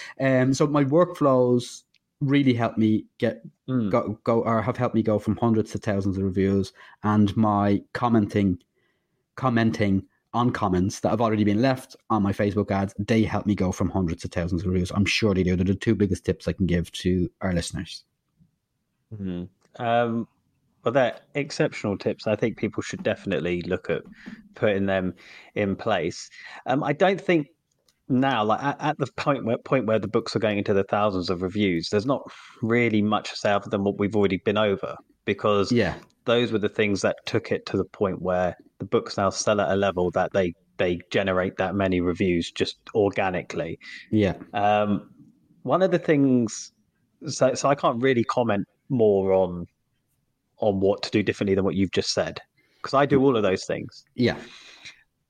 um, 0.20 0.52
so 0.52 0.66
my 0.66 0.84
workflows 0.84 1.84
really 2.20 2.52
helped 2.54 2.78
me 2.78 3.04
get 3.18 3.42
Mm. 3.68 3.90
go, 3.90 4.18
go 4.24 4.40
or 4.44 4.62
have 4.62 4.78
helped 4.78 4.94
me 4.94 5.02
go 5.02 5.18
from 5.18 5.36
hundreds 5.36 5.72
to 5.72 5.78
thousands 5.78 6.16
of 6.16 6.24
reviews 6.24 6.72
and 7.02 7.36
my 7.36 7.82
commenting 7.92 8.58
commenting 9.36 10.04
on 10.34 10.50
comments 10.50 11.00
that 11.00 11.08
have 11.08 11.20
already 11.20 11.44
been 11.44 11.62
left 11.62 11.96
on 12.10 12.22
my 12.22 12.32
facebook 12.32 12.70
ads 12.70 12.94
they 12.98 13.22
help 13.22 13.46
me 13.46 13.54
go 13.54 13.72
from 13.72 13.88
hundreds 13.88 14.22
to 14.22 14.28
thousands 14.28 14.62
of 14.62 14.68
reviews 14.68 14.90
i'm 14.94 15.06
sure 15.06 15.34
they 15.34 15.42
do 15.42 15.56
they're 15.56 15.64
the 15.64 15.74
two 15.74 15.94
biggest 15.94 16.24
tips 16.24 16.46
i 16.46 16.52
can 16.52 16.66
give 16.66 16.90
to 16.92 17.30
our 17.40 17.52
listeners 17.52 18.04
Mhm. 19.14 19.48
Um, 19.78 20.28
well, 20.84 20.92
they're 20.92 21.18
exceptional 21.34 21.98
tips. 21.98 22.26
I 22.26 22.36
think 22.36 22.56
people 22.56 22.82
should 22.82 23.02
definitely 23.02 23.62
look 23.62 23.90
at 23.90 24.02
putting 24.54 24.86
them 24.86 25.14
in 25.54 25.76
place. 25.76 26.30
Um, 26.66 26.82
I 26.82 26.92
don't 26.92 27.20
think 27.20 27.48
now, 28.08 28.44
like 28.44 28.62
at, 28.62 28.76
at 28.80 28.98
the 28.98 29.06
point 29.16 29.44
where 29.44 29.58
point 29.58 29.86
where 29.86 29.98
the 29.98 30.08
books 30.08 30.34
are 30.34 30.38
going 30.38 30.58
into 30.58 30.72
the 30.72 30.84
thousands 30.84 31.30
of 31.30 31.42
reviews, 31.42 31.90
there's 31.90 32.06
not 32.06 32.22
really 32.62 33.02
much 33.02 33.30
to 33.30 33.36
say 33.36 33.50
other 33.50 33.68
than 33.68 33.84
what 33.84 33.98
we've 33.98 34.16
already 34.16 34.38
been 34.38 34.56
over 34.56 34.96
because 35.28 35.70
yeah 35.70 35.94
those 36.24 36.52
were 36.52 36.58
the 36.58 36.68
things 36.80 37.02
that 37.02 37.16
took 37.26 37.52
it 37.52 37.64
to 37.66 37.76
the 37.76 37.84
point 37.84 38.20
where 38.20 38.56
the 38.78 38.84
books 38.84 39.16
now 39.18 39.28
sell 39.30 39.60
at 39.60 39.70
a 39.70 39.76
level 39.76 40.10
that 40.10 40.30
they 40.32 40.52
they 40.78 40.98
generate 41.10 41.56
that 41.58 41.74
many 41.74 42.00
reviews 42.00 42.50
just 42.50 42.76
organically. 42.94 43.78
yeah 44.10 44.34
Um, 44.54 45.10
one 45.62 45.82
of 45.82 45.90
the 45.90 45.98
things, 45.98 46.72
so, 47.26 47.52
so 47.54 47.68
I 47.68 47.74
can't 47.74 48.00
really 48.00 48.24
comment 48.24 48.64
more 48.88 49.32
on 49.32 49.66
on 50.60 50.80
what 50.80 51.02
to 51.02 51.10
do 51.10 51.22
differently 51.22 51.54
than 51.54 51.64
what 51.64 51.74
you've 51.74 51.92
just 51.92 52.12
said 52.12 52.38
because 52.76 52.94
I 52.94 53.04
do 53.06 53.22
all 53.22 53.36
of 53.36 53.42
those 53.42 53.64
things. 53.66 54.04
yeah 54.14 54.38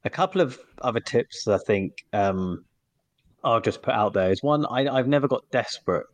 A 0.04 0.10
couple 0.10 0.40
of 0.40 0.58
other 0.82 1.00
tips 1.00 1.48
I 1.48 1.58
think 1.66 1.92
um, 2.12 2.64
I'll 3.42 3.60
just 3.60 3.82
put 3.82 3.94
out 3.94 4.12
there 4.12 4.30
is 4.30 4.42
one 4.42 4.64
I, 4.66 4.80
I've 4.96 5.08
never 5.08 5.26
got 5.26 5.42
desperate 5.50 6.06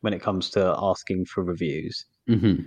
when 0.00 0.14
it 0.14 0.22
comes 0.22 0.50
to 0.50 0.74
asking 0.78 1.26
for 1.26 1.42
reviews. 1.44 2.06
hmm 2.26 2.62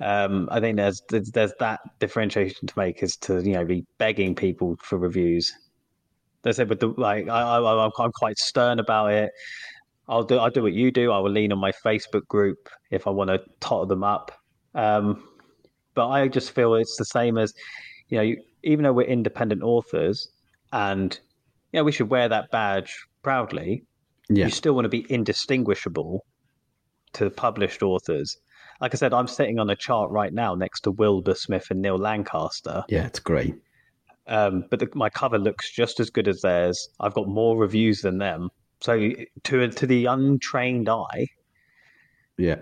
Um, 0.00 0.48
I 0.50 0.60
think 0.60 0.76
there's, 0.76 1.02
there's 1.10 1.30
there's 1.30 1.52
that 1.60 1.80
differentiation 1.98 2.66
to 2.66 2.78
make 2.78 3.02
is 3.02 3.16
to 3.18 3.40
you 3.42 3.52
know 3.52 3.64
be 3.64 3.84
begging 3.98 4.34
people 4.34 4.76
for 4.82 4.98
reviews. 4.98 5.52
They 6.42 6.52
said 6.52 6.68
with 6.70 6.80
the 6.80 6.88
like 6.96 7.28
I, 7.28 7.40
I 7.42 7.60
I'm- 7.60 7.92
I'm 7.98 8.12
quite 8.12 8.38
stern 8.38 8.78
about 8.78 9.12
it. 9.12 9.30
I'll 10.08 10.24
do 10.24 10.38
I'll 10.38 10.50
do 10.50 10.62
what 10.62 10.72
you 10.72 10.90
do. 10.90 11.12
I 11.12 11.18
will 11.18 11.30
lean 11.30 11.52
on 11.52 11.58
my 11.58 11.72
Facebook 11.84 12.26
group 12.28 12.68
if 12.90 13.06
I 13.06 13.10
want 13.10 13.28
to 13.28 13.40
tot 13.60 13.88
them 13.88 14.02
up. 14.02 14.32
Um, 14.74 15.22
but 15.94 16.08
I 16.08 16.28
just 16.28 16.52
feel 16.52 16.74
it's 16.74 16.96
the 16.96 17.04
same 17.04 17.36
as 17.36 17.52
you 18.08 18.16
know 18.16 18.22
you, 18.22 18.42
even 18.62 18.84
though 18.84 18.92
we're 18.92 19.06
independent 19.06 19.62
authors 19.62 20.28
and 20.72 21.18
you 21.72 21.78
know 21.78 21.84
we 21.84 21.92
should 21.92 22.08
wear 22.10 22.28
that 22.28 22.50
badge 22.50 22.96
proudly 23.22 23.84
yeah 24.28 24.44
you 24.46 24.50
still 24.50 24.74
want 24.74 24.84
to 24.84 24.88
be 24.88 25.04
indistinguishable 25.12 26.24
to 27.12 27.28
published 27.30 27.82
authors. 27.82 28.36
Like 28.80 28.94
I 28.94 28.96
said, 28.96 29.12
I'm 29.12 29.26
sitting 29.26 29.58
on 29.58 29.68
a 29.70 29.76
chart 29.76 30.10
right 30.10 30.32
now 30.32 30.54
next 30.54 30.80
to 30.82 30.90
Wilbur 30.90 31.34
Smith 31.34 31.66
and 31.70 31.82
Neil 31.82 31.98
Lancaster, 31.98 32.84
yeah 32.88 33.06
it's 33.06 33.18
great 33.20 33.54
um, 34.26 34.64
but 34.70 34.78
the, 34.78 34.88
my 34.94 35.10
cover 35.10 35.38
looks 35.38 35.70
just 35.72 35.98
as 35.98 36.08
good 36.08 36.28
as 36.28 36.40
theirs. 36.40 36.88
I've 37.00 37.14
got 37.14 37.26
more 37.26 37.56
reviews 37.58 38.02
than 38.02 38.18
them. 38.18 38.50
So 38.80 39.10
to 39.44 39.68
to 39.68 39.86
the 39.86 40.06
untrained 40.06 40.88
eye, 40.88 41.26
yeah 42.38 42.56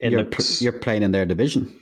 you're, 0.00 0.22
looks 0.22 0.58
pl- 0.58 0.64
you're 0.64 0.78
playing 0.78 1.02
in 1.02 1.12
their 1.12 1.24
division 1.24 1.80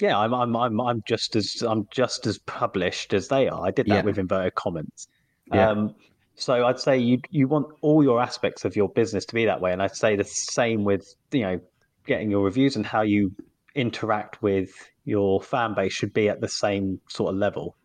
yeah, 0.00 0.18
I'm 0.18 0.32
I'm 0.34 0.56
I'm 0.56 0.80
I'm 0.80 1.02
just 1.06 1.36
as 1.36 1.62
I'm 1.66 1.86
just 1.90 2.26
as 2.26 2.38
published 2.38 3.12
as 3.12 3.28
they 3.28 3.48
are. 3.48 3.66
I 3.66 3.70
did 3.70 3.86
that 3.86 3.96
Yeah. 3.96 4.02
with 4.02 4.18
inverted 4.18 4.54
comments. 4.54 5.08
Yeah. 5.52 5.70
Um, 5.70 5.94
so 6.36 6.66
I'd 6.66 6.80
say 6.80 6.96
you 6.98 7.20
you 7.30 7.48
want 7.48 7.66
all 7.82 8.02
your 8.02 8.20
aspects 8.20 8.64
of 8.64 8.76
your 8.76 8.88
business 8.88 9.26
to 9.26 9.34
be 9.34 9.44
that 9.44 9.60
way, 9.60 9.72
and 9.72 9.82
I'd 9.82 9.94
say 9.94 10.16
the 10.16 10.24
same 10.24 10.84
with 10.84 11.14
you 11.32 11.42
know 11.42 11.60
getting 12.06 12.30
your 12.30 12.42
reviews 12.42 12.76
and 12.76 12.84
how 12.84 13.02
you 13.02 13.34
interact 13.74 14.42
with 14.42 14.70
your 15.04 15.40
fan 15.40 15.74
base 15.74 15.92
should 15.92 16.12
be 16.12 16.28
at 16.28 16.40
the 16.40 16.48
same 16.48 17.00
sort 17.08 17.32
of 17.32 17.38
level. 17.38 17.76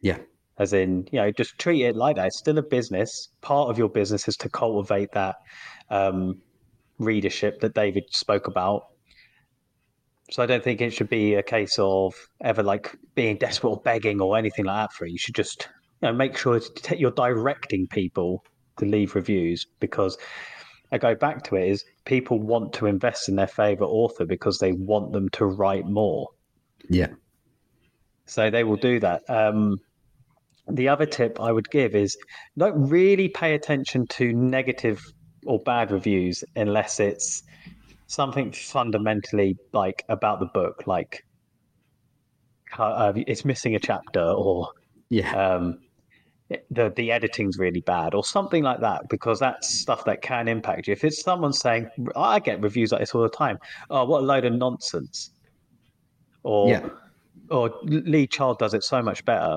Yeah. 0.00 0.18
As 0.58 0.72
in, 0.72 1.06
you 1.12 1.20
know, 1.20 1.30
just 1.30 1.58
treat 1.58 1.82
it 1.82 1.96
like 1.96 2.16
that. 2.16 2.28
It's 2.28 2.38
still 2.38 2.58
a 2.58 2.62
business. 2.62 3.28
Part 3.42 3.68
of 3.68 3.78
your 3.78 3.88
business 3.88 4.26
is 4.26 4.36
to 4.38 4.48
cultivate 4.48 5.12
that 5.12 5.36
um, 5.90 6.40
readership 6.98 7.60
that 7.60 7.74
David 7.74 8.04
spoke 8.10 8.46
about. 8.46 8.86
So 10.30 10.42
I 10.42 10.46
don't 10.46 10.64
think 10.64 10.80
it 10.80 10.90
should 10.90 11.08
be 11.08 11.34
a 11.34 11.42
case 11.42 11.78
of 11.78 12.14
ever 12.40 12.62
like 12.62 12.96
being 13.14 13.36
desperate 13.36 13.70
or 13.70 13.80
begging 13.84 14.20
or 14.20 14.36
anything 14.36 14.64
like 14.64 14.88
that 14.88 14.92
for 14.92 15.06
it. 15.06 15.12
You 15.12 15.18
should 15.18 15.34
just 15.34 15.68
you 16.02 16.08
know, 16.08 16.14
make 16.14 16.36
sure 16.36 16.60
you're 16.96 17.10
directing 17.10 17.86
people 17.86 18.44
to 18.78 18.86
leave 18.86 19.14
reviews 19.14 19.66
because 19.78 20.18
I 20.92 20.98
go 20.98 21.14
back 21.14 21.42
to 21.44 21.56
it 21.56 21.68
is 21.68 21.84
people 22.04 22.38
want 22.38 22.72
to 22.74 22.86
invest 22.86 23.28
in 23.28 23.36
their 23.36 23.46
favorite 23.46 23.88
author 23.88 24.24
because 24.24 24.58
they 24.58 24.72
want 24.72 25.12
them 25.12 25.28
to 25.30 25.46
write 25.46 25.86
more. 25.86 26.28
yeah 26.88 27.08
So 28.26 28.50
they 28.50 28.64
will 28.64 28.76
do 28.76 29.00
that. 29.00 29.22
Um, 29.28 29.78
the 30.68 30.88
other 30.88 31.06
tip 31.06 31.40
I 31.40 31.52
would 31.52 31.70
give 31.70 31.94
is 31.94 32.16
don't 32.58 32.88
really 32.88 33.28
pay 33.28 33.54
attention 33.54 34.06
to 34.08 34.32
negative 34.32 35.00
or 35.46 35.60
bad 35.60 35.92
reviews 35.92 36.42
unless 36.56 36.98
it's 37.00 37.42
something 38.08 38.52
fundamentally 38.52 39.56
like 39.72 40.04
about 40.08 40.40
the 40.40 40.46
book, 40.46 40.84
like 40.86 41.24
uh, 42.78 43.12
it's 43.14 43.44
missing 43.44 43.74
a 43.74 43.78
chapter 43.78 44.22
or 44.22 44.68
yeah 45.08 45.54
um, 45.54 45.78
the 46.70 46.92
the 46.94 47.10
editing's 47.10 47.58
really 47.58 47.80
bad 47.80 48.14
or 48.14 48.24
something 48.24 48.62
like 48.62 48.80
that 48.80 49.08
because 49.08 49.40
that's 49.40 49.68
stuff 49.68 50.04
that 50.04 50.22
can 50.22 50.46
impact 50.48 50.86
you. 50.86 50.92
If 50.92 51.04
it's 51.04 51.22
someone 51.22 51.52
saying, 51.52 51.88
I 52.14 52.38
get 52.38 52.62
reviews 52.62 52.92
like 52.92 53.00
this 53.00 53.14
all 53.14 53.22
the 53.22 53.28
time. 53.28 53.58
Oh, 53.90 54.04
what 54.04 54.22
a 54.22 54.26
load 54.26 54.44
of 54.44 54.52
nonsense! 54.52 55.30
Or 56.44 56.68
Yeah. 56.68 56.88
or 57.50 57.74
Lee 57.82 58.26
Child 58.26 58.58
does 58.58 58.74
it 58.74 58.84
so 58.84 59.02
much 59.02 59.24
better. 59.24 59.56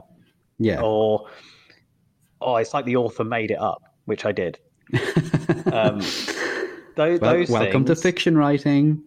yeah 0.57 0.81
Or 0.81 1.27
oh, 2.41 2.55
it's 2.55 2.73
like 2.73 2.85
the 2.85 2.95
author 2.95 3.23
made 3.23 3.51
it 3.51 3.59
up, 3.59 3.81
which 4.05 4.25
I 4.25 4.31
did. 4.31 4.59
Um, 5.71 5.99
those, 6.95 7.19
Well, 7.19 7.33
those 7.33 7.49
welcome 7.49 7.85
to 7.85 7.95
fiction 7.95 8.37
writing 8.37 9.03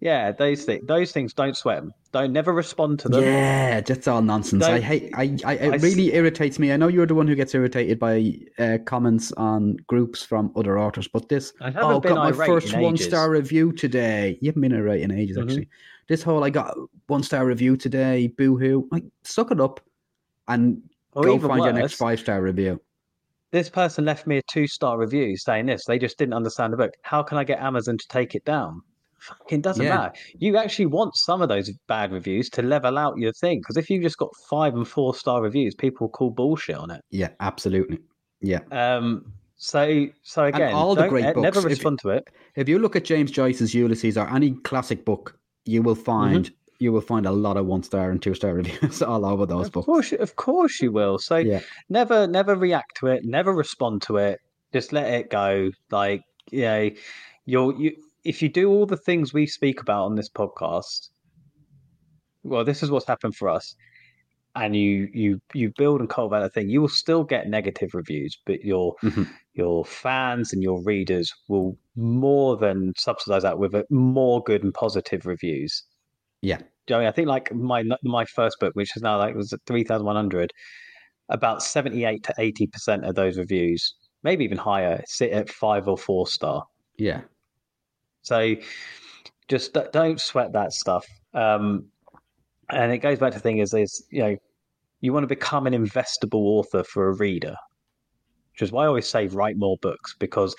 Yeah, 0.00 0.32
those 0.32 0.64
things. 0.64 0.86
Those 0.86 1.12
things 1.12 1.34
don't 1.34 1.54
sweat 1.54 1.82
them. 1.82 1.92
Don't 2.12 2.32
never 2.32 2.54
respond 2.54 2.98
to 3.00 3.08
them. 3.10 3.22
Yeah, 3.22 3.82
that's 3.82 4.08
all 4.08 4.22
nonsense. 4.22 4.64
I 4.64 4.70
Don't- 4.70 4.82
hate. 4.82 5.12
I, 5.14 5.36
I 5.44 5.52
it 5.54 5.72
I 5.74 5.76
really 5.76 6.14
irritates 6.14 6.58
me. 6.58 6.72
I 6.72 6.78
know 6.78 6.88
you're 6.88 7.06
the 7.06 7.14
one 7.14 7.28
who 7.28 7.34
gets 7.34 7.54
irritated 7.54 7.98
by 7.98 8.34
uh, 8.58 8.78
comments 8.86 9.30
on 9.32 9.76
groups 9.86 10.22
from 10.24 10.52
other 10.56 10.78
authors, 10.78 11.06
but 11.06 11.28
this. 11.28 11.52
I 11.60 11.66
haven't 11.66 11.82
Oh, 11.84 12.00
been 12.00 12.14
got 12.14 12.34
my 12.36 12.46
first 12.46 12.74
one 12.76 12.96
star 12.96 13.30
review 13.30 13.72
today. 13.72 14.38
You 14.40 14.48
haven't 14.48 14.62
been 14.62 14.72
irate 14.72 15.02
in 15.02 15.10
ages, 15.10 15.36
Mhm. 15.36 15.42
actually. 15.42 15.68
This 16.08 16.22
whole 16.22 16.42
I 16.44 16.50
got 16.50 16.74
one 17.08 17.22
star 17.22 17.44
review 17.44 17.76
today. 17.76 18.28
Boo 18.28 18.56
hoo! 18.56 18.88
Like 18.90 19.04
suck 19.24 19.50
it 19.50 19.60
up, 19.60 19.80
and 20.48 20.82
Or 21.12 21.22
go 21.24 21.38
find 21.38 21.62
your 21.62 21.72
next 21.74 21.94
five 21.94 22.18
star 22.20 22.40
review. 22.40 22.80
this 23.52 23.68
person 23.68 24.04
left 24.06 24.26
me 24.26 24.38
a 24.38 24.42
two 24.50 24.66
star 24.66 24.98
review 24.98 25.36
saying 25.36 25.66
this. 25.66 25.84
They 25.84 25.98
just 25.98 26.16
didn't 26.16 26.34
understand 26.34 26.72
the 26.72 26.78
book. 26.78 26.94
How 27.02 27.22
can 27.22 27.36
I 27.36 27.44
get 27.44 27.60
Amazon 27.60 27.98
to 27.98 28.08
take 28.08 28.34
it 28.34 28.44
down? 28.46 28.80
Fucking 29.20 29.60
doesn't 29.60 29.84
Yeah. 29.84 29.96
matter. 29.96 30.14
You 30.38 30.56
actually 30.56 30.86
want 30.86 31.14
some 31.16 31.42
of 31.42 31.48
those 31.48 31.70
bad 31.88 32.10
reviews 32.12 32.48
to 32.50 32.62
level 32.62 32.96
out 32.98 33.18
your 33.18 33.32
thing. 33.32 33.60
Because 33.60 33.76
if 33.76 33.90
you 33.90 34.00
just 34.02 34.16
got 34.18 34.30
five 34.48 34.74
and 34.74 34.86
four 34.88 35.14
star 35.14 35.42
reviews, 35.42 35.74
people 35.74 36.06
will 36.06 36.12
call 36.12 36.30
bullshit 36.30 36.76
on 36.76 36.90
it. 36.90 37.02
Yeah, 37.10 37.28
absolutely. 37.40 37.98
Yeah. 38.40 38.60
Um. 38.72 39.32
So 39.56 40.06
so 40.22 40.44
again, 40.44 40.72
all 40.72 40.94
the 40.94 41.06
great 41.08 41.22
never 41.36 41.42
books, 41.42 41.58
if- 41.58 41.64
respond 41.64 41.98
to 42.00 42.08
it. 42.10 42.28
If 42.56 42.68
you 42.68 42.78
look 42.78 42.96
at 42.96 43.04
James 43.04 43.30
Joyce's 43.30 43.74
Ulysses 43.74 44.16
or 44.16 44.26
any 44.34 44.52
classic 44.52 45.04
book, 45.04 45.38
you 45.66 45.82
will 45.82 45.94
find 45.94 46.46
Mm-hmm. 46.46 46.54
you 46.84 46.92
will 46.92 47.02
find 47.02 47.26
a 47.26 47.30
lot 47.30 47.58
of 47.58 47.66
one 47.66 47.82
star 47.82 48.10
and 48.10 48.22
two 48.22 48.32
star 48.32 48.54
reviews 48.60 49.02
all 49.02 49.26
over 49.26 49.44
those 49.44 49.66
Of 49.66 49.72
books. 49.72 49.84
course, 49.86 50.12
of 50.12 50.36
course 50.36 50.80
you 50.80 50.90
will. 50.92 51.18
So 51.18 51.36
Yeah. 51.36 51.60
never 51.90 52.26
never 52.26 52.56
react 52.56 52.96
to 53.00 53.08
it. 53.08 53.26
Never 53.26 53.52
respond 53.52 54.00
to 54.02 54.16
it. 54.16 54.40
Just 54.72 54.94
let 54.94 55.12
it 55.12 55.28
go. 55.28 55.70
Like 55.90 56.22
yeah. 56.50 56.78
you 56.80 56.90
know, 56.90 56.96
you're 57.44 57.76
you. 57.78 57.96
If 58.24 58.42
you 58.42 58.48
do 58.48 58.68
all 58.70 58.86
the 58.86 58.96
things 58.96 59.32
we 59.32 59.46
speak 59.46 59.80
about 59.80 60.04
on 60.06 60.14
this 60.16 60.28
podcast, 60.28 61.08
well, 62.42 62.64
this 62.64 62.82
is 62.82 62.90
what's 62.90 63.06
happened 63.06 63.36
for 63.36 63.48
us. 63.48 63.74
and 64.56 64.74
you 64.74 65.08
you 65.14 65.40
you 65.54 65.70
build 65.78 66.00
and 66.00 66.10
cultivate 66.10 66.40
that 66.40 66.52
thing, 66.52 66.68
you 66.68 66.80
will 66.80 66.88
still 66.88 67.22
get 67.22 67.48
negative 67.48 67.90
reviews, 67.94 68.36
but 68.46 68.64
your 68.64 68.96
Mhm. 69.04 69.28
your 69.54 69.84
fans 69.84 70.52
and 70.52 70.60
your 70.60 70.82
readers 70.82 71.32
will 71.48 71.78
more 71.94 72.56
than 72.56 72.92
subsidize 72.96 73.44
that 73.44 73.60
with 73.60 73.76
a 73.76 73.84
more 73.90 74.42
good 74.42 74.64
and 74.64 74.74
positive 74.74 75.24
reviews. 75.24 75.84
Yeah. 76.42 76.58
Do 76.58 76.64
you 76.64 76.68
know 76.88 76.96
what 76.96 76.98
I, 76.98 77.00
mean? 77.02 77.08
I 77.08 77.12
think 77.12 77.28
like 77.28 77.54
my 77.54 77.84
my 78.02 78.24
first 78.24 78.58
book, 78.58 78.74
which 78.74 78.96
is 78.96 79.02
now 79.02 79.18
like 79.18 79.36
was 79.36 79.54
three 79.66 79.84
thousand 79.84 80.06
one 80.06 80.16
hundred, 80.16 80.52
about 81.28 81.62
seventy 81.62 82.04
eight 82.04 82.24
to 82.24 82.34
eighty 82.38 82.66
percent 82.66 83.04
of 83.04 83.14
those 83.14 83.38
reviews, 83.38 83.94
maybe 84.24 84.42
even 84.44 84.58
higher, 84.58 85.00
sit 85.06 85.30
at 85.30 85.48
five 85.48 85.86
or 85.86 85.96
four 85.96 86.26
star. 86.26 86.64
Yeah. 86.98 87.20
So 88.22 88.54
just 89.48 89.76
don't 89.92 90.20
sweat 90.20 90.52
that 90.52 90.72
stuff. 90.72 91.06
Um, 91.34 91.86
and 92.70 92.92
it 92.92 92.98
goes 92.98 93.18
back 93.18 93.32
to 93.32 93.38
the 93.38 93.42
thing 93.42 93.58
is, 93.58 93.74
is 93.74 94.04
you 94.10 94.22
know, 94.22 94.36
you 95.00 95.12
want 95.12 95.24
to 95.24 95.28
become 95.28 95.66
an 95.66 95.72
investable 95.72 96.44
author 96.58 96.84
for 96.84 97.08
a 97.08 97.14
reader, 97.14 97.56
which 98.52 98.62
is 98.62 98.72
why 98.72 98.84
I 98.84 98.86
always 98.86 99.08
say 99.08 99.26
write 99.26 99.56
more 99.56 99.76
books 99.82 100.14
because. 100.18 100.54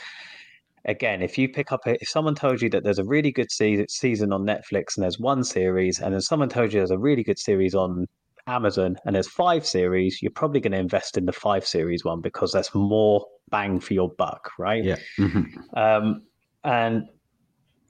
Again, 0.86 1.22
if 1.22 1.38
you 1.38 1.47
pick 1.47 1.72
up, 1.72 1.82
a, 1.86 1.93
if 2.01 2.09
someone 2.09 2.34
tells 2.34 2.64
you 2.64 2.70
that 2.72 2.84
there's 2.84 2.97
a 2.97 3.03
really 3.03 3.32
good 3.32 3.51
se- 3.51 3.86
season 3.88 4.34
on 4.34 4.41
Netflix 4.41 4.97
and 4.97 5.03
there's 5.03 5.20
one 5.20 5.43
series, 5.43 5.99
and 5.99 6.12
then 6.12 6.22
someone 6.22 6.49
tells 6.49 6.74
you 6.74 6.80
there's 6.80 6.89
a 6.89 6.97
really 6.97 7.22
good 7.24 7.38
series 7.38 7.76
on 7.76 8.07
Amazon 8.47 8.97
and 9.05 9.16
there's 9.16 9.28
five 9.28 9.64
series, 9.64 10.24
you're 10.24 10.32
probably 10.32 10.59
going 10.59 10.72
to 10.72 10.80
invest 10.80 11.18
in 11.18 11.26
the 11.26 11.32
five 11.32 11.66
series 11.68 12.03
one 12.03 12.20
because 12.22 12.53
there's 12.53 12.74
more 12.74 13.24
bang 13.49 13.80
for 13.80 13.93
your 13.93 14.09
buck, 14.09 14.49
right? 14.57 14.84
Yeah. 14.84 14.95
Mhm. 15.20 15.45
Um, 15.78 16.24
and 16.64 17.07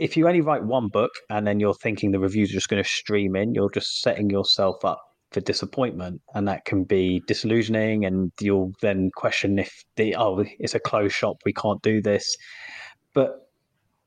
if 0.01 0.17
you 0.17 0.27
only 0.27 0.41
write 0.41 0.63
one 0.63 0.87
book 0.87 1.11
and 1.29 1.45
then 1.45 1.59
you're 1.59 1.75
thinking 1.75 2.09
the 2.09 2.19
reviews 2.19 2.49
are 2.49 2.53
just 2.53 2.69
going 2.69 2.81
to 2.81 2.89
stream 2.89 3.35
in, 3.35 3.53
you're 3.53 3.69
just 3.69 4.01
setting 4.01 4.31
yourself 4.31 4.83
up 4.83 4.99
for 5.29 5.41
disappointment, 5.41 6.21
and 6.33 6.47
that 6.47 6.65
can 6.65 6.83
be 6.83 7.21
disillusioning. 7.27 8.03
And 8.03 8.31
you'll 8.41 8.71
then 8.81 9.11
question 9.15 9.59
if 9.59 9.85
the 9.97 10.15
oh, 10.15 10.43
it's 10.57 10.73
a 10.73 10.79
closed 10.79 11.13
shop, 11.13 11.37
we 11.45 11.53
can't 11.53 11.83
do 11.83 12.01
this. 12.01 12.35
But 13.13 13.47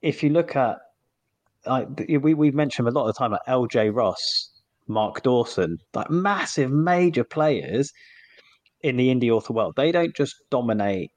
if 0.03 0.21
you 0.25 0.31
look 0.31 0.57
at 0.57 0.79
like 1.65 1.87
we 2.09 2.35
we've 2.35 2.55
mentioned 2.57 2.89
a 2.89 2.91
lot 2.91 3.09
of 3.09 3.15
the 3.15 3.19
time 3.19 3.31
like 3.31 3.41
L.J. 3.47 3.91
Ross, 3.91 4.51
Mark 4.89 5.23
Dawson, 5.23 5.79
like 5.95 6.11
massive 6.11 6.73
major 6.73 7.23
players 7.23 7.93
in 8.83 8.97
the 8.97 9.15
indie 9.15 9.31
author 9.31 9.53
world, 9.53 9.75
they 9.77 9.93
don't 9.93 10.15
just 10.17 10.35
dominate 10.51 11.13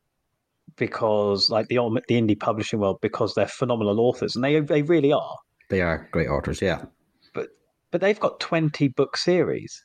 because 0.78 1.50
like 1.50 1.68
the 1.68 1.76
the 2.08 2.16
indie 2.16 2.40
publishing 2.40 2.80
world 2.80 2.98
because 3.02 3.34
they're 3.34 3.48
phenomenal 3.48 4.00
authors 4.00 4.36
and 4.36 4.44
they 4.44 4.60
they 4.62 4.82
really 4.84 5.12
are 5.12 5.36
They 5.70 5.82
are 5.82 6.08
great 6.12 6.28
authors. 6.30 6.62
Yeah. 6.62 6.86
but 7.34 7.48
but 7.92 8.02
they've 8.02 8.20
got 8.20 8.40
20 8.40 8.88
book 8.90 9.18
series 9.18 9.84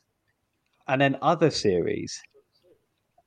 and 0.88 1.00
then 1.00 1.16
other 1.22 1.50
series 1.50 2.20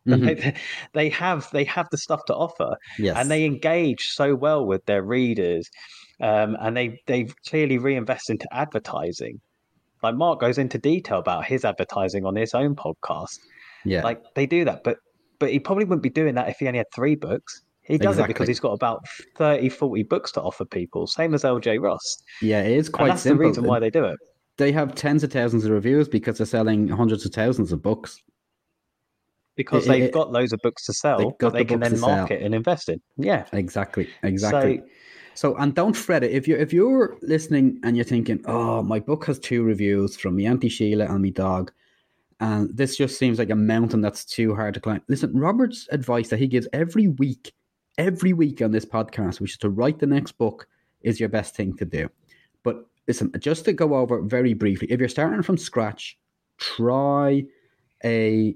Mhm. 0.08 0.40
they, 0.40 0.56
they 0.94 1.10
have 1.10 1.50
they 1.52 1.64
have 1.64 1.88
the 1.90 1.98
stuff 1.98 2.24
to 2.26 2.36
offer 2.36 2.78
Yes. 3.00 3.18
and 3.18 3.32
they 3.32 3.44
engage 3.44 4.10
so 4.10 4.36
well 4.36 4.64
with 4.64 4.86
their 4.86 5.02
readers 5.02 5.68
um, 6.22 6.56
and 6.62 6.78
they 6.78 7.00
they've 7.08 7.34
clearly 7.50 7.80
reinvested 7.80 8.36
into 8.36 8.48
advertising 8.54 9.42
like 10.04 10.14
mark 10.14 10.40
goes 10.40 10.60
into 10.60 10.78
detail 10.78 11.18
about 11.18 11.46
his 11.46 11.66
advertising 11.66 12.24
on 12.24 12.36
his 12.36 12.54
own 12.54 12.76
podcast 12.76 13.40
yeah. 13.84 14.04
like 14.04 14.22
they 14.36 14.46
do 14.46 14.64
that 14.64 14.84
but 14.84 14.98
but 15.40 15.50
he 15.52 15.60
probably 15.60 15.86
wouldn't 15.86 16.04
be 16.04 16.10
doing 16.10 16.36
that 16.36 16.50
if 16.50 16.58
he 16.60 16.68
only 16.68 16.78
had 16.80 16.88
three 16.94 17.16
books 17.16 17.62
he 17.82 17.98
does 17.98 18.18
it 18.18 18.26
because 18.28 18.48
he's 18.48 18.60
got 18.60 18.72
about 18.72 19.02
30 19.38 19.70
40 19.70 20.04
books 20.04 20.32
to 20.32 20.42
offer 20.42 20.66
people 20.66 21.06
same 21.08 21.34
as 21.34 21.44
lj 21.44 21.80
ross 21.82 22.18
yeah. 22.42 22.62
It 22.62 22.72
is 22.78 22.88
and 22.88 22.94
quite 22.94 23.08
that's 23.10 23.22
simple. 23.22 23.44
the 23.44 23.48
reason 23.50 23.64
why 23.66 23.80
they 23.80 23.90
do 23.90 24.06
it 24.06 24.18
they 24.58 24.72
have 24.72 24.96
tens 24.96 25.24
of 25.24 25.32
thousands 25.32 25.66
of 25.66 25.72
reviews 25.72 26.08
because 26.08 26.38
they're 26.38 26.46
selling 26.48 26.88
hundreds 26.88 27.26
of 27.26 27.34
thousands 27.34 27.72
of 27.74 27.82
books. 27.82 28.18
because 29.56 29.86
It- 29.86 29.90
they've 29.90 30.04
it- 30.04 30.14
got 30.14 30.32
loads 30.32 30.54
of 30.54 30.60
books 30.64 30.86
to 30.86 30.94
sell 30.94 31.36
that 31.40 31.54
they 31.54 31.60
the 31.60 31.66
can 31.66 31.80
then 31.80 31.92
to 31.92 31.98
sell. 31.98 32.10
market 32.10 32.42
and 32.42 32.56
invest 32.56 32.90
in 32.90 33.02
yeah 33.18 33.46
Exactly. 33.54 34.08
Exactly. 34.24 34.82
So, 35.38 35.54
and 35.58 35.76
don't 35.76 35.98
fret 35.98 36.24
it. 36.24 36.32
If 36.32 36.48
you 36.48 36.56
if 36.56 36.72
you're 36.72 37.18
listening 37.22 37.82
and 37.84 37.98
you're 37.98 38.06
thinking, 38.06 38.40
"Oh, 38.46 38.82
my 38.82 39.02
book 39.02 39.26
has 39.26 39.38
two 39.38 39.64
reviews 39.64 40.16
from 40.16 40.38
my 40.38 40.44
auntie 40.44 40.70
Sheila 40.70 41.08
and 41.08 41.22
my 41.22 41.30
dog," 41.30 41.74
and 42.40 42.76
this 42.76 42.98
just 42.98 43.18
seems 43.18 43.40
like 43.40 43.50
a 43.50 43.56
mountain 43.56 44.02
that's 44.02 44.26
too 44.26 44.54
hard 44.56 44.74
to 44.74 44.80
climb. 44.80 45.02
Listen, 45.08 45.38
Robert's 45.38 45.88
advice 45.92 46.30
that 46.30 46.40
he 46.40 46.48
gives 46.48 46.68
every 46.74 47.08
week, 47.08 47.54
every 47.98 48.34
week 48.34 48.62
on 48.62 48.72
this 48.72 48.86
podcast, 48.86 49.40
which 49.40 49.52
is 49.52 49.58
to 49.60 49.70
write 49.70 50.00
the 50.00 50.06
next 50.06 50.34
book, 50.34 50.68
is 51.02 51.20
your 51.20 51.30
best 51.30 51.56
thing 51.56 51.76
to 51.78 51.86
do. 51.86 52.10
But 52.64 52.86
listen, 53.08 53.32
just 53.40 53.64
to 53.66 53.74
go 53.74 53.96
over 53.96 54.22
very 54.22 54.54
briefly, 54.54 54.92
if 54.92 55.00
you're 55.00 55.08
starting 55.08 55.44
from 55.44 55.58
scratch, 55.58 56.18
try 56.58 57.44
a 58.04 58.56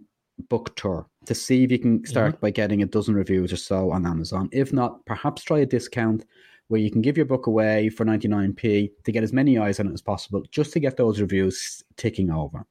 book 0.49 0.75
tour 0.75 1.07
to 1.25 1.35
see 1.35 1.63
if 1.63 1.71
you 1.71 1.79
can 1.79 2.05
start 2.05 2.39
by 2.41 2.49
getting 2.49 2.81
a 2.81 2.85
dozen 2.85 3.13
reviews 3.13 3.53
or 3.53 3.57
so 3.57 3.91
on 3.91 4.05
Amazon. 4.05 4.49
If 4.51 4.73
not, 4.73 5.05
perhaps 5.05 5.43
try 5.43 5.59
a 5.59 5.65
discount 5.65 6.25
where 6.67 6.81
you 6.81 6.91
can 6.91 7.01
give 7.01 7.17
your 7.17 7.25
book 7.25 7.47
away 7.47 7.89
for 7.89 8.05
99p 8.05 8.91
to 9.03 9.11
get 9.11 9.23
as 9.23 9.33
many 9.33 9.57
eyes 9.57 9.79
on 9.79 9.87
it 9.87 9.93
as 9.93 10.01
possible, 10.01 10.43
just 10.51 10.71
to 10.73 10.79
get 10.79 10.97
those 10.97 11.19
reviews 11.19 11.83
ticking 11.97 12.29
over. 12.29 12.65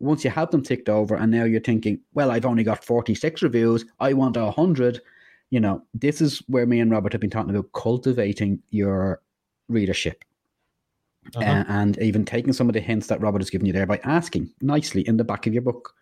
Once 0.00 0.24
you 0.24 0.30
have 0.30 0.50
them 0.50 0.62
ticked 0.62 0.88
over, 0.88 1.16
and 1.16 1.30
now 1.30 1.44
you're 1.44 1.60
thinking, 1.60 2.00
well, 2.14 2.30
I've 2.30 2.46
only 2.46 2.62
got 2.62 2.84
46 2.84 3.42
reviews, 3.42 3.84
I 4.00 4.12
want 4.12 4.36
a 4.36 4.44
100. 4.44 5.00
You 5.50 5.60
know, 5.60 5.82
this 5.94 6.20
is 6.20 6.42
where 6.46 6.66
me 6.66 6.80
and 6.80 6.90
Robert 6.90 7.12
have 7.12 7.20
been 7.20 7.30
talking 7.30 7.50
about 7.50 7.72
cultivating 7.72 8.62
your 8.70 9.20
readership. 9.68 10.24
Uh-huh. 11.34 11.44
Uh, 11.44 11.64
and 11.68 11.98
even 11.98 12.24
taking 12.24 12.52
some 12.52 12.68
of 12.68 12.74
the 12.74 12.80
hints 12.80 13.08
that 13.08 13.20
Robert 13.20 13.40
has 13.40 13.50
given 13.50 13.66
you 13.66 13.72
there 13.72 13.86
by 13.86 14.00
asking 14.04 14.50
nicely 14.62 15.06
in 15.06 15.16
the 15.16 15.24
back 15.24 15.46
of 15.46 15.52
your 15.52 15.62
book 15.62 15.94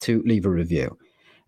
to 0.00 0.22
leave 0.24 0.46
a 0.46 0.50
review. 0.50 0.96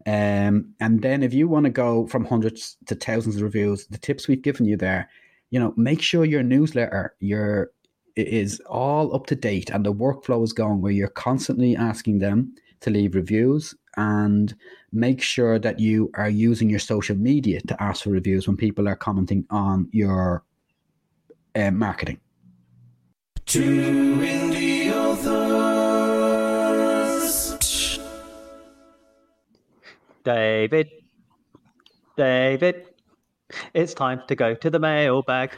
Um, 0.07 0.75
and 0.81 1.03
then 1.03 1.23
if 1.23 1.35
you 1.35 1.47
want 1.47 1.65
to 1.65 1.71
go 1.71 2.07
from 2.07 2.25
hundreds 2.25 2.77
to 2.87 2.95
thousands 2.95 3.37
of 3.37 3.43
reviews, 3.43 3.87
the 3.87 3.99
tips 3.99 4.27
we've 4.27 4.43
given 4.43 4.67
you 4.67 4.77
there, 4.77 5.09
you 5.51 5.61
know, 5.61 5.75
make 5.77 6.01
sure 6.01 6.25
your 6.25 6.43
newsletter 6.43 7.15
your 7.21 7.71
is 8.17 8.61
all 8.67 9.15
up 9.15 9.27
to 9.27 9.35
date 9.35 9.71
and 9.71 9.85
the 9.85 9.93
workflow 9.93 10.43
is 10.43 10.53
going 10.53 10.81
where 10.81 10.93
you're 10.93 11.09
constantly 11.09 11.77
asking 11.77 12.19
them 12.19 12.55
to 12.81 12.91
leave 12.91 13.15
reviews 13.15 13.75
and 13.97 14.55
make 14.93 15.21
sure 15.23 15.59
that 15.59 15.79
you 15.79 16.11
are 16.15 16.31
using 16.31 16.71
your 16.71 16.79
social 16.79 17.17
media 17.17 17.61
to 17.63 17.83
ask 17.83 18.05
for 18.05 18.11
reviews 18.11 18.47
when 18.47 18.57
people 18.57 18.89
are 18.89 18.97
commenting 18.97 19.45
on 19.51 19.89
your 19.93 20.45
uh, 21.55 21.71
marketing. 21.71 22.19
Two 23.47 24.17
indie 24.21 24.93
authors. 24.93 25.61
David, 30.25 30.91
David, 32.17 32.87
it's 33.75 33.95
time 33.95 34.23
to 34.29 34.37
go 34.37 34.55
to 34.55 34.71
the 34.71 34.79
mailbag. 34.79 35.53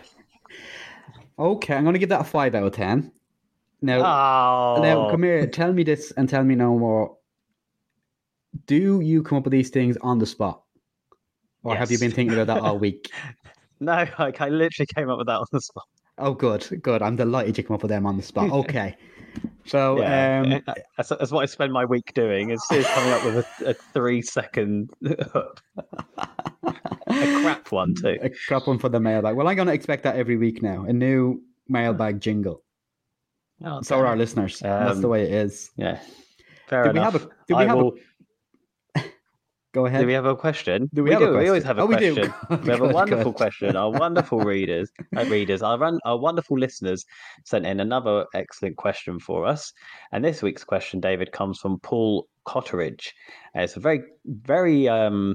Okay, 1.39 1.75
I'm 1.75 1.83
going 1.85 1.95
to 1.95 1.99
give 1.99 2.11
that 2.11 2.21
a 2.21 2.25
five 2.25 2.55
out 2.55 2.65
of 2.65 2.73
ten. 2.73 3.13
Now, 3.81 4.01
Oh, 4.77 4.83
now 4.83 5.11
come 5.11 5.23
here. 5.25 5.47
Tell 5.47 5.73
me 5.73 5.83
this 5.83 6.13
and 6.13 6.29
tell 6.29 6.45
me 6.45 6.55
no 6.55 6.79
more. 6.79 7.17
Do 8.67 9.01
you 9.01 9.23
come 9.23 9.39
up 9.39 9.45
with 9.45 9.53
these 9.53 9.71
things 9.71 9.97
on 10.03 10.19
the 10.19 10.27
spot, 10.27 10.63
or 11.63 11.75
have 11.75 11.91
you 11.91 11.99
been 11.99 12.11
thinking 12.11 12.39
about 12.39 12.47
that 12.49 12.63
all 12.63 12.79
week? 12.79 13.11
no, 13.81 14.07
like 14.19 14.41
I 14.41 14.49
literally 14.49 14.87
came 14.95 15.09
up 15.09 15.19
with 15.19 15.27
that 15.27 15.39
on 15.39 15.47
the 15.53 15.61
spot. 15.61 15.85
Oh, 16.19 16.35
good, 16.35 16.81
good. 16.83 17.01
I'm 17.03 17.17
delighted 17.17 17.57
you 17.57 17.65
come 17.65 17.75
up 17.75 17.83
with 17.83 17.89
them 17.89 18.07
on 18.07 18.17
the 18.17 18.23
spot. 18.23 18.51
Okay, 18.53 18.97
so 19.67 20.01
Yeah, 20.01 20.43
um, 20.45 20.63
that's, 20.97 21.09
that's 21.11 21.31
what 21.31 21.43
I 21.43 21.47
spend 21.47 21.73
my 21.73 21.85
week 21.85 22.13
doing. 22.15 22.51
Is, 22.51 22.63
is 22.73 22.87
coming 22.89 23.13
up 23.13 23.25
with 23.25 23.47
a, 23.65 23.71
a 23.71 23.75
three 23.75 24.23
second 24.23 24.91
hook, 25.05 25.61
a 26.65 26.73
crap 27.43 27.71
one 27.73 27.95
too. 28.01 28.19
a 28.21 28.31
crap 28.47 28.67
one 28.67 28.79
for 28.79 28.89
the 28.89 29.01
mailbag. 29.01 29.37
Well, 29.37 29.49
I'm 29.49 29.57
going 29.57 29.69
to 29.69 29.75
expect 29.75 30.03
that 30.05 30.17
every 30.17 30.37
week 30.37 30.63
now. 30.63 30.85
A 30.85 30.93
new 30.93 31.41
mailbag 31.69 32.21
jingle. 32.21 32.63
Oh, 33.65 33.81
So 33.83 33.99
are 33.99 34.07
our 34.07 34.17
listeners. 34.17 34.59
That's 34.59 34.99
the 35.01 35.07
Um, 35.07 35.11
way 35.11 35.23
it 35.25 35.33
is. 35.33 35.71
Yeah, 35.77 36.01
fair 36.69 36.85
Do 36.85 36.91
we 36.91 36.99
enough. 36.99 37.13
have 37.13 37.23
a? 37.23 37.27
Do 37.49 37.57
we 37.57 37.63
I 37.63 37.67
have 37.67 37.77
will- 37.77 37.93
a? 37.95 38.01
Go 39.73 39.87
ahead. 39.87 40.01
Do 40.03 40.07
we 40.07 40.13
have 40.13 40.27
a 40.27 40.37
question? 40.37 40.91
Do 40.93 41.03
we 41.03 41.13
have 41.13 41.23
a 41.23 41.27
do. 41.27 41.39
We 41.39 41.49
always 41.49 41.65
have 41.65 41.79
a 41.79 41.83
Oh, 41.83 41.87
we 41.87 41.97
do. 41.97 42.15
question. 42.15 42.35
We 42.65 42.69
have 42.71 42.83
a 42.83 42.89
wonderful 42.89 43.33
question. 43.33 43.75
Our 43.75 43.91
wonderful 43.91 44.41
readers, 44.55 44.91
uh, 45.17 45.25
readers, 45.25 45.63
our, 45.63 45.79
run, 45.79 45.99
our 46.05 46.19
wonderful 46.19 46.59
listeners 46.59 47.05
sent 47.47 47.65
in 47.67 47.81
another 47.81 48.27
excellent 48.35 48.77
question 48.77 49.19
for 49.19 49.47
us. 49.47 49.73
And 50.13 50.23
this 50.25 50.43
week's 50.43 50.65
question, 50.65 51.01
David, 51.01 51.33
comes 51.33 51.59
from 51.59 51.81
Paul 51.81 52.27
Cotteridge. 52.47 53.13
And 53.55 53.65
it's 53.65 53.77
a 53.77 53.81
very, 53.81 54.03
very 54.27 54.89
um, 54.89 55.35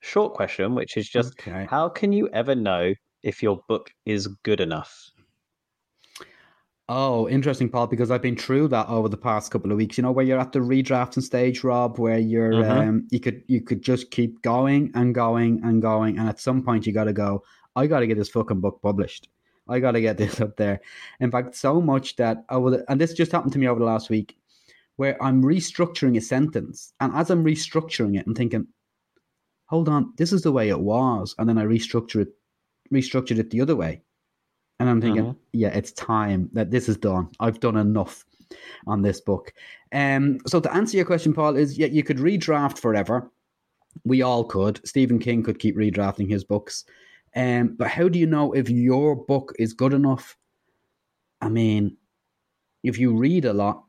short 0.00 0.34
question, 0.34 0.74
which 0.76 0.96
is 0.96 1.08
just 1.08 1.32
Okay. 1.40 1.66
how 1.68 1.88
can 1.88 2.12
you 2.12 2.28
ever 2.32 2.54
know 2.54 2.94
if 3.24 3.42
your 3.42 3.60
book 3.68 3.90
is 4.06 4.28
good 4.44 4.60
enough? 4.60 5.10
Oh, 6.88 7.26
interesting, 7.30 7.70
Paul, 7.70 7.86
because 7.86 8.10
I've 8.10 8.20
been 8.20 8.36
through 8.36 8.68
that 8.68 8.88
over 8.88 9.08
the 9.08 9.16
past 9.16 9.50
couple 9.50 9.72
of 9.72 9.78
weeks. 9.78 9.96
You 9.96 10.02
know, 10.02 10.12
where 10.12 10.24
you're 10.24 10.38
at 10.38 10.52
the 10.52 10.58
redrafting 10.58 11.22
stage, 11.22 11.64
Rob, 11.64 11.98
where 11.98 12.18
you're 12.18 12.62
Mhm. 12.62 12.88
um, 12.88 13.08
you 13.10 13.20
could 13.20 13.42
you 13.48 13.62
could 13.62 13.80
just 13.80 14.10
keep 14.10 14.42
going 14.42 14.90
and 14.94 15.14
going 15.14 15.62
and 15.64 15.80
going, 15.80 16.18
and 16.18 16.28
at 16.28 16.40
some 16.40 16.62
point 16.62 16.86
you 16.86 16.92
got 16.92 17.04
to 17.04 17.14
go. 17.14 17.42
I 17.74 17.86
got 17.86 18.00
to 18.00 18.06
get 18.06 18.18
this 18.18 18.28
fucking 18.28 18.60
book 18.60 18.80
published. 18.82 19.28
I 19.66 19.80
got 19.80 19.92
to 19.92 20.02
get 20.02 20.18
this 20.18 20.40
up 20.42 20.56
there. 20.58 20.82
In 21.20 21.30
fact, 21.30 21.54
so 21.56 21.80
much 21.80 22.16
that 22.16 22.44
I 22.50 22.58
will, 22.58 22.82
and 22.88 23.00
this 23.00 23.14
just 23.14 23.32
happened 23.32 23.54
to 23.54 23.58
me 23.58 23.66
over 23.66 23.80
the 23.80 23.86
last 23.86 24.10
week, 24.10 24.36
where 24.96 25.20
I'm 25.22 25.42
restructuring 25.42 26.18
a 26.18 26.20
sentence, 26.20 26.92
and 27.00 27.14
as 27.14 27.30
I'm 27.30 27.44
restructuring 27.44 28.18
it, 28.18 28.26
I'm 28.26 28.34
thinking, 28.34 28.66
hold 29.66 29.88
on, 29.88 30.12
this 30.18 30.34
is 30.34 30.42
the 30.42 30.52
way 30.52 30.68
it 30.68 30.80
was, 30.80 31.34
and 31.38 31.48
then 31.48 31.56
I 31.56 31.64
restructure 31.64 32.20
it, 32.20 32.28
restructured 32.92 33.38
it 33.38 33.48
the 33.50 33.62
other 33.62 33.74
way, 33.74 34.02
and 34.80 34.88
I'm 34.88 35.00
thinking, 35.00 35.24
Mhm. 35.24 35.36
yeah, 35.52 35.68
it's 35.68 35.92
time 35.92 36.50
that 36.52 36.70
this 36.70 36.88
is 36.88 36.96
done. 36.96 37.28
I've 37.40 37.60
done 37.60 37.76
enough 37.76 38.24
on 38.86 39.02
this 39.02 39.20
book. 39.20 39.52
Um, 39.92 40.38
so 40.46 40.60
to 40.60 40.72
answer 40.74 40.96
your 40.96 41.06
question, 41.06 41.32
Paul, 41.32 41.56
is 41.56 41.78
yeah, 41.78 41.86
you 41.86 42.02
could 42.02 42.18
redraft 42.18 42.78
forever. 42.78 43.30
We 44.04 44.22
all 44.22 44.44
could. 44.44 44.80
Stephen 44.86 45.18
King 45.18 45.42
could 45.42 45.58
keep 45.58 45.76
redrafting 45.76 46.28
his 46.28 46.44
books. 46.44 46.84
Um, 47.36 47.74
but 47.76 47.88
how 47.88 48.08
do 48.08 48.18
you 48.18 48.26
know 48.26 48.52
if 48.52 48.68
your 48.68 49.16
book 49.16 49.54
is 49.58 49.72
good 49.72 49.92
enough? 49.92 50.36
I 51.40 51.48
mean, 51.48 51.96
if 52.82 52.98
you 52.98 53.16
read 53.16 53.44
a 53.44 53.52
lot 53.52 53.84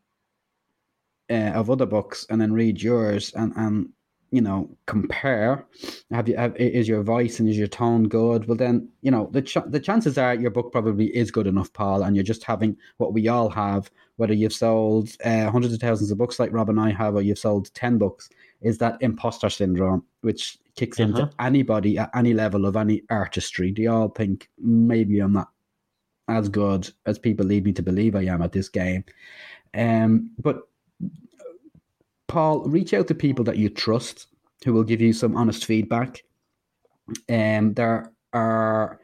uh, 1.30 1.52
of 1.56 1.70
other 1.70 1.86
books 1.86 2.26
and 2.30 2.40
then 2.40 2.54
read 2.54 2.82
yours 2.82 3.34
and 3.34 3.54
and 3.56 3.90
you 4.32 4.42
know 4.42 4.70
compare, 4.86 5.66
have 6.12 6.28
you 6.28 6.36
have, 6.36 6.56
is 6.58 6.88
your 6.88 7.04
voice 7.04 7.40
and 7.40 7.48
is 7.48 7.58
your 7.58 7.68
tone 7.68 8.08
good? 8.08 8.48
Well, 8.48 8.58
then 8.58 8.90
you 9.02 9.12
know 9.12 9.30
the 9.32 9.42
ch- 9.42 9.58
the 9.68 9.80
chances 9.80 10.18
are 10.18 10.36
your 10.36 10.52
book 10.52 10.72
probably 10.72 11.16
is 11.16 11.32
good 11.32 11.48
enough, 11.48 11.72
Paul, 11.74 12.04
and 12.04 12.16
you're 12.16 12.24
just 12.24 12.44
having 12.44 12.78
what 12.98 13.14
we 13.14 13.28
all 13.28 13.50
have. 13.50 13.90
Whether 14.18 14.34
you've 14.34 14.54
sold 14.54 15.10
uh, 15.26 15.50
hundreds 15.52 15.74
of 15.74 15.82
thousands 15.82 16.10
of 16.12 16.18
books 16.18 16.40
like 16.40 16.54
Rob 16.54 16.70
and 16.70 16.80
I 16.80 16.92
have, 16.92 17.16
or 17.16 17.22
you've 17.22 17.40
sold 17.40 17.74
ten 17.74 17.98
books, 17.98 18.30
is 18.62 18.78
that 18.78 18.98
imposter 19.02 19.50
syndrome, 19.50 20.04
which 20.22 20.58
kicks 20.76 21.00
into 21.00 21.24
Mhm. 21.24 21.34
anybody 21.40 21.98
at 21.98 22.10
any 22.16 22.34
level 22.34 22.66
of 22.66 22.76
any 22.76 23.04
artistry. 23.10 23.72
They 23.72 23.88
all 23.88 24.10
think 24.10 24.50
maybe 24.58 25.20
I'm 25.20 25.34
not 25.34 25.50
as 26.28 26.50
good 26.50 26.90
as 27.06 27.20
people 27.20 27.46
lead 27.46 27.66
me 27.66 27.72
to 27.74 27.84
believe 27.84 28.16
I 28.16 28.24
am 28.24 28.42
at 28.42 28.52
this 28.52 28.68
game. 28.70 29.04
Um, 29.74 30.32
but 30.40 30.68
Paul, 32.28 32.64
reach 32.66 32.94
out 32.94 33.08
to 33.08 33.16
people 33.16 33.46
that 33.46 33.58
you 33.58 33.70
trust 33.70 34.28
who 34.64 34.74
will 34.74 34.84
give 34.84 35.02
you 35.02 35.14
some 35.14 35.36
honest 35.36 35.66
feedback. 35.66 36.24
Um, 37.30 37.74
there 37.74 38.12
are, 38.34 39.00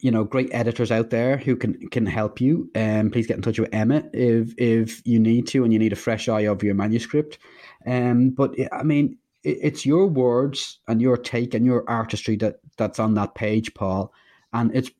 you 0.00 0.10
know, 0.10 0.24
great 0.24 0.50
editors 0.52 0.90
out 0.90 1.10
there 1.10 1.36
who 1.38 1.56
can 1.56 1.88
can 1.88 2.06
help 2.06 2.40
you. 2.40 2.70
Um, 2.74 3.10
please 3.10 3.26
get 3.26 3.36
in 3.36 3.42
touch 3.42 3.58
with 3.58 3.72
Emma 3.72 4.04
if 4.12 4.54
if 4.58 5.06
you 5.06 5.18
need 5.18 5.46
to 5.48 5.64
and 5.64 5.72
you 5.72 5.78
need 5.78 5.92
a 5.92 5.96
fresh 5.96 6.28
eye 6.28 6.46
over 6.46 6.64
your 6.64 6.74
manuscript. 6.74 7.38
Um, 7.86 8.30
but 8.30 8.54
I 8.72 8.82
mean, 8.82 9.16
it, 9.42 9.58
it's 9.62 9.86
your 9.86 10.06
words 10.06 10.80
and 10.88 11.00
your 11.00 11.16
take 11.16 11.54
and 11.54 11.64
your 11.64 11.88
artistry 11.88 12.36
that 12.36 12.60
that's 12.76 12.98
on 12.98 13.14
that 13.14 13.34
page, 13.34 13.72
Paul, 13.74 14.12
and 14.52 14.74
it's 14.74 14.90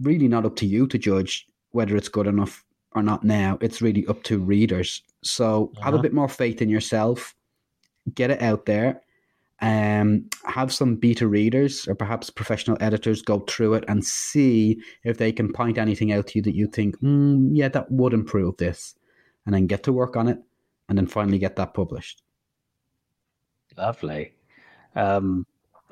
really 0.00 0.28
not 0.28 0.46
up 0.46 0.56
to 0.56 0.66
you 0.66 0.86
to 0.86 0.98
judge 0.98 1.46
whether 1.72 1.96
it's 1.96 2.08
good 2.08 2.26
enough 2.26 2.64
or 2.92 3.02
not 3.02 3.22
now. 3.22 3.58
It's 3.60 3.82
really 3.82 4.06
up 4.06 4.22
to 4.24 4.38
readers. 4.38 5.02
So 5.22 5.72
have 5.82 5.92
a 5.92 5.96
Uh-huh. 5.96 6.02
bit 6.02 6.12
more 6.14 6.28
faith 6.28 6.62
in 6.62 6.68
yourself, 6.68 7.34
get 8.14 8.30
it 8.30 8.40
out 8.42 8.66
there, 8.66 9.02
um, 9.60 10.24
have 10.44 10.72
some 10.72 10.96
beta 10.96 11.28
readers 11.28 11.86
or 11.86 11.94
perhaps 11.94 12.30
professional 12.30 12.78
editors 12.80 13.20
go 13.20 13.40
through 13.40 13.74
it 13.74 13.84
and 13.88 14.02
see 14.04 14.80
if 15.04 15.18
they 15.18 15.32
can 15.32 15.52
point 15.52 15.76
anything 15.76 16.12
out 16.12 16.28
to 16.28 16.38
you 16.38 16.42
that 16.42 16.54
you 16.54 16.66
think, 16.66 16.98
mm, 17.00 17.50
yeah, 17.52 17.68
that 17.68 17.90
would 17.90 18.14
improve 18.14 18.56
this, 18.56 18.94
and 19.44 19.54
then 19.54 19.66
get 19.66 19.82
to 19.82 19.92
work 19.92 20.16
on 20.16 20.28
it, 20.28 20.38
and 20.88 20.96
then 20.96 21.06
finally 21.06 21.38
get 21.38 21.56
that 21.56 21.74
published. 21.74 22.22
Lovely. 23.76 24.32
Um, 24.96 25.46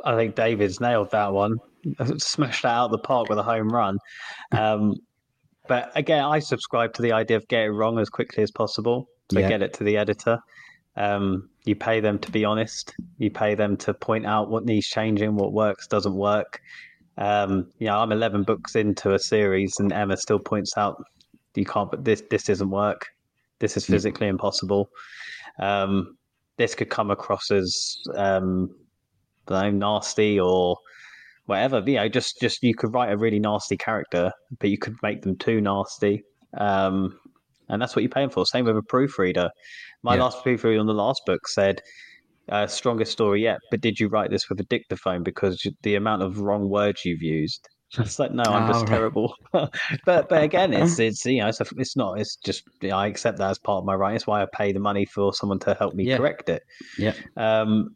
I 0.05 0.14
think 0.16 0.35
David's 0.35 0.81
nailed 0.81 1.11
that 1.11 1.33
one. 1.33 1.59
Smashed 2.18 2.62
that 2.62 2.72
out 2.74 2.87
of 2.87 2.91
the 2.93 2.99
park 2.99 3.29
with 3.29 3.39
a 3.39 3.43
home 3.43 3.68
run. 3.68 3.99
Um, 4.53 4.95
but 5.68 5.93
again, 5.95 6.24
I 6.24 6.39
subscribe 6.39 6.95
to 6.95 7.03
the 7.03 7.12
idea 7.12 7.37
of 7.37 7.47
getting 7.49 7.66
it 7.72 7.76
wrong 7.76 7.99
as 7.99 8.09
quickly 8.09 8.43
as 8.43 8.51
possible. 8.51 9.09
So 9.31 9.41
Yeah. 9.41 9.49
get 9.49 9.62
it 9.62 9.74
to 9.74 9.85
the 9.85 9.97
editor. 9.97 10.39
Um, 10.97 11.49
you 11.64 11.76
pay 11.76 12.01
them 12.01 12.18
to 12.20 12.31
be 12.31 12.45
honest. 12.45 12.95
You 13.18 13.31
pay 13.31 13.55
them 13.55 13.76
to 13.79 13.95
point 13.95 14.26
out 14.26 14.51
what 14.51 14.64
needs 14.64 14.87
changing, 14.87 15.37
what 15.37 15.53
works, 15.53 15.87
doesn't 15.87 16.14
work. 16.14 16.61
Um, 17.18 17.70
you 17.79 17.87
know, 17.87 17.99
I'm 17.99 18.12
11 18.12 18.45
books 18.45 18.76
into 18.76 19.12
a 19.12 19.18
series, 19.18 19.79
and 19.81 19.93
Emma 19.93 20.16
still 20.16 20.39
points 20.39 20.76
out 20.76 21.03
you 21.55 21.64
can't. 21.64 21.91
But 21.91 22.05
this 22.05 22.22
this 22.31 22.45
doesn't 22.45 22.70
work. 22.70 23.07
This 23.59 23.76
is 23.76 23.87
physically 23.87 24.29
impossible. 24.29 24.89
Um, 25.59 26.16
this 26.57 26.74
could 26.74 26.91
come 26.91 27.11
across 27.11 27.51
as 27.51 27.97
um, 28.14 28.70
know, 29.51 29.70
nasty 29.70 30.39
or 30.39 30.76
whatever. 31.47 31.83
You 31.87 31.97
know, 31.97 32.09
just 32.09 32.41
just 32.41 32.62
you 32.62 32.74
could 32.74 32.95
write 32.95 33.12
a 33.12 33.16
really 33.16 33.41
nasty 33.41 33.76
character, 33.76 34.33
but 34.59 34.70
you 34.70 34.79
could 34.79 34.97
make 35.03 35.22
them 35.22 35.37
too 35.37 35.61
nasty. 35.61 36.22
Um, 36.57 37.18
and 37.69 37.81
that's 37.81 37.95
what 37.97 38.03
you're 38.03 38.11
paying 38.11 38.31
for. 38.31 38.47
Same 38.47 38.64
with 38.64 38.77
a 38.77 38.83
proofreader. 38.83 39.51
My 40.03 40.14
Yeah. 40.14 40.16
last 40.16 40.43
proofreader 40.43 40.81
on 40.81 40.87
the 40.87 40.95
last 40.95 41.23
book 41.27 41.47
said, 41.49 41.81
uh, 42.51 42.66
"Strongest 42.66 43.12
story 43.12 43.43
yet." 43.43 43.59
But 43.71 43.81
did 43.81 44.01
you 44.01 44.09
write 44.09 44.31
this 44.31 44.49
with 44.49 44.61
a 44.61 44.64
dictaphone 44.64 45.23
because 45.23 45.62
the 45.83 45.95
amount 45.97 46.23
of 46.23 46.41
wrong 46.41 46.69
words 46.69 47.05
you've 47.05 47.23
used? 47.23 47.69
It's 47.99 48.19
like 48.19 48.33
no, 48.33 48.55
I'm 48.55 48.66
Oh, 48.66 48.66
just 48.66 48.87
right. 48.87 48.89
terrible. 48.89 49.35
but 49.53 49.71
but 50.29 50.43
again, 50.43 50.75
it's 50.75 50.99
it's 51.01 51.25
you 51.25 51.41
know 51.41 51.49
it's, 51.49 51.61
a, 51.61 51.66
it's 51.79 51.97
not. 51.97 52.21
It's 52.21 52.37
just 52.37 52.62
you 52.83 52.91
know, 52.91 52.97
I 52.99 53.07
accept 53.07 53.39
that 53.39 53.51
as 53.51 53.59
part 53.59 53.79
of 53.79 53.85
my 53.87 53.95
writing. 53.95 54.16
It's 54.16 54.27
why 54.27 54.43
I 54.43 54.47
pay 54.53 54.73
the 54.73 54.81
money 54.81 55.07
for 55.07 55.33
someone 55.33 55.59
to 55.61 55.75
help 55.75 55.95
me 55.95 56.07
Yeah. 56.07 56.16
correct 56.16 56.49
it. 56.51 56.62
Yeah. 56.99 57.14
Um, 57.37 57.91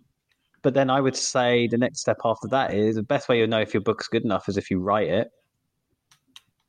but 0.62 0.74
then 0.74 0.90
I 0.90 1.00
would 1.00 1.16
say 1.16 1.68
the 1.68 1.78
next 1.78 2.00
step 2.00 2.18
after 2.24 2.48
that 2.48 2.74
is 2.74 2.96
the 2.96 3.02
best 3.02 3.28
way 3.28 3.38
you'll 3.38 3.48
know 3.48 3.60
if 3.60 3.74
your 3.74 3.82
book's 3.82 4.08
good 4.08 4.24
enough 4.24 4.48
is 4.48 4.56
if 4.56 4.70
you 4.70 4.80
write 4.80 5.08
it, 5.08 5.28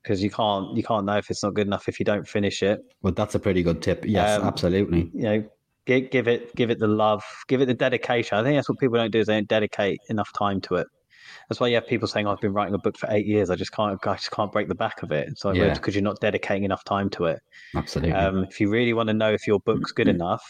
because 0.04 0.22
you 0.22 0.30
can't 0.30 0.76
you 0.76 0.84
can't 0.84 1.06
know 1.06 1.18
if 1.18 1.30
it's 1.32 1.44
not 1.44 1.54
good 1.54 1.68
enough 1.68 1.88
if 1.88 2.00
you 2.00 2.06
don't 2.06 2.28
finish 2.28 2.62
it. 2.62 2.82
Well, 3.02 3.14
that's 3.14 3.36
a 3.36 3.40
pretty 3.40 3.64
good 3.64 3.82
tip. 3.82 4.06
Yes, 4.06 4.40
Um, 4.40 4.46
absolutely. 4.48 5.10
You 5.14 5.22
know, 5.24 5.44
give, 5.86 6.12
give 6.12 6.28
it 6.28 6.54
give 6.56 6.70
it 6.70 6.80
the 6.80 6.88
love, 6.88 7.24
give 7.48 7.62
it 7.62 7.66
the 7.66 7.74
dedication. 7.74 8.38
I 8.38 8.44
think 8.44 8.58
that's 8.58 8.70
what 8.70 8.80
people 8.80 8.98
don't 8.98 9.12
do 9.12 9.20
is 9.20 9.28
they 9.28 9.34
don't 9.36 9.48
dedicate 9.48 10.00
enough 10.10 10.32
time 10.34 10.62
to 10.62 10.76
it. 10.76 10.88
That's 11.50 11.60
why 11.60 11.68
you 11.68 11.76
have 11.76 11.88
people 11.88 12.08
saying, 12.08 12.28
"I've 12.28 12.40
been 12.42 12.54
writing 12.54 12.74
a 12.76 12.80
book 12.80 12.98
for 12.98 13.08
eight 13.12 13.26
years. 13.26 13.50
I 13.50 13.56
just 13.56 13.72
can't 13.72 13.98
I 14.06 14.14
just 14.16 14.32
can't 14.32 14.52
break 14.52 14.68
the 14.68 14.76
back 14.76 15.04
of 15.04 15.12
it." 15.12 15.28
It's 15.30 15.46
like 15.46 15.56
Yeah. 15.56 15.74
because 15.74 15.96
you're 15.96 16.04
not 16.04 16.20
dedicating 16.20 16.64
enough 16.64 16.84
time 16.84 17.10
to 17.12 17.26
it. 17.26 17.40
Absolutely. 17.76 18.14
Um, 18.14 18.44
if 18.44 18.60
you 18.60 18.70
really 18.70 18.94
want 18.94 19.08
to 19.08 19.14
know 19.14 19.32
if 19.32 19.48
your 19.48 19.60
book's 19.62 19.92
good 19.92 20.08
enough, 20.18 20.44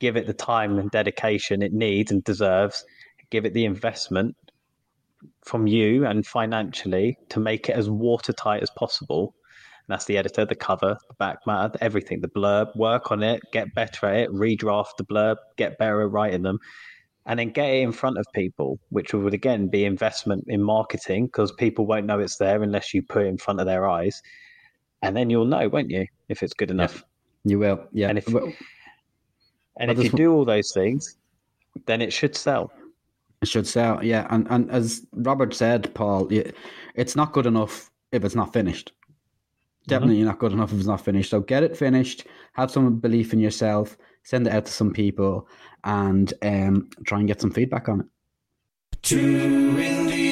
give 0.00 0.16
it 0.16 0.26
the 0.26 0.34
time 0.34 0.78
and 0.78 0.90
dedication 0.90 1.62
it 1.62 1.72
needs 1.72 2.10
and 2.12 2.22
deserves. 2.24 2.84
Give 3.30 3.46
it 3.46 3.54
the 3.54 3.64
investment 3.64 4.36
from 5.44 5.66
you 5.66 6.06
and 6.06 6.26
financially 6.26 7.16
to 7.30 7.40
make 7.40 7.68
it 7.68 7.76
as 7.76 7.88
watertight 7.90 8.62
as 8.62 8.70
possible. 8.70 9.34
And 9.88 9.92
that's 9.94 10.04
the 10.04 10.16
editor, 10.18 10.44
the 10.44 10.54
cover, 10.54 10.96
the 11.08 11.14
back 11.14 11.38
matter, 11.46 11.76
everything, 11.80 12.20
the 12.20 12.28
blurb. 12.28 12.74
Work 12.76 13.10
on 13.10 13.22
it, 13.22 13.40
get 13.52 13.74
better 13.74 14.06
at 14.06 14.16
it, 14.16 14.30
redraft 14.30 14.96
the 14.98 15.04
blurb, 15.04 15.36
get 15.56 15.76
better 15.78 16.02
at 16.02 16.10
writing 16.10 16.42
them, 16.42 16.58
and 17.26 17.38
then 17.38 17.50
get 17.50 17.68
it 17.68 17.82
in 17.82 17.92
front 17.92 18.18
of 18.18 18.24
people, 18.34 18.78
which 18.90 19.12
would 19.12 19.34
again 19.34 19.68
be 19.68 19.84
investment 19.84 20.44
in 20.46 20.62
marketing 20.62 21.26
because 21.26 21.50
people 21.52 21.86
won't 21.86 22.06
know 22.06 22.20
it's 22.20 22.36
there 22.36 22.62
unless 22.62 22.94
you 22.94 23.02
put 23.02 23.22
it 23.24 23.28
in 23.28 23.38
front 23.38 23.58
of 23.60 23.66
their 23.66 23.88
eyes. 23.88 24.22
And 25.02 25.16
then 25.16 25.30
you'll 25.30 25.44
know, 25.46 25.68
won't 25.68 25.90
you, 25.90 26.06
if 26.28 26.42
it's 26.44 26.54
good 26.54 26.70
enough. 26.70 27.04
you 27.44 27.58
will. 27.58 27.84
Yeah. 27.92 28.08
and 28.08 28.18
if- 28.18 28.28
Well, 28.28 28.52
And 29.78 29.90
if 29.90 29.98
you 30.02 30.10
do 30.10 30.32
all 30.34 30.44
those 30.44 30.70
things, 30.72 31.16
then 31.86 32.00
it 32.02 32.12
should 32.12 32.36
sell. 32.36 32.70
It 33.42 33.48
should 33.48 33.66
sell, 33.66 34.02
yeah. 34.02 34.26
And 34.30 34.46
and 34.50 34.70
as 34.70 35.04
Robert 35.12 35.52
said, 35.52 35.92
Paul, 35.94 36.28
it's 36.94 37.16
not 37.16 37.32
good 37.32 37.46
enough 37.46 37.90
if 38.12 38.24
it's 38.24 38.36
not 38.36 38.52
finished. 38.52 38.92
Definitely 39.88 40.22
not 40.22 40.38
good 40.38 40.52
enough 40.52 40.72
if 40.72 40.78
it's 40.78 40.86
not 40.86 41.04
finished. 41.04 41.30
So 41.30 41.40
get 41.40 41.64
it 41.64 41.76
finished, 41.76 42.24
have 42.52 42.70
some 42.70 42.98
belief 43.00 43.32
in 43.32 43.40
yourself, 43.40 43.98
send 44.22 44.46
it 44.46 44.52
out 44.52 44.66
to 44.66 44.72
some 44.72 44.92
people, 44.92 45.48
and 45.82 46.32
um, 46.42 46.88
try 47.04 47.18
and 47.18 47.26
get 47.26 47.40
some 47.40 47.50
feedback 47.50 47.88
on 47.88 48.00
it. 48.00 48.06
Two 49.02 49.16
indie 49.76 50.12
authors. 50.12 50.31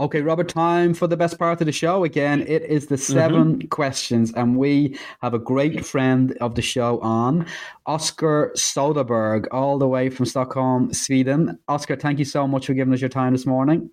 Okay, 0.00 0.22
Robert, 0.22 0.48
time 0.48 0.94
for 0.94 1.06
the 1.06 1.16
best 1.16 1.38
part 1.38 1.60
of 1.60 1.66
the 1.66 1.72
show 1.72 2.04
again. 2.04 2.40
It 2.48 2.62
is 2.62 2.86
the 2.86 2.96
7 2.96 3.68
questions, 3.68 4.32
and 4.32 4.56
we 4.56 4.98
have 5.20 5.34
a 5.34 5.38
great 5.38 5.84
friend 5.84 6.34
of 6.40 6.54
the 6.54 6.62
show 6.62 6.98
on, 7.00 7.44
Oskar 7.84 8.50
Soderberg, 8.56 9.46
all 9.52 9.78
the 9.78 9.86
way 9.86 10.08
from 10.08 10.24
Stockholm, 10.24 10.94
Sweden. 10.94 11.58
Oskar, 11.68 11.96
thank 11.96 12.18
you 12.18 12.24
so 12.24 12.48
much 12.48 12.64
for 12.64 12.72
giving 12.72 12.94
us 12.94 13.02
your 13.02 13.10
time 13.10 13.34
this 13.34 13.44
morning. 13.44 13.90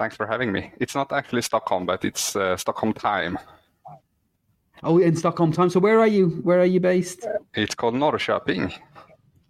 Thanks 0.00 0.16
for 0.16 0.26
having 0.26 0.50
me. 0.50 0.72
It's 0.80 0.96
not 0.96 1.12
actually 1.12 1.42
Stockholm, 1.42 1.86
but 1.86 2.04
it's 2.04 2.34
uh, 2.34 2.56
Stockholm 2.56 2.92
time. 2.92 3.38
Oh, 4.82 4.98
in 4.98 5.14
Stockholm 5.14 5.52
time. 5.52 5.70
So 5.70 5.78
where 5.78 6.00
are 6.00 6.08
you? 6.08 6.30
Where 6.42 6.58
are 6.58 6.64
you 6.64 6.80
based? 6.80 7.24
It's 7.54 7.76
called 7.76 7.94
Norrköping. 7.94 8.76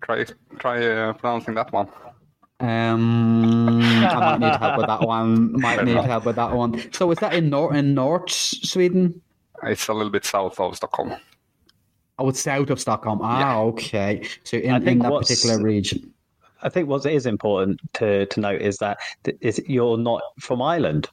Try 0.03 0.27
try 0.59 0.87
uh, 0.87 1.15
pronouncing 1.15 1.55
that 1.55 1.73
one. 1.73 1.89
Um, 2.65 3.81
I 3.83 4.39
might 4.39 4.41
need 4.41 4.57
help 4.57 4.77
with 4.79 4.87
that 4.87 5.01
one. 5.03 5.53
Might 5.61 5.85
need 5.85 5.97
help 5.97 6.25
with 6.25 6.37
that 6.37 6.53
one. 6.53 6.93
So 6.93 7.11
is 7.11 7.19
that 7.19 7.35
in 7.35 7.51
North 7.51 7.75
in 7.77 7.95
North 7.95 8.31
Sweden? 8.31 9.21
It's 9.63 9.89
a 9.89 9.93
little 9.95 10.11
bit 10.11 10.25
south 10.25 10.59
of 10.61 10.77
Stockholm. 10.77 11.15
Oh, 12.19 12.29
it's 12.29 12.41
south 12.41 12.71
of 12.71 12.81
Stockholm. 12.81 13.21
Ah, 13.23 13.41
Yeah. 13.41 13.59
okay. 13.71 14.29
So 14.45 14.57
I 14.57 14.61
in, 14.61 14.75
in 14.77 14.85
think 14.85 15.03
that 15.03 15.13
what's- 15.13 15.29
particular 15.29 15.63
region. 15.63 16.11
I 16.63 16.71
think 16.71 16.89
what 16.89 17.05
is 17.05 17.27
important 17.27 17.79
to, 17.95 18.25
to 18.25 18.41
note 18.41 18.63
is 18.63 18.79
that 18.79 18.97
th- 19.25 19.37
is 19.43 19.61
you're 19.67 19.99
not 19.99 20.23
from 20.41 20.63
Ireland. 20.63 21.09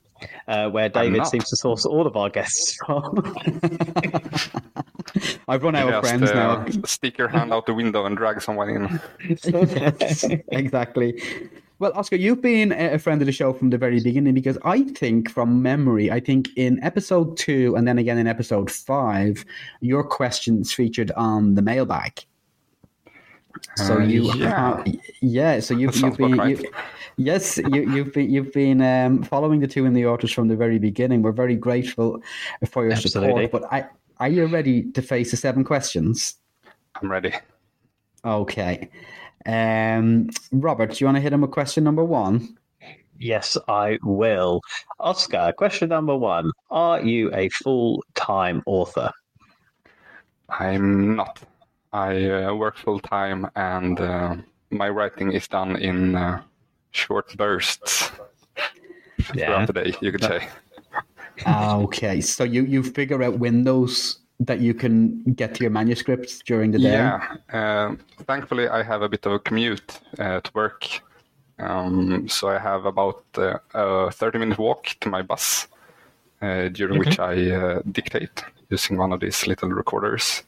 uh, 0.47 0.69
where 0.69 0.87
David 0.87 1.25
seems 1.27 1.49
to 1.49 1.57
source 1.57 1.83
all 1.85 2.05
of 2.07 2.15
our 2.15 2.29
guests 2.29 2.75
from. 2.85 3.15
I've 5.47 5.63
run 5.63 5.75
out 5.75 5.93
of 5.93 6.03
friends 6.03 6.31
uh, 6.31 6.33
now. 6.33 6.65
Stick 6.85 7.17
your 7.17 7.27
hand 7.27 7.53
out 7.53 7.65
the 7.65 7.73
window 7.73 8.05
and 8.05 8.15
drag 8.15 8.41
someone 8.41 8.69
in. 8.69 9.01
Yes, 9.27 10.23
exactly. 10.51 11.21
Well, 11.79 11.91
Oskar, 11.95 12.15
you've 12.15 12.41
been 12.41 12.71
a 12.71 12.93
a 12.93 12.99
friend 12.99 13.21
of 13.21 13.25
the 13.25 13.31
show 13.31 13.53
from 13.53 13.71
the 13.71 13.77
very 13.77 13.99
beginning 13.99 14.35
because 14.35 14.57
I 14.63 14.83
think, 14.83 15.31
from 15.31 15.61
memory, 15.63 16.11
I 16.11 16.19
think 16.19 16.49
in 16.55 16.81
episode 16.83 17.37
two 17.37 17.75
and 17.75 17.87
then 17.87 17.97
again 17.97 18.17
in 18.19 18.27
episode 18.27 18.69
five, 18.69 19.43
your 19.79 20.03
questions 20.03 20.71
featured 20.71 21.11
on 21.13 21.55
the 21.55 21.61
mailbag. 21.63 22.23
So 23.77 23.95
Uh, 23.95 23.99
you, 23.99 24.33
yeah. 24.35 24.75
have, 24.77 24.95
yeah. 25.21 25.59
So 25.59 25.73
you've, 25.75 25.95
you've 25.95 26.17
been, 26.17 26.37
right. 26.37 26.59
you, 26.59 26.71
yes, 27.17 27.57
you, 27.57 27.89
you've 27.91 28.13
been, 28.13 28.29
you've 28.29 28.53
been 28.53 28.81
um, 28.81 29.23
following 29.23 29.59
the 29.59 29.67
two 29.67 29.85
in 29.85 29.93
the 29.93 30.05
authors 30.05 30.31
from 30.31 30.47
the 30.47 30.55
very 30.55 30.79
beginning. 30.79 31.21
We're 31.21 31.31
very 31.31 31.55
grateful 31.55 32.21
for 32.69 32.83
your 32.83 32.93
Absolutely. 32.93 33.45
support. 33.45 33.51
But 33.51 33.73
I, 33.73 33.89
are 34.21 34.29
you 34.29 34.45
ready 34.45 34.83
to 34.91 35.01
face 35.01 35.31
the 35.31 35.37
seven 35.37 35.63
questions? 35.63 36.35
I'm 37.01 37.11
ready. 37.11 37.33
Okay. 38.23 38.87
Um, 39.47 40.29
Robert, 40.51 40.91
do 40.91 40.97
you 40.99 41.07
want 41.07 41.17
to 41.17 41.21
hit 41.21 41.33
him 41.33 41.41
with 41.41 41.51
question 41.51 41.83
number 41.83 42.05
one? 42.05 42.55
yes, 43.19 43.57
I 43.67 43.97
will. 44.03 44.61
Oskar, 44.99 45.53
question 45.53 45.89
number 45.89 46.15
one: 46.15 46.51
Are 46.69 47.01
you 47.01 47.33
a 47.33 47.49
full-time 47.49 48.61
author? 48.65 49.11
I'm 50.49 51.15
not. 51.15 51.39
I 51.93 52.29
uh, 52.29 52.53
work 52.53 52.77
full 52.77 52.99
time 52.99 53.49
and 53.55 53.99
uh, 53.99 54.35
my 54.69 54.89
writing 54.89 55.33
is 55.33 55.47
done 55.47 55.75
in 55.77 56.15
uh, 56.15 56.41
short 56.91 57.35
bursts 57.37 58.11
Yeah. 59.33 59.47
throughout 59.47 59.67
the 59.67 59.73
day, 59.73 59.93
you 60.01 60.11
could 60.11 60.23
say. 60.23 60.47
Ah, 61.45 61.77
okay, 61.77 62.21
so 62.21 62.43
you 62.43 62.63
you 62.63 62.83
figure 62.83 63.23
out 63.23 63.39
windows 63.39 64.19
that 64.39 64.59
you 64.59 64.73
can 64.73 65.21
get 65.33 65.53
to 65.55 65.63
your 65.63 65.69
manuscripts 65.69 66.39
during 66.39 66.71
the 66.71 66.79
day. 66.79 66.93
Yeah. 66.93 67.37
Um, 67.53 67.99
thankfully, 68.25 68.67
I 68.67 68.83
have 68.83 69.01
a 69.03 69.09
bit 69.09 69.25
of 69.25 69.33
a 69.33 69.39
commute 69.39 69.99
uh, 70.17 70.41
to 70.41 70.51
work. 70.53 71.01
Um, 71.59 72.27
so 72.27 72.49
I 72.49 72.57
have 72.57 72.85
about 72.85 73.23
uh, 73.37 73.59
a 73.75 74.11
30 74.11 74.39
minute 74.39 74.57
walk 74.57 74.95
to 75.01 75.09
my 75.09 75.21
bus, 75.21 75.67
uh, 76.41 76.69
during 76.69 76.97
which 76.97 77.19
I 77.19 77.51
uh, 77.51 77.81
dictate 77.91 78.43
using 78.69 78.97
one 78.97 79.13
of 79.13 79.19
these 79.19 79.45
little 79.45 79.69
recorders. 79.69 80.43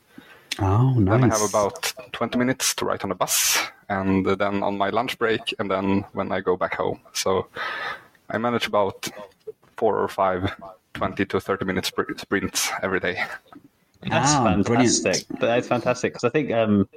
Oh, 0.59 0.93
nice. 0.93 1.21
Then 1.21 1.31
I 1.31 1.37
have 1.37 1.49
about 1.49 1.93
20 2.13 2.37
minutes 2.37 2.73
to 2.75 2.85
write 2.85 3.03
on 3.03 3.09
the 3.09 3.15
bus, 3.15 3.59
and 3.89 4.25
then 4.25 4.63
on 4.63 4.77
my 4.77 4.89
lunch 4.89 5.19
break, 5.19 5.53
and 5.59 5.69
then 5.69 6.05
when 6.13 6.31
I 6.31 6.41
go 6.41 6.57
back 6.57 6.75
home. 6.75 6.99
So 7.13 7.47
I 8.29 8.39
manage 8.39 8.65
about 8.67 9.07
four 9.77 9.99
or 9.99 10.07
five 10.07 10.51
20 10.93 11.25
to 11.25 11.39
30 11.39 11.65
minute 11.65 11.85
spr- 11.85 12.19
sprints 12.19 12.69
every 12.81 12.99
day. 12.99 13.15
That's 14.09 14.33
Ah, 14.33 14.43
brilliant. 14.43 14.67
fantastic. 14.67 15.39
That's 15.39 15.67
fantastic 15.67 16.13
because 16.13 16.25
I 16.25 16.29
think 16.29 16.51
um, 16.51 16.87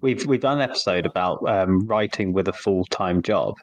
we've 0.00 0.26
we've 0.26 0.40
done 0.40 0.60
an 0.60 0.68
episode 0.68 1.06
about 1.06 1.48
um, 1.48 1.86
writing 1.86 2.32
with 2.32 2.48
a 2.48 2.52
full 2.52 2.84
time 2.86 3.22
job, 3.22 3.54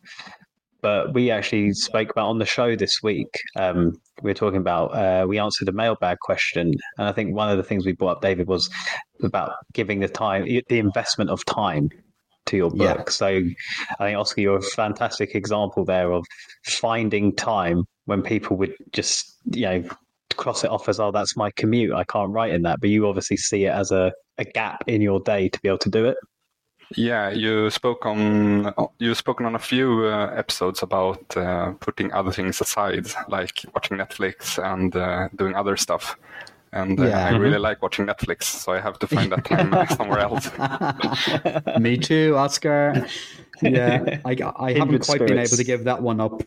but 0.82 1.14
we 1.14 1.30
actually 1.30 1.74
spoke 1.74 2.10
about 2.12 2.30
on 2.30 2.38
the 2.40 2.46
show 2.46 2.78
this 2.78 3.04
week. 3.04 3.28
Um, 3.58 4.00
we 4.22 4.30
were 4.32 4.36
talking 4.36 4.60
about 4.62 4.88
uh, 4.96 5.26
we 5.28 5.38
answered 5.38 5.68
a 5.68 5.74
mailbag 5.74 6.20
question, 6.20 6.74
and 6.98 7.08
I 7.08 7.12
think 7.12 7.36
one 7.36 7.50
of 7.50 7.58
the 7.58 7.64
things 7.64 7.86
we 7.86 7.92
brought 7.92 8.18
up, 8.18 8.22
David, 8.22 8.48
was 8.48 8.70
about 9.22 9.52
giving 9.74 10.00
the 10.00 10.08
time, 10.08 10.46
the 10.46 10.80
investment 10.80 11.30
of 11.30 11.44
time 11.44 11.90
to 12.46 12.56
your 12.56 12.72
Yeah. 12.74 12.94
book. 12.96 13.12
So 13.12 13.28
I 13.28 14.06
think 14.06 14.18
Oskar, 14.18 14.40
you're 14.40 14.58
a 14.60 14.62
fantastic 14.62 15.36
example 15.36 15.84
there 15.84 16.14
of 16.14 16.26
finding 16.64 17.36
time 17.36 17.84
when 18.06 18.22
people 18.22 18.56
would 18.56 18.74
just 18.94 19.36
you 19.52 19.62
know 19.62 19.84
cross 20.36 20.64
it 20.64 20.70
off 20.70 20.88
as 20.88 21.00
oh 21.00 21.12
that's 21.12 21.36
my 21.36 21.50
commute 21.52 21.94
i 21.94 22.04
can't 22.04 22.32
write 22.32 22.54
in 22.54 22.62
that 22.62 22.80
but 22.80 22.90
you 22.90 23.08
obviously 23.08 23.38
see 23.38 23.66
it 23.66 23.74
as 23.74 23.92
a, 23.92 24.12
a 24.38 24.46
gap 24.46 24.84
in 24.88 25.02
your 25.02 25.20
day 25.22 25.50
to 25.50 25.60
be 25.62 25.68
able 25.70 25.78
to 25.80 25.90
do 25.90 26.06
it 26.06 26.18
Yeah, 26.96 27.30
you 27.32 27.70
spoke 27.70 28.06
on 28.06 28.72
you've 29.00 29.18
spoken 29.18 29.46
on 29.46 29.56
a 29.56 29.60
few 29.60 30.06
uh, 30.08 30.32
episodes 30.38 30.84
about 30.84 31.36
uh, 31.36 31.74
putting 31.82 32.14
other 32.14 32.32
things 32.32 32.62
aside, 32.62 33.08
like 33.28 33.66
watching 33.74 33.98
Netflix 33.98 34.58
and 34.64 34.96
uh, 34.96 35.28
doing 35.36 35.54
other 35.56 35.76
stuff. 35.76 36.16
And 36.72 36.98
uh, 37.00 37.08
Yeah. 37.08 37.28
I 37.28 37.32
really 37.36 37.60
like 37.60 37.82
watching 37.82 38.06
Netflix, 38.08 38.44
so 38.44 38.72
I 38.72 38.80
have 38.80 39.00
to 39.00 39.08
find 39.08 39.32
that 39.34 39.44
time 39.44 39.70
somewhere 39.98 40.20
else. 40.20 40.48
Me 41.80 41.98
too, 41.98 42.36
Oskar. 42.38 43.06
Yeah, 43.62 44.20
I, 44.24 44.32
I 44.32 44.72
haven't 44.72 45.04
Kindred 45.04 45.06
quite 45.06 45.28
been 45.28 45.40
able 45.40 45.58
to 45.58 45.64
give 45.64 45.84
that 45.84 46.02
one 46.02 46.20
up. 46.22 46.42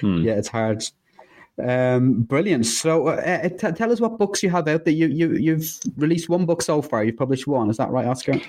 Hmm. 0.00 0.22
Yeah, 0.26 0.34
it's 0.40 0.48
hard. 0.48 0.82
Um, 1.62 2.22
brilliant. 2.22 2.66
So, 2.66 3.08
uh, 3.08 3.48
t- 3.48 3.72
tell 3.72 3.90
us 3.90 4.00
what 4.00 4.18
books 4.18 4.42
you 4.42 4.50
have 4.50 4.68
out 4.68 4.84
there. 4.84 4.92
You 4.94 5.06
you 5.08 5.32
you've 5.34 5.78
released 5.96 6.28
one 6.28 6.44
book 6.46 6.60
so 6.62 6.82
far. 6.82 7.02
You've 7.04 7.16
published 7.16 7.46
one. 7.46 7.70
Is 7.70 7.78
that 7.78 7.90
right, 7.90 8.06
Oskar? 8.06 8.40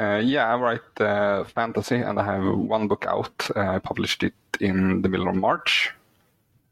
Uh, 0.00 0.20
yeah, 0.24 0.52
I 0.52 0.56
write 0.56 1.00
uh, 1.00 1.44
fantasy, 1.44 1.96
and 1.96 2.18
I 2.18 2.24
have 2.24 2.42
one 2.58 2.88
book 2.88 3.04
out. 3.06 3.48
Uh, 3.54 3.60
I 3.76 3.78
published 3.78 4.22
it 4.24 4.32
in 4.60 5.02
the 5.02 5.08
middle 5.08 5.28
of 5.28 5.36
March, 5.36 5.90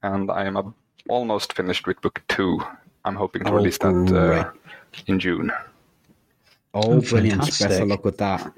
and 0.02 0.30
I 0.30 0.44
am 0.46 0.56
uh, 0.56 0.62
almost 1.08 1.52
finished 1.52 1.86
with 1.86 2.00
book 2.00 2.22
two. 2.28 2.60
I'm 3.04 3.14
hoping 3.14 3.44
to 3.44 3.50
Oh, 3.50 3.54
release 3.54 3.78
that 3.78 4.12
uh, 4.12 4.50
in 5.06 5.18
June. 5.20 5.52
Oh, 6.74 6.94
Oh, 6.94 7.00
brilliant. 7.02 7.40
Best 7.42 7.58
fantastic. 7.58 7.82
of 7.82 7.88
luck 7.88 8.04
with 8.04 8.16
that. 8.18 8.50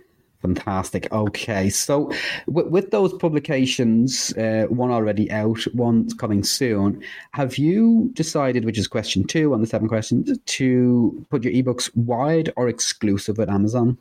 Fantastic. 0.44 1.10
Okay. 1.10 1.70
So, 1.70 2.12
with, 2.46 2.66
with 2.66 2.90
those 2.90 3.14
publications, 3.14 4.30
uh, 4.36 4.66
one 4.68 4.90
already 4.90 5.30
out, 5.30 5.62
one 5.72 6.10
coming 6.18 6.44
soon, 6.44 7.02
have 7.32 7.56
you 7.56 8.10
decided, 8.12 8.66
which 8.66 8.76
is 8.76 8.86
question 8.86 9.24
two 9.24 9.54
on 9.54 9.62
the 9.62 9.66
seven 9.66 9.88
questions, 9.88 10.36
to 10.38 11.26
put 11.30 11.44
your 11.44 11.52
ebooks 11.54 11.90
wide 11.96 12.52
or 12.56 12.68
exclusive 12.68 13.38
at 13.40 13.48
Amazon? 13.48 13.96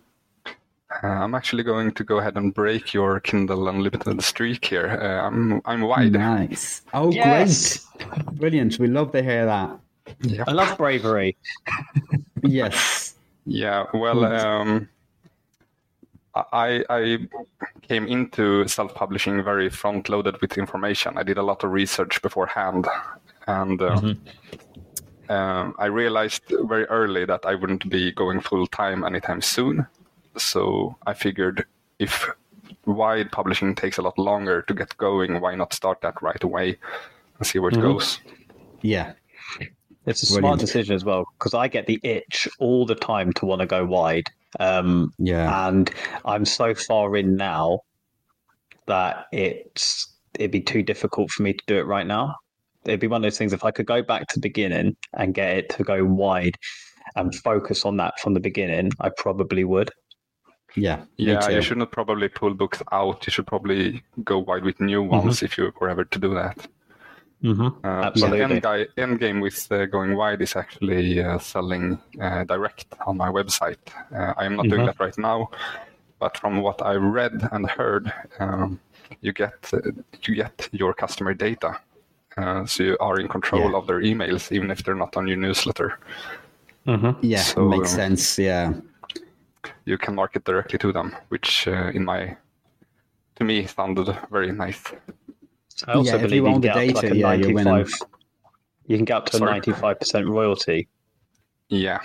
Uh, 1.01 1.07
I'm 1.07 1.33
actually 1.33 1.63
going 1.63 1.93
to 1.93 2.03
go 2.03 2.17
ahead 2.19 2.35
and 2.35 2.53
break 2.53 2.93
your 2.93 3.21
Kindle 3.21 3.69
Unlimited 3.69 4.21
streak 4.21 4.65
here. 4.65 4.89
Uh, 5.01 5.25
I'm 5.25 5.61
I'm 5.63 5.81
wide. 5.83 6.11
Nice. 6.11 6.81
Oh, 6.93 7.09
Yes. 7.09 7.87
great. 7.97 8.25
Brilliant. 8.35 8.79
We 8.79 8.87
love 8.87 9.13
to 9.13 9.23
hear 9.23 9.45
that. 9.45 9.79
Yep. 10.23 10.49
i 10.49 10.51
love 10.51 10.77
bravery 10.77 11.37
Yes. 12.43 13.15
Yeah, 13.45 13.85
well, 13.93 14.25
um, 14.25 14.89
I 16.35 16.83
I 16.89 17.17
came 17.81 18.07
into 18.07 18.67
self-publishing 18.67 19.43
very 19.43 19.69
front-loaded 19.69 20.41
with 20.41 20.57
information. 20.57 21.17
I 21.17 21.23
did 21.23 21.37
a 21.37 21.43
lot 21.43 21.63
of 21.63 21.71
research 21.71 22.21
beforehand, 22.21 22.87
and 23.47 23.81
uh, 23.81 24.13
um, 25.29 25.75
I 25.77 25.85
realized 25.85 26.43
very 26.49 26.85
early 26.85 27.25
that 27.25 27.45
I 27.45 27.55
wouldn't 27.55 27.89
be 27.89 28.11
going 28.11 28.41
full 28.41 28.65
time 28.67 29.03
anytime 29.03 29.41
soon. 29.41 29.85
So 30.37 30.95
I 31.05 31.13
figured 31.13 31.65
if 31.99 32.29
wide 32.85 33.31
publishing 33.31 33.75
takes 33.75 33.97
a 33.97 34.01
lot 34.01 34.17
longer 34.17 34.63
to 34.63 34.73
get 34.73 34.97
going, 34.97 35.39
why 35.39 35.55
not 35.55 35.73
start 35.73 36.01
that 36.01 36.21
right 36.21 36.43
away 36.43 36.77
and 37.37 37.47
see 37.47 37.59
where 37.59 37.69
it 37.69 37.79
goes? 37.81 38.19
Yeah. 38.81 39.13
it's 40.05 40.23
a 40.23 40.25
Brilliant. 40.25 40.41
smart 40.41 40.59
decision 40.59 40.95
as 40.95 41.05
well 41.05 41.25
because 41.37 41.53
i 41.53 41.67
get 41.67 41.85
the 41.87 41.99
itch 42.03 42.47
all 42.59 42.85
the 42.85 42.95
time 42.95 43.31
to 43.33 43.45
want 43.45 43.61
to 43.61 43.65
go 43.65 43.85
wide 43.85 44.29
um, 44.59 45.11
Yeah. 45.17 45.67
and 45.67 45.89
i'm 46.25 46.45
so 46.45 46.73
far 46.75 47.15
in 47.15 47.35
now 47.35 47.79
that 48.87 49.25
it's 49.31 50.13
it'd 50.35 50.51
be 50.51 50.61
too 50.61 50.83
difficult 50.83 51.31
for 51.31 51.43
me 51.43 51.53
to 51.53 51.63
do 51.67 51.77
it 51.77 51.85
right 51.85 52.07
now 52.07 52.35
it'd 52.85 52.99
be 52.99 53.07
one 53.07 53.21
of 53.21 53.23
those 53.23 53.37
things 53.37 53.53
if 53.53 53.63
i 53.63 53.71
could 53.71 53.85
go 53.85 54.01
back 54.01 54.27
to 54.27 54.35
the 54.35 54.41
beginning 54.41 54.95
and 55.13 55.33
get 55.33 55.57
it 55.57 55.69
to 55.69 55.83
go 55.83 56.03
wide 56.03 56.55
and 57.15 57.33
focus 57.35 57.85
on 57.85 57.97
that 57.97 58.19
from 58.19 58.33
the 58.33 58.39
beginning 58.39 58.91
i 58.99 59.09
probably 59.17 59.63
would 59.63 59.89
Yeah. 60.75 61.03
Yeah, 61.17 61.39
too. 61.39 61.53
you 61.53 61.61
shouldn't 61.61 61.91
probably 61.91 62.29
pull 62.29 62.55
books 62.55 62.81
out. 62.91 63.27
You 63.27 63.31
should 63.31 63.45
probably 63.45 64.01
go 64.23 64.39
wide 64.39 64.63
with 64.63 64.79
new 64.79 65.03
ones 65.03 65.43
if 65.43 65.55
you 65.57 65.71
were 65.79 65.87
ever 65.89 66.03
to 66.03 66.17
do 66.19 66.33
that. 66.33 66.57
Mm-hmm. 67.43 67.85
Uh, 67.85 67.87
Absolutely. 68.07 68.37
The 68.37 68.43
end, 68.43 68.61
guy, 68.61 68.87
end 68.97 69.19
game 69.19 69.39
with 69.41 69.71
uh, 69.71 69.85
going 69.85 70.15
wide 70.15 70.41
is 70.41 70.55
actually 70.55 71.21
uh, 71.21 71.39
selling 71.39 71.99
uh, 72.21 72.43
direct 72.45 72.85
on 73.05 73.17
my 73.17 73.29
website. 73.29 73.77
Uh, 74.15 74.33
I 74.37 74.45
am 74.45 74.55
not 74.55 74.67
doing 74.69 74.81
Mhm. 74.81 74.85
that 74.87 74.99
right 74.99 75.17
now, 75.17 75.49
but 76.19 76.37
from 76.37 76.61
what 76.61 76.81
I 76.81 76.95
read 76.95 77.49
and 77.51 77.69
heard, 77.69 78.11
um, 78.39 78.79
you 79.21 79.33
get 79.33 79.73
uh, 79.73 79.79
you 80.27 80.35
get 80.35 80.69
your 80.71 80.93
customer 80.93 81.33
data, 81.33 81.79
uh, 82.37 82.65
so 82.65 82.83
you 82.83 82.97
are 82.99 83.19
in 83.19 83.27
control 83.27 83.71
Yeah. 83.71 83.77
of 83.77 83.87
their 83.87 84.01
emails, 84.01 84.51
even 84.51 84.71
if 84.71 84.83
they're 84.83 84.95
not 84.95 85.17
on 85.17 85.27
your 85.27 85.37
newsletter. 85.37 85.99
Mm-hmm. 86.87 87.19
Yeah. 87.21 87.41
So, 87.41 87.67
makes 87.69 87.91
um, 87.91 87.95
sense. 87.95 88.37
Yeah. 88.41 88.73
You 89.85 89.97
can 89.97 90.15
market 90.15 90.43
directly 90.45 90.79
to 90.79 90.91
them, 90.91 91.15
which 91.29 91.67
uh, 91.67 91.91
in 91.93 92.03
my 92.05 92.35
to 93.35 93.43
me 93.43 93.65
sounded 93.67 94.07
very 94.31 94.51
nice. 94.51 94.81
I 95.87 95.93
also 95.93 96.09
Yeah, 96.11 96.15
if 96.15 96.21
believe 96.21 96.35
you 96.37 96.43
you, 96.43 96.47
own 96.47 96.61
can 96.61 96.61
the 96.61 96.67
get 96.67 96.75
up 96.77 96.83
to 96.83 96.87
data, 96.93 97.07
like 97.07 97.11
a 97.13 97.15
yeah, 97.17 97.33
you're 97.33 97.53
winning. 97.55 97.73
95 97.73 97.93
you 98.87 98.97
can 98.97 99.05
get 99.05 99.15
up 99.17 99.25
to 99.27 99.37
Sorry? 99.37 99.57
a 99.59 99.61
95% 99.61 100.27
royalty 100.29 100.87
Yeah. 101.69 101.99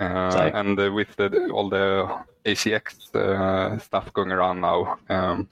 Uh, 0.00 0.30
So- 0.30 0.40
and 0.54 0.78
uh, 0.80 0.90
with 0.92 1.14
the, 1.16 1.50
all 1.50 1.68
the 1.68 2.08
ACX 2.44 3.14
uh, 3.14 3.78
stuff 3.78 4.12
going 4.12 4.32
around 4.32 4.60
now, 4.60 4.98
um, 5.08 5.48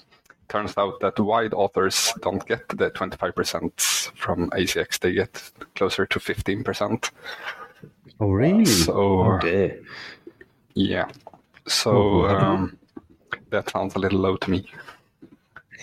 turns 0.49 0.75
out 0.77 1.01
that 1.01 1.19
wide 1.21 1.55
authors 1.55 2.13
don't 2.23 2.45
get 2.47 2.67
the 2.69 2.91
25% 2.91 4.11
from 4.17 4.51
ACX, 4.51 4.99
they 4.99 5.13
get 5.13 5.51
closer 5.77 6.07
to 6.07 6.19
15%. 6.19 7.11
Oh, 8.21 8.31
really? 8.31 8.65
So, 8.67 8.93
Oh 8.95 9.39
dear. 9.41 9.81
yeah. 10.75 11.09
So, 11.67 12.25
Oh, 12.27 12.29
um, 12.29 12.77
that 13.51 13.71
sounds 13.71 13.95
a 13.95 13.99
little 13.99 14.19
low 14.21 14.37
to 14.37 14.51
me. 14.51 14.67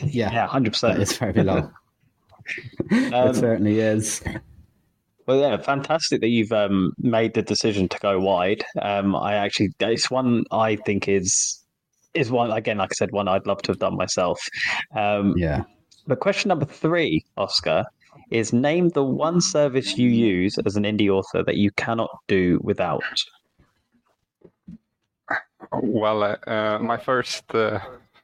Yeah, 0.04 0.32
Yeah, 0.32 0.48
hundred 0.48 0.72
percent. 0.74 1.02
it's 1.02 1.18
very 1.18 1.44
low. 1.44 1.70
it 2.92 3.14
Um, 3.14 3.34
certainly 3.34 3.80
is. 3.80 4.22
Well, 5.28 5.40
yeah, 5.40 5.58
fantastic 5.58 6.22
that 6.22 6.30
you've 6.30 6.52
um, 6.52 6.94
made 6.98 7.36
the 7.36 7.44
decision 7.44 7.88
to 7.90 8.00
go 8.00 8.20
wide. 8.20 8.64
Um, 8.82 9.16
I 9.16 9.36
actually, 9.36 9.70
it's 9.80 10.10
one 10.10 10.44
I 10.52 10.76
think 10.78 11.08
is 11.08 11.64
is 12.16 12.32
one 12.32 12.52
again, 12.52 12.78
like 12.80 12.90
I 12.92 12.96
said, 12.96 13.12
one 13.12 13.28
I'd 13.28 13.46
love 13.46 13.62
to 13.64 13.72
have 13.72 13.78
done 13.80 13.96
myself. 13.96 14.42
Um, 14.96 15.36
Yeah. 15.38 15.64
But 16.08 16.20
question 16.22 16.50
number 16.50 16.66
three, 16.66 17.24
Oskar, 17.38 17.86
is 18.32 18.52
name 18.52 18.90
the 18.90 19.04
one 19.04 19.40
service 19.42 19.96
you 20.00 20.10
use 20.10 20.58
as 20.66 20.76
an 20.76 20.84
indie 20.84 21.10
author 21.10 21.44
that 21.44 21.58
you 21.58 21.70
cannot 21.72 22.10
do 22.28 22.60
without. 22.64 23.04
Well, 25.72 26.24
uh, 26.24 26.38
uh, 26.50 26.80
my 26.82 26.98
first, 26.98 27.44
uh, 27.54 27.80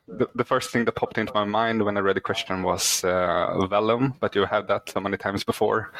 the, 0.08 0.28
the 0.36 0.44
first 0.44 0.72
thing 0.72 0.86
that 0.86 0.94
popped 0.94 1.18
into 1.18 1.34
my 1.34 1.46
mind 1.46 1.84
when 1.84 1.98
I 1.98 2.02
read 2.02 2.16
the 2.16 2.22
question 2.22 2.64
was 2.64 3.04
uh, 3.04 3.68
Vellum, 3.70 4.14
but 4.20 4.36
you 4.36 4.46
had 4.46 4.68
that 4.68 4.90
so 4.90 5.00
many 5.00 5.18
times 5.18 5.44
before. 5.44 5.92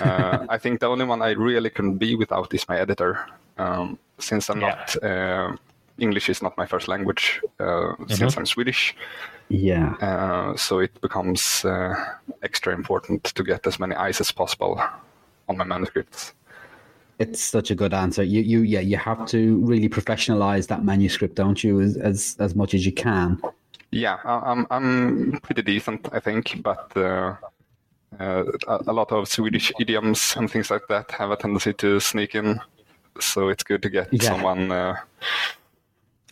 Uh, 0.00 0.46
I 0.48 0.58
think 0.58 0.80
the 0.80 0.86
only 0.86 1.04
one 1.04 1.22
I 1.22 1.30
really 1.30 1.70
can 1.70 1.98
be 1.98 2.14
without 2.14 2.54
is 2.54 2.68
my 2.68 2.78
editor, 2.78 3.26
um, 3.58 3.98
since 4.18 4.48
I'm 4.48 4.60
Yeah. 4.60 4.68
not. 4.68 5.02
Uh, 5.02 5.56
English 5.98 6.28
is 6.30 6.40
not 6.42 6.56
my 6.56 6.66
first 6.66 6.88
language, 6.88 7.40
uh, 7.60 7.92
since 8.08 8.36
I'm 8.36 8.46
Swedish. 8.46 8.96
Yeah. 9.48 9.92
Uh, 10.00 10.56
so 10.56 10.78
it 10.78 10.98
becomes 11.00 11.64
uh, 11.64 11.94
extra 12.42 12.72
important 12.72 13.24
to 13.24 13.44
get 13.44 13.66
as 13.66 13.78
many 13.78 13.94
eyes 13.94 14.20
as 14.20 14.32
possible 14.32 14.80
on 15.48 15.56
my 15.58 15.64
manuscripts. 15.64 16.32
It's 17.22 17.40
such 17.56 17.70
a 17.70 17.74
good 17.82 17.94
answer. 17.94 18.22
You, 18.34 18.40
you, 18.52 18.60
yeah, 18.74 18.80
you 18.90 18.96
have 19.10 19.26
to 19.34 19.40
really 19.70 19.88
professionalize 19.88 20.66
that 20.68 20.80
manuscript, 20.84 21.34
don't 21.42 21.62
you, 21.64 21.80
as 21.80 21.96
as, 22.10 22.36
as 22.38 22.54
much 22.54 22.74
as 22.74 22.82
you 22.86 22.92
can. 22.92 23.40
Yeah, 23.90 24.16
I- 24.24 24.44
I'm 24.50 24.66
I'm 24.70 25.40
pretty 25.46 25.62
decent, 25.62 26.08
I 26.12 26.20
think, 26.20 26.62
but 26.62 26.84
uh, 26.96 27.34
uh, 28.18 28.44
a, 28.66 28.92
lot 28.92 29.12
of 29.12 29.28
Swedish 29.28 29.72
idioms 29.80 30.34
and 30.36 30.50
things 30.50 30.70
like 30.70 30.86
that 30.88 31.10
have 31.12 31.30
a 31.30 31.36
tendency 31.36 31.72
to 31.74 32.00
sneak 32.00 32.34
in. 32.34 32.60
So 33.20 33.50
it's 33.52 33.62
good 33.70 33.82
to 33.82 33.90
get 33.90 34.08
Yeah. 34.12 34.22
someone 34.30 34.72
uh, 34.72 34.94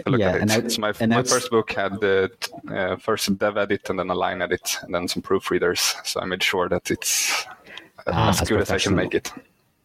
to 0.05 0.11
look 0.11 0.21
Yeah, 0.21 0.31
at 0.31 0.43
it. 0.43 0.51
out- 0.51 0.73
so 0.73 0.81
my, 0.81 0.93
and 1.01 1.11
my 1.13 1.23
first 1.23 1.51
book 1.51 1.73
had 1.73 1.93
the 2.01 2.31
uh, 2.77 2.97
first 2.97 3.29
a 3.29 3.33
dev 3.33 3.57
edit 3.57 3.91
and 3.91 3.99
then 3.99 4.11
a 4.11 4.15
line 4.15 4.43
edit 4.43 4.79
and 4.83 4.95
then 4.95 5.09
some 5.09 5.23
proofreaders. 5.23 5.81
So 6.07 6.21
I 6.21 6.25
made 6.25 6.43
sure 6.43 6.69
that 6.69 6.91
it's 6.91 7.47
Ah, 8.07 8.31
as 8.31 8.41
good 8.49 8.61
as 8.63 8.71
I 8.71 8.79
can 8.79 8.95
make 8.95 9.15
it. 9.15 9.31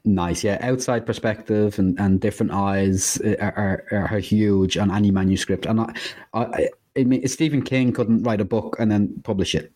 Nice, 0.07 0.43
yeah. 0.43 0.59
Outside 0.61 1.05
perspective 1.05 1.79
and, 1.79 1.99
and 1.99 2.21
different 2.21 2.51
eyes 2.51 3.19
are, 3.39 3.83
are, 3.91 4.07
are 4.11 4.19
huge 4.19 4.77
on 4.77 4.91
any 4.91 5.09
manuscript. 5.09 5.65
And 5.65 5.81
I, 5.81 5.93
I, 6.33 6.69
I 6.95 7.03
mean, 7.03 7.27
Stephen 7.27 7.63
King 7.63 7.91
couldn't 7.91 8.21
write 8.21 8.39
a 8.39 8.45
book 8.45 8.75
and 8.79 8.91
then 8.91 9.19
publish 9.23 9.55
it. 9.55 9.71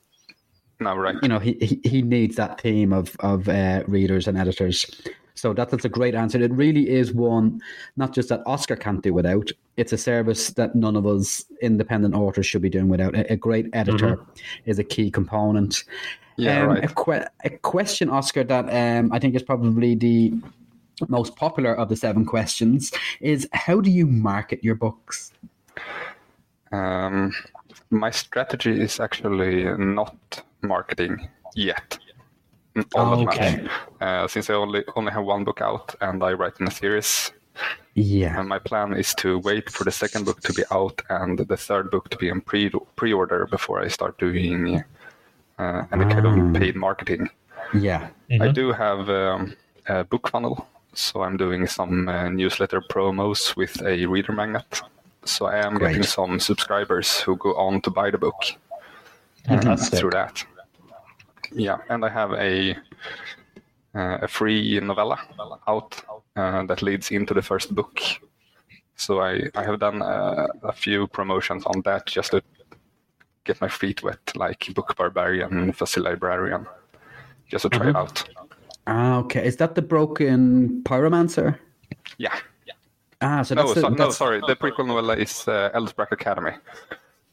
No, 0.79 0.95
right. 0.95 1.15
You 1.21 1.27
know, 1.27 1.39
he 1.39 1.57
he, 1.59 1.81
he 1.83 2.01
needs 2.01 2.35
that 2.35 2.59
team 2.59 2.93
of 2.93 3.15
of 3.19 3.49
uh, 3.49 3.83
readers 3.87 4.27
and 4.27 4.37
editors. 4.37 4.85
So 5.33 5.53
that, 5.53 5.69
that's 5.69 5.85
a 5.85 5.89
great 5.89 6.15
answer. 6.15 6.41
It 6.41 6.51
really 6.51 6.89
is 6.89 7.13
one, 7.13 7.61
not 7.97 8.13
just 8.13 8.29
that 8.29 8.41
Oskar 8.45 8.75
can't 8.75 9.01
do 9.01 9.13
without. 9.13 9.51
It's 9.77 9.93
a 9.93 9.97
service 9.97 10.49
that 10.51 10.75
none 10.75 10.95
of 10.95 11.07
us 11.07 11.45
independent 11.61 12.13
authors 12.13 12.45
should 12.45 12.61
be 12.61 12.69
doing 12.69 12.89
without. 12.89 13.15
A, 13.15 13.33
a 13.33 13.35
great 13.35 13.67
editor 13.73 14.23
is 14.65 14.79
a 14.79 14.83
key 14.83 15.09
component. 15.09 15.83
Yeah, 16.39 16.63
Um, 16.63 16.69
right. 16.69 16.83
A, 16.83 16.87
que- 16.87 17.27
a 17.43 17.49
question, 17.61 18.09
Oskar, 18.09 18.43
that 18.45 18.65
um, 18.73 19.11
I 19.11 19.19
think 19.19 19.35
is 19.35 19.43
probably 19.43 19.95
the 19.95 20.33
most 21.07 21.35
popular 21.35 21.73
of 21.75 21.89
the 21.89 21.95
seven 21.95 22.25
questions 22.25 22.91
is 23.21 23.47
how 23.53 23.79
do 23.81 23.89
you 23.89 24.05
market 24.05 24.63
your 24.63 24.75
books? 24.75 25.31
Um, 26.71 27.33
my 27.89 28.11
strategy 28.11 28.79
is 28.81 28.99
actually 28.99 29.63
not 29.77 30.43
marketing 30.61 31.29
yet. 31.55 31.97
All 32.95 33.17
that 33.17 33.27
Okay. 33.27 33.61
much. 33.63 33.71
Uh, 34.01 34.27
since 34.27 34.49
I 34.49 34.53
only 34.53 34.83
only 34.95 35.11
have 35.11 35.23
one 35.25 35.43
book 35.43 35.61
out 35.61 35.95
and 36.01 36.23
I 36.23 36.33
write 36.33 36.59
in 36.59 36.67
a 36.67 36.71
series, 36.71 37.31
Yeah. 37.95 38.39
and 38.39 38.47
my 38.47 38.59
plan 38.59 38.93
is 38.93 39.13
to 39.15 39.39
wait 39.39 39.69
for 39.69 39.83
the 39.83 39.91
second 39.91 40.25
book 40.25 40.39
to 40.41 40.53
be 40.53 40.63
out 40.71 41.01
and 41.09 41.39
the 41.39 41.57
third 41.57 41.89
book 41.91 42.09
to 42.09 42.17
be 42.17 42.29
in 42.29 42.41
pre 42.41 42.69
pre 42.95 43.11
order 43.13 43.47
before 43.47 43.81
I 43.81 43.87
start 43.89 44.17
doing 44.19 44.83
uh, 45.59 45.83
any 45.91 46.05
kind 46.05 46.25
Ah. 46.25 46.33
of 46.47 46.53
paid 46.53 46.75
marketing. 46.75 47.29
Yeah. 47.73 48.07
I 48.41 48.47
do 48.51 48.71
have 48.71 49.09
um, 49.09 49.55
a 49.87 50.03
BookFunnel, 50.05 50.65
so 50.93 51.21
I'm 51.23 51.37
doing 51.37 51.67
some 51.67 52.07
uh, 52.09 52.29
newsletter 52.29 52.81
promos 52.81 53.55
with 53.55 53.81
a 53.85 54.05
reader 54.05 54.33
magnet. 54.33 54.81
So 55.25 55.45
I 55.45 55.57
am 55.65 55.77
getting 55.77 56.03
some 56.03 56.39
subscribers 56.39 57.19
who 57.21 57.35
go 57.37 57.53
on 57.55 57.81
to 57.81 57.91
buy 57.91 58.09
the 58.11 58.17
book 58.17 58.41
Fantastic. 59.45 59.99
through 59.99 60.11
that. 60.11 60.43
Yeah, 61.51 61.77
and 61.89 62.05
I 62.05 62.09
have 62.09 62.31
a 62.33 62.75
uh, 63.95 64.17
a 64.21 64.27
free 64.27 64.79
novella 64.79 65.17
out 65.67 66.01
uh, 66.35 66.63
that 66.67 66.81
leads 66.81 67.11
into 67.11 67.33
the 67.33 67.41
first 67.41 67.73
book. 67.75 67.99
So 68.95 69.19
I, 69.21 69.49
I 69.55 69.63
have 69.63 69.79
done 69.79 70.01
uh, 70.01 70.47
a 70.63 70.71
few 70.71 71.07
promotions 71.07 71.63
on 71.65 71.81
that 71.85 72.05
just 72.05 72.31
to 72.31 72.41
get 73.49 73.61
my 73.61 73.67
feet 73.67 74.03
wet, 74.03 74.31
like 74.35 74.71
Book 74.75 74.95
Barbarian 74.95 75.57
and 75.57 75.75
Fuzzy 75.75 75.99
Librarian, 75.99 76.67
just 77.47 77.63
to 77.63 77.69
try 77.69 77.89
it 77.89 77.95
out. 77.95 78.23
Ah, 78.85 79.17
okay. 79.17 79.45
Is 79.45 79.57
that 79.57 79.73
the 79.75 79.81
broken 79.81 80.81
pyromancer? 80.83 81.57
Yeah. 82.17 82.35
Yeah. 82.67 82.73
Ah, 83.21 83.41
so 83.41 83.55
No, 83.55 83.63
that's 83.63 83.73
the, 83.75 83.81
so, 83.81 83.89
no, 83.89 84.09
sorry. 84.11 84.39
The 84.47 84.55
prequel 84.55 84.85
novella 84.87 85.15
is 85.17 85.47
uh, 85.47 85.71
Academy. 86.11 86.51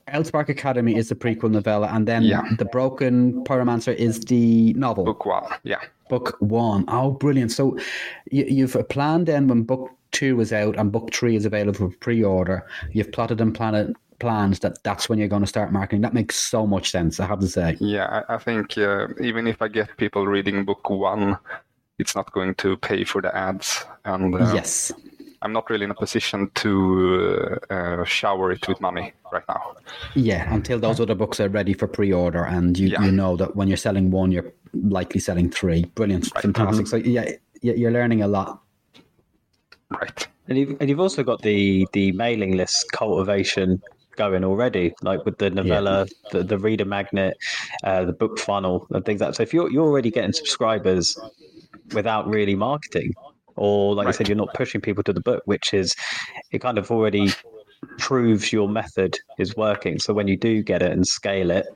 Elspark 0.08 0.48
Academy 0.48 0.96
is 0.96 1.08
the 1.08 1.14
prequel 1.14 1.50
novella, 1.50 1.88
and 1.88 2.08
then 2.08 2.22
Yeah. 2.22 2.42
the 2.58 2.64
broken 2.64 3.44
pyromancer 3.44 3.94
is 3.94 4.20
the 4.20 4.72
novel. 4.74 5.04
Book 5.04 5.26
one. 5.26 5.44
Yeah. 5.64 5.80
Book 6.08 6.36
one. 6.38 6.84
Oh, 6.88 7.10
brilliant! 7.10 7.50
So 7.50 7.76
you, 8.30 8.44
you've 8.48 8.76
a 8.76 8.84
plan 8.84 9.24
then 9.24 9.48
when 9.48 9.64
book 9.64 9.90
two 10.12 10.40
is 10.40 10.52
out 10.52 10.78
and 10.78 10.92
book 10.92 11.12
three 11.12 11.34
is 11.36 11.44
available 11.44 11.90
for 11.90 11.96
pre-order. 11.98 12.64
You've 12.92 13.10
plotted 13.10 13.40
and 13.40 13.52
planned 13.52 13.96
plans 14.18 14.60
that 14.60 14.82
that's 14.82 15.08
when 15.08 15.18
you're 15.18 15.28
going 15.28 15.42
to 15.42 15.48
start 15.48 15.72
marketing. 15.72 16.02
That 16.02 16.14
makes 16.14 16.36
so 16.36 16.66
much 16.66 16.90
sense. 16.90 17.20
I 17.20 17.26
have 17.26 17.40
to 17.40 17.48
say. 17.48 17.76
Yeah, 17.80 18.22
I, 18.28 18.34
I 18.34 18.38
think 18.38 18.76
uh, 18.78 19.08
even 19.20 19.46
if 19.46 19.62
I 19.62 19.68
get 19.68 19.96
people 19.96 20.26
reading 20.26 20.64
book 20.64 20.88
one, 20.90 21.38
it's 21.98 22.14
not 22.14 22.32
going 22.32 22.54
to 22.56 22.76
pay 22.76 23.04
for 23.04 23.22
the 23.22 23.34
ads. 23.34 23.84
And 24.04 24.34
uh, 24.34 24.52
yes. 24.54 24.92
I'm 25.42 25.52
not 25.52 25.68
really 25.70 25.84
in 25.84 25.90
a 25.90 25.94
position 25.94 26.50
to 26.56 27.58
uh, 27.70 27.74
uh, 27.74 28.04
shower 28.04 28.52
it 28.52 28.66
with 28.66 28.80
money 28.80 29.12
right 29.32 29.44
now. 29.48 29.74
Yeah. 30.14 30.52
Until 30.52 30.78
those 30.78 30.98
other 30.98 31.14
books 31.14 31.40
are 31.40 31.48
ready 31.48 31.74
for 31.74 31.86
pre-order, 31.86 32.44
and 32.44 32.76
you, 32.78 32.88
Yeah. 32.88 33.04
you 33.04 33.12
know 33.12 33.36
that 33.36 33.54
when 33.54 33.68
you're 33.68 33.76
selling 33.76 34.10
one, 34.10 34.32
you're 34.32 34.52
likely 34.72 35.20
selling 35.20 35.50
three. 35.50 35.84
Brilliant. 35.94 36.26
Fantastic. 36.40 36.86
So 36.86 36.96
yeah, 36.96 37.30
you're 37.60 37.92
learning 37.92 38.22
a 38.22 38.28
lot. 38.28 38.62
Right. 39.90 40.26
And 40.48 40.58
you've, 40.58 40.76
and 40.80 40.88
you've 40.88 41.00
also 41.00 41.22
got 41.22 41.42
the, 41.42 41.86
the 41.92 42.12
mailing 42.12 42.56
list 42.56 42.90
cultivation 42.92 43.82
going 44.16 44.44
already, 44.44 44.92
like 45.02 45.24
with 45.24 45.38
the 45.38 45.50
novella, 45.50 46.06
the, 46.32 46.42
the 46.42 46.58
reader 46.58 46.84
magnet, 46.84 47.36
uh, 47.84 48.04
the 48.04 48.12
BookFunnel, 48.12 48.86
and 48.90 49.04
things 49.04 49.20
like 49.20 49.30
that. 49.30 49.36
So 49.36 49.42
if 49.42 49.52
you're, 49.54 49.70
you're 49.70 49.84
already 49.86 50.10
getting 50.10 50.32
subscribers 50.32 51.18
without 51.92 52.26
really 52.28 52.54
marketing, 52.54 53.14
or 53.56 53.94
like 53.94 54.06
I 54.06 54.10
said, 54.10 54.28
you're 54.28 54.36
not 54.36 54.52
pushing 54.54 54.80
people 54.80 55.02
to 55.04 55.12
the 55.12 55.20
book, 55.20 55.42
which 55.46 55.72
is, 55.72 55.94
it 56.50 56.58
kind 56.60 56.78
of 56.78 56.90
already 56.90 57.30
proves 57.98 58.52
your 58.52 58.68
method 58.68 59.16
is 59.38 59.56
working. 59.56 59.98
So 59.98 60.12
when 60.12 60.28
you 60.28 60.36
do 60.36 60.62
get 60.62 60.82
it 60.82 60.92
and 60.92 61.06
scale 61.06 61.50
it, 61.50 61.66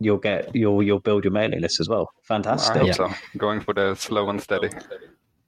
you'll 0.00 0.18
get 0.18 0.54
you'll 0.54 0.82
you'll 0.82 1.00
build 1.00 1.24
your 1.24 1.32
mailing 1.32 1.60
list 1.60 1.80
as 1.80 1.88
well. 1.88 2.10
I 2.24 2.26
Fantastic. 2.26 2.76
hope 2.76 2.86
Yeah. 2.86 2.92
so. 2.92 3.10
Going 3.38 3.60
for 3.60 3.72
the 3.74 3.94
slow 3.94 4.28
and 4.28 4.40
steady. 4.40 4.70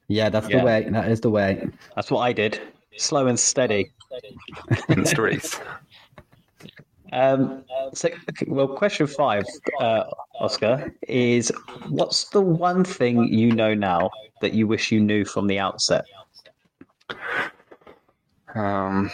Yeah, 0.09 0.29
that's 0.29 0.49
Yeah. 0.49 0.61
the 0.61 0.65
way. 0.65 0.87
That 0.89 1.11
is 1.11 1.21
the 1.21 1.31
way. 1.31 1.69
That's 1.95 2.11
what 2.11 2.21
I 2.21 2.33
did. 2.33 2.61
Slow 2.97 3.27
and 3.27 3.39
steady. 3.39 3.93
in 4.89 5.03
the 5.03 5.15
race. 5.23 5.61
Um, 7.13 7.65
so, 7.95 8.09
well, 8.47 8.69
question 8.69 9.07
five, 9.07 9.45
uh, 9.81 10.05
Oskar, 10.41 10.93
is 11.09 11.53
what's 11.89 12.25
the 12.31 12.41
one 12.41 12.85
thing 12.85 13.29
you 13.33 13.53
know 13.53 13.75
now 13.75 14.11
that 14.41 14.53
you 14.53 14.67
wish 14.67 14.91
you 14.93 15.01
knew 15.01 15.25
from 15.25 15.47
the 15.47 15.59
outset? 15.59 16.05
Um, 18.55 19.11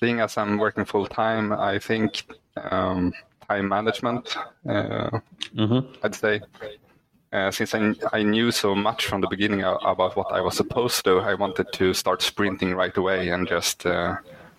seeing 0.00 0.20
as 0.20 0.36
I'm 0.36 0.58
working 0.58 0.84
full 0.84 1.06
time, 1.06 1.52
I 1.52 1.78
think 1.78 2.24
um, 2.70 3.12
time 3.48 3.68
management. 3.68 4.36
Uh, 4.68 5.20
Mm-hmm. 5.54 5.92
I'd 6.02 6.14
say. 6.14 6.40
Uh, 7.32 7.50
since 7.50 7.74
I, 7.74 7.94
I 8.12 8.22
knew 8.22 8.50
so 8.50 8.74
much 8.74 9.06
from 9.06 9.20
the 9.20 9.26
beginning 9.26 9.62
about 9.62 10.16
what 10.16 10.32
I 10.32 10.40
was 10.40 10.56
supposed 10.56 11.04
to, 11.04 11.18
I 11.20 11.34
wanted 11.34 11.66
to 11.72 11.92
start 11.92 12.22
sprinting 12.22 12.74
right 12.74 12.96
away 12.96 13.30
and 13.30 13.48
just 13.48 13.84
uh, 13.84 14.16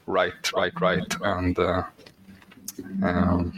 write, 0.08 0.52
right, 0.54 0.74
right, 0.82 1.16
and 1.22 1.58
uh, 1.60 1.84
um, 3.04 3.54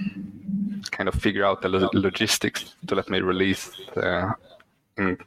kind 0.91 1.07
of 1.07 1.15
figure 1.15 1.45
out 1.45 1.61
the 1.61 1.69
lo- 1.69 1.89
logistics 1.93 2.75
to 2.87 2.95
let 2.95 3.09
me 3.09 3.21
release 3.21 3.71
uh, 3.95 4.31
in 4.97 5.17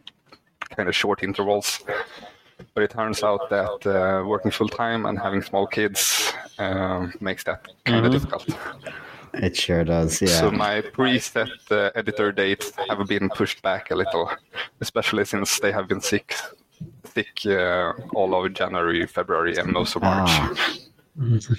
kind 0.77 0.89
of 0.89 0.95
short 0.95 1.23
intervals. 1.23 1.81
But 2.75 2.85
it 2.85 2.91
turns 2.91 3.23
out 3.23 3.51
that 3.51 3.87
uh, 3.87 4.25
working 4.27 4.51
full 4.51 4.69
time 4.69 5.07
and 5.07 5.19
having 5.19 5.43
small 5.43 5.67
kids 5.67 6.33
um, 6.59 7.13
makes 7.21 7.45
that 7.45 7.67
kind 7.85 8.07
of 8.07 8.13
difficult. 8.13 8.49
It 9.35 9.57
sure 9.57 9.85
does. 9.85 10.21
Yeah. 10.21 10.29
So 10.29 10.51
my 10.51 10.83
preset 10.83 11.51
uh, 11.71 11.91
editor 11.95 12.33
dates 12.33 12.73
have 12.89 13.07
been 13.09 13.31
pushed 13.31 13.63
back 13.63 13.91
a 13.91 13.95
little, 13.95 14.31
especially 14.81 15.25
since 15.25 15.59
they 15.59 15.73
have 15.73 15.89
been 15.89 16.01
sick, 16.01 16.37
sick 17.05 17.31
uh, 17.47 17.93
all 18.15 18.35
of 18.35 18.53
January, 18.53 19.07
February, 19.07 19.57
and 19.57 19.73
most 19.73 19.97
of 19.97 20.03
March. 20.03 20.29
Ah. 20.31 20.75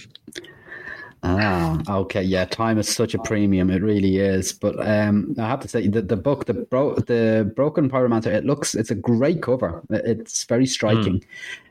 Ah, 1.26 1.80
okay, 1.88 2.22
yeah. 2.22 2.44
Time 2.44 2.78
is 2.78 2.94
such 2.94 3.14
a 3.14 3.20
premium; 3.20 3.70
it 3.70 3.82
really 3.82 4.18
is. 4.18 4.52
But 4.52 4.76
um, 4.86 5.34
I 5.40 5.48
have 5.48 5.62
to 5.62 5.70
say, 5.70 5.88
the, 5.88 6.02
the 6.02 6.18
book, 6.18 6.46
the 6.46 6.54
bro, 6.54 6.96
the 6.96 7.50
Broken 7.56 7.90
Pyromancer, 7.90 8.26
it 8.28 8.44
looks, 8.44 8.76
it's 8.76 8.92
a 8.92 8.96
great 8.96 9.42
cover. 9.42 9.82
It's 9.90 10.44
very 10.44 10.66
striking. 10.66 11.24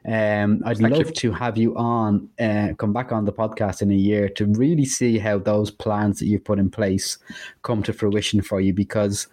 Um, 0.08 0.62
I'd 0.64 0.78
Thank 0.78 0.94
love 0.94 1.08
you. 1.08 1.12
to 1.12 1.32
have 1.32 1.58
you 1.58 1.76
on, 1.76 2.30
uh, 2.40 2.68
come 2.78 2.94
back 2.94 3.12
on 3.12 3.26
the 3.26 3.32
podcast 3.32 3.82
in 3.82 3.90
a 3.90 3.94
year 3.94 4.30
to 4.30 4.46
really 4.46 4.86
see 4.86 5.18
how 5.18 5.38
those 5.38 5.70
plans 5.70 6.18
that 6.20 6.26
you've 6.26 6.44
put 6.44 6.58
in 6.58 6.70
place 6.70 7.18
come 7.60 7.82
to 7.82 7.92
fruition 7.92 8.40
for 8.40 8.58
you. 8.58 8.72
Because 8.72 9.26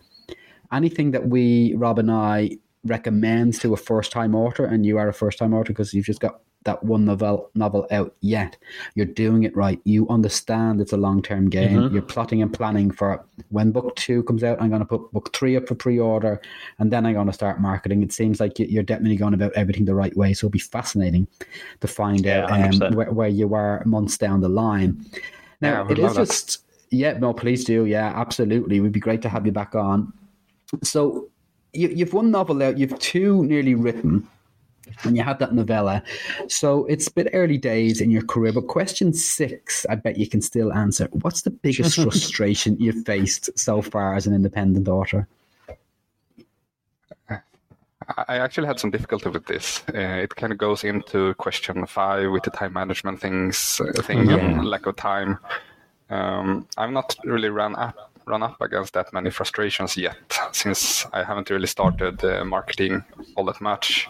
anything 0.74 1.12
that 1.12 1.30
we, 1.30 1.76
Rob 1.76 1.98
and 1.98 2.12
I, 2.12 2.58
recommends 2.84 3.58
to 3.60 3.74
a 3.74 3.78
first-time 3.78 4.36
author, 4.36 4.66
and 4.66 4.86
you 4.86 4.98
are 4.98 5.08
a 5.08 5.14
first-time 5.14 5.54
author 5.54 5.70
because 5.70 5.94
you've 5.94 6.06
just 6.06 6.20
got 6.20 6.42
that 6.64 6.84
one 6.84 7.06
novel 7.06 7.50
novel 7.56 7.88
out 7.90 8.14
yet. 8.20 8.58
You're 8.96 9.06
doing 9.06 9.44
it 9.44 9.56
right. 9.56 9.80
You 9.86 10.08
understand 10.10 10.82
it's 10.82 10.92
a 10.92 10.98
long 10.98 11.22
term 11.22 11.50
game. 11.50 11.90
You're 11.92 12.02
plotting 12.02 12.42
and 12.42 12.54
planning 12.54 12.92
for 12.92 13.24
when 13.50 13.72
book 13.72 13.96
two 13.96 14.24
comes 14.24 14.44
out. 14.44 14.62
I'm 14.62 14.70
going 14.70 14.82
to 14.82 14.86
put 14.86 15.12
book 15.14 15.34
three 15.34 15.56
up 15.56 15.68
for 15.68 15.76
pre 15.76 16.00
order, 16.00 16.42
and 16.80 16.92
then 16.92 17.06
I'm 17.06 17.14
going 17.14 17.28
to 17.28 17.34
start 17.34 17.62
marketing. 17.62 18.04
It 18.04 18.12
seems 18.12 18.40
like 18.40 18.60
you- 18.60 18.66
you're 18.66 18.84
definitely 18.84 19.16
going 19.16 19.34
about 19.34 19.54
everything 19.54 19.86
the 19.86 19.96
right 19.96 20.16
way. 20.18 20.34
So 20.34 20.48
it'll 20.48 20.52
be 20.52 20.60
fascinating 20.60 21.28
to 21.80 21.88
find 21.88 22.26
Yeah, 22.26 22.46
out 22.46 22.82
um, 22.84 22.94
where, 22.96 23.12
where 23.12 23.30
you 23.30 23.54
are 23.54 23.82
months 23.86 24.18
down 24.18 24.42
the 24.42 24.50
line. 24.50 25.06
Now 25.62 25.84
would 25.84 25.98
it 25.98 26.02
is 26.02 26.06
love 26.08 26.16
that. 26.16 26.26
just 26.28 26.64
yeah. 26.92 27.14
No, 27.14 27.34
please 27.34 27.64
do. 27.64 27.86
Yeah, 27.86 28.12
absolutely. 28.16 28.78
It 28.78 28.80
would 28.82 28.92
be 28.92 29.00
great 29.00 29.22
to 29.22 29.30
have 29.30 29.46
you 29.46 29.52
back 29.54 29.76
on. 29.76 30.12
So 30.84 31.30
you, 31.74 31.88
you've 31.88 32.14
one 32.14 32.32
novel 32.32 32.62
out. 32.64 32.78
You've 32.78 32.98
two 33.00 33.46
nearly 33.46 33.76
written 33.76 34.28
and 35.04 35.16
you 35.18 35.24
had 35.24 35.40
that 35.40 35.54
novella. 35.54 36.04
So 36.48 36.86
it's 36.86 37.08
a 37.08 37.12
bit 37.14 37.28
early 37.34 37.58
days 37.58 38.02
in 38.02 38.12
your 38.12 38.24
career, 38.24 38.54
but 38.54 38.68
question 38.68 39.14
six, 39.14 39.86
I 39.90 39.96
bet 39.96 40.18
you 40.18 40.28
can 40.28 40.42
still 40.42 40.72
answer. 40.74 41.08
What's 41.12 41.42
the 41.44 41.52
biggest 41.52 41.96
frustration 42.04 42.78
you've 42.80 43.06
faced 43.06 43.58
so 43.58 43.82
far 43.82 44.16
as 44.16 44.28
an 44.28 44.34
independent 44.34 44.88
author? 44.88 45.28
I 47.30 47.38
I 48.28 48.38
actually 48.40 48.68
had 48.68 48.80
some 48.80 48.92
difficulty 48.92 49.30
with 49.30 49.46
this. 49.46 49.84
Uh, 49.94 50.24
it 50.24 50.36
kind 50.36 50.52
of 50.52 50.58
goes 50.58 50.84
into 50.84 51.34
question 51.36 51.86
five 51.86 52.32
with 52.32 52.44
the 52.44 52.50
time 52.50 52.74
management 52.74 53.20
things 53.22 53.80
uh, 53.80 54.02
thing 54.02 54.30
Yeah. 54.30 54.38
and 54.38 54.66
lack 54.66 54.86
of 54.88 54.96
time. 54.96 55.38
Um, 56.10 56.68
I've 56.78 56.92
not 56.92 57.16
really 57.24 57.50
run 57.50 57.76
up 57.76 57.96
run 58.26 58.44
up 58.44 58.62
against 58.62 58.94
that 58.94 59.12
many 59.14 59.30
frustrations 59.32 59.98
yet, 59.98 60.18
since 60.52 61.06
I 61.14 61.24
haven't 61.24 61.50
really 61.50 61.68
started 61.68 62.24
uh, 62.24 62.46
marketing 62.46 63.04
all 63.36 63.46
that 63.46 63.60
much. 63.62 64.08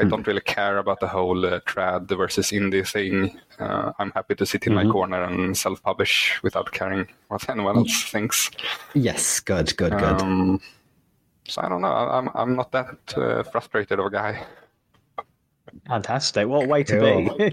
I 0.00 0.04
don't 0.04 0.26
really 0.26 0.40
care 0.40 0.78
about 0.78 1.00
the 1.00 1.06
whole 1.08 1.44
uh, 1.46 1.60
trad 1.60 2.08
versus 2.16 2.50
indie 2.50 2.86
thing. 2.86 3.38
Uh, 3.58 3.92
I'm 3.98 4.10
happy 4.12 4.34
to 4.36 4.46
sit 4.46 4.66
in 4.66 4.74
my 4.74 4.84
corner 4.86 5.22
and 5.24 5.56
self-publish 5.56 6.40
without 6.42 6.72
caring 6.72 7.06
what 7.28 7.48
anyone 7.48 7.76
else 7.76 8.02
thinks. 8.10 8.50
Yes, 8.94 9.40
good, 9.40 9.76
good, 9.76 9.92
good. 9.92 10.20
Um, 10.22 10.60
so 11.48 11.62
I 11.62 11.68
don't 11.68 11.80
know. 11.82 11.88
I- 11.92 12.18
I'm 12.18 12.28
I'm 12.34 12.56
not 12.56 12.72
that 12.72 12.96
uh, 13.16 13.42
frustrated 13.44 13.98
of 14.00 14.06
a 14.06 14.10
guy. 14.10 14.44
Fantastic. 15.86 16.48
What 16.48 16.68
way 16.68 16.82
to 16.84 17.00
be. 17.38 17.52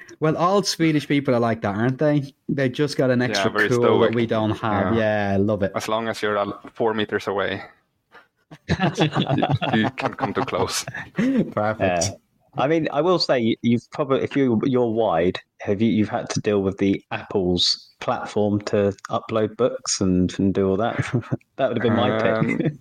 well, 0.20 0.36
all 0.36 0.62
Swedish 0.62 1.06
people 1.08 1.34
are 1.34 1.40
like 1.40 1.60
that, 1.62 1.74
aren't 1.76 1.98
they? 1.98 2.32
They 2.48 2.68
just 2.68 2.96
got 2.96 3.10
an 3.10 3.20
extra 3.22 3.50
very 3.50 3.68
cool 3.68 3.78
stoic. 3.82 4.10
that 4.10 4.16
we 4.16 4.26
don't 4.26 4.52
have. 4.58 4.94
Yeah, 4.94 5.32
Yeah. 5.32 5.36
Love 5.38 5.62
it. 5.62 5.72
As 5.74 5.88
long 5.88 6.08
as 6.08 6.22
you're 6.22 6.38
uh, 6.38 6.52
four 6.72 6.94
meters 6.94 7.26
away, 7.26 7.62
you, 8.68 9.08
you 9.74 9.90
can't 9.90 10.16
come 10.16 10.32
too 10.34 10.44
close. 10.44 10.84
Perfect. 11.14 11.80
Yeah. 11.80 12.10
I 12.56 12.66
mean, 12.66 12.88
I 12.92 13.00
will 13.02 13.18
say 13.18 13.38
you- 13.38 13.56
you've 13.62 13.88
probably, 13.92 14.22
if 14.22 14.34
you 14.36 14.60
you're 14.64 14.90
wide, 14.90 15.38
have 15.60 15.80
you 15.82 15.90
you've 15.90 16.08
had 16.08 16.28
to 16.30 16.40
deal 16.40 16.62
with 16.62 16.78
the 16.78 17.02
Apple's 17.10 17.90
platform 18.00 18.60
to 18.62 18.94
upload 19.10 19.56
books 19.56 20.00
and, 20.00 20.36
and 20.38 20.54
do 20.54 20.68
all 20.70 20.76
that? 20.78 20.96
that 21.56 21.68
would 21.68 21.76
have 21.76 21.82
been 21.82 21.94
my 21.96 22.18
pick. 22.20 22.32
Um, 22.36 22.78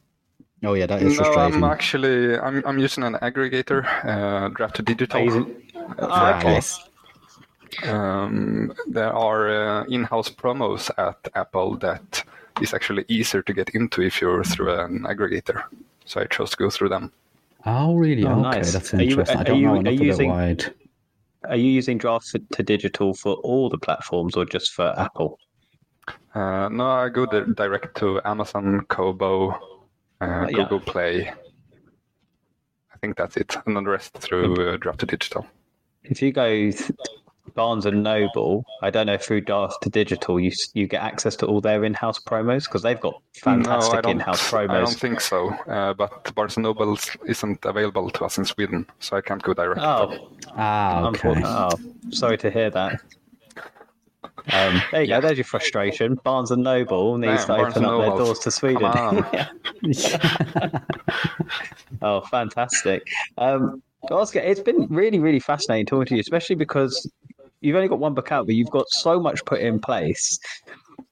Oh, 0.63 0.73
yeah, 0.73 0.87
that 0.87 1.03
is 1.03 1.15
No, 1.19 1.23
frustrating. 1.23 1.63
I'm 1.63 1.63
actually 1.71 2.39
I'm 2.39 2.63
I'm 2.65 2.79
using 2.79 3.03
an 3.03 3.13
aggregator, 3.21 3.85
uh, 4.03 4.47
Draft 4.49 4.77
to 4.77 4.81
Digital. 4.81 5.21
Amazing. 5.21 5.45
for 5.71 5.95
Oh, 5.99 6.33
okay. 6.37 6.57
Apple. 6.57 7.93
Um, 7.93 8.73
there 8.87 9.13
are 9.13 9.49
uh, 9.81 9.83
in-house 9.85 10.29
promos 10.29 10.89
at 10.97 11.27
Apple 11.35 11.77
that 11.77 12.23
is 12.61 12.73
actually 12.73 13.05
easier 13.07 13.41
to 13.41 13.53
get 13.53 13.69
into 13.69 14.01
if 14.01 14.21
you're 14.21 14.43
through 14.43 14.73
an 14.79 15.03
aggregator. 15.03 15.63
So 16.05 16.21
I 16.21 16.25
chose 16.25 16.51
to 16.51 16.57
go 16.57 16.69
through 16.69 16.89
them. 16.89 17.11
Oh, 17.65 17.95
really? 17.95 18.23
Oh, 18.23 18.31
okay, 18.39 18.41
nice. 18.59 18.73
that's 18.73 18.93
Are 18.93 18.97
you- 19.03 19.09
interesting. 19.09 19.37
I 19.37 19.43
don't 19.43 19.59
you- 19.59 19.65
know 19.67 19.73
are 19.73 19.77
enough 19.77 19.93
you 19.93 20.03
using- 20.05 20.29
wide. 20.29 20.65
Are 21.49 21.55
you 21.55 21.69
using 21.71 21.97
Draft 21.97 22.35
to 22.51 22.63
Digital 22.63 23.13
for 23.13 23.35
all 23.35 23.69
the 23.69 23.77
platforms 23.77 24.35
or 24.35 24.43
just 24.45 24.73
for 24.73 24.93
Apple? 24.99 25.39
Uh, 26.33 26.67
no, 26.69 26.85
I 26.89 27.09
go 27.09 27.25
di- 27.25 27.51
direct 27.55 27.95
to 27.97 28.19
Amazon, 28.25 28.81
Kobo, 28.87 29.51
uh, 29.51 29.57
yeah. 30.21 30.45
Google 30.51 30.79
Play. 30.79 31.29
I 31.29 32.97
think 33.01 33.17
that's 33.17 33.37
it, 33.37 33.55
and 33.65 33.75
then 33.75 33.83
the 33.83 33.91
rest 33.91 34.13
through 34.17 34.55
uh, 34.73 34.77
Draft 34.77 34.99
to 35.01 35.05
Digital. 35.05 35.45
If 36.03 36.21
you 36.21 36.31
go 36.31 36.47
th- 36.47 36.91
Barnes 37.57 37.85
and 37.87 38.03
Noble, 38.03 38.63
I 38.83 38.89
don't 38.91 39.07
know 39.07 39.15
if 39.15 39.23
through 39.23 39.41
Draft 39.41 39.81
to 39.81 39.89
Digital 39.89 40.39
you 40.39 40.51
you 40.75 40.87
get 40.87 41.01
access 41.01 41.35
to 41.37 41.47
all 41.47 41.59
their 41.59 41.83
in-house 41.83 42.19
promos 42.19 42.65
because 42.65 42.83
they've 42.83 42.99
got 43.01 43.19
fantastic 43.33 44.03
don't. 44.03 44.11
in-house 44.11 44.49
promos. 44.51 44.69
I 44.69 44.79
don't 44.81 44.93
think 44.99 45.19
so. 45.19 45.49
Uh, 45.67 45.93
but 45.95 46.33
Barnes 46.35 46.55
and 46.55 46.63
Noble 46.63 46.97
isn't 47.25 47.65
available 47.65 48.09
to 48.11 48.23
us 48.25 48.37
in 48.37 48.45
Sweden, 48.45 48.85
so 48.99 49.17
I 49.17 49.21
can't 49.21 49.41
go 49.41 49.53
direct. 49.55 49.81
Oh, 49.81 50.29
Ah, 50.55 51.07
okay. 51.07 51.33
oh, 51.43 51.71
sorry 52.11 52.37
to 52.37 52.51
hear 52.51 52.69
that. 52.69 53.01
Um, 54.53 54.81
there 54.91 55.01
you 55.01 55.07
go. 55.07 55.19
There's 55.19 55.37
your 55.39 55.43
frustration. 55.45 56.15
Barnes 56.23 56.51
and 56.51 56.63
Noble 56.63 57.17
needs 57.17 57.43
Damn, 57.45 57.57
to 57.57 57.61
Barnes 57.63 57.77
open 57.77 57.85
and 57.85 57.93
up 57.93 57.99
their 58.17 58.25
doors 58.25 58.39
to 58.39 58.51
Sweden. 58.51 58.91
Come 58.91 59.17
on. 59.17 59.25
Yeah. 59.33 59.47
Oh, 62.01 62.21
fantastic. 62.21 63.07
Um, 63.37 63.81
Oskar, 64.11 64.39
it's 64.39 64.59
been 64.59 64.85
really, 64.89 65.19
really 65.19 65.39
fascinating 65.39 65.85
talking 65.87 66.05
to 66.07 66.15
you, 66.15 66.19
especially 66.21 66.55
because 66.55 67.09
you've 67.61 67.75
only 67.75 67.87
got 67.87 67.99
one 67.99 68.13
book 68.13 68.31
out, 68.31 68.45
but 68.45 68.55
you've 68.55 68.69
got 68.69 68.85
so 68.89 69.19
much 69.19 69.43
put 69.45 69.59
in 69.59 69.79
place 69.79 70.39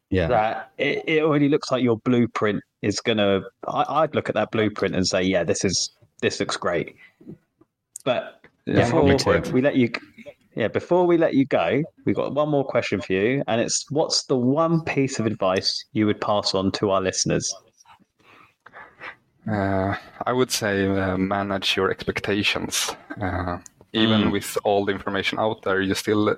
Yeah. 0.09 0.27
that 0.27 0.71
it, 0.77 1.03
it 1.07 1.23
already 1.23 1.49
looks 1.49 1.71
like 1.71 1.83
your 1.83 1.97
blueprint 1.97 2.61
is 2.81 2.99
gonna. 3.01 3.41
I, 3.67 3.85
I'd 4.03 4.15
look 4.15 4.29
at 4.29 4.35
that 4.35 4.51
blueprint 4.51 4.95
and 4.95 5.05
say, 5.07 5.23
yeah, 5.23 5.43
this 5.43 5.63
is 5.65 5.91
this 6.21 6.39
looks 6.39 6.57
great. 6.57 6.95
But 8.03 8.41
Yeah, 8.65 8.83
before 8.85 9.03
we 9.51 9.61
let 9.61 9.75
you, 9.75 9.89
yeah, 10.55 10.67
before 10.69 11.05
we 11.05 11.17
let 11.17 11.33
you 11.33 11.45
go, 11.45 11.83
we've 12.05 12.15
got 12.15 12.33
one 12.33 12.49
more 12.49 12.63
question 12.63 13.01
for 13.01 13.13
you, 13.13 13.43
and 13.47 13.59
it's 13.59 13.85
what's 13.89 14.23
the 14.25 14.37
one 14.37 14.81
piece 14.83 15.19
of 15.19 15.25
advice 15.25 15.83
you 15.93 16.05
would 16.05 16.21
pass 16.21 16.53
on 16.53 16.71
to 16.73 16.91
our 16.91 17.01
listeners? 17.01 17.53
Uh, 19.49 19.95
I 20.25 20.33
would 20.33 20.49
say 20.49 20.87
uh, 20.87 21.17
manage 21.17 21.75
your 21.75 21.91
expectations. 21.91 22.95
Uh, 23.21 23.57
even 23.95 24.21
Mm. 24.23 24.31
with 24.31 24.57
all 24.63 24.85
the 24.85 24.91
information 24.91 25.39
out 25.39 25.61
there, 25.63 25.81
you 25.81 25.95
still 25.95 26.35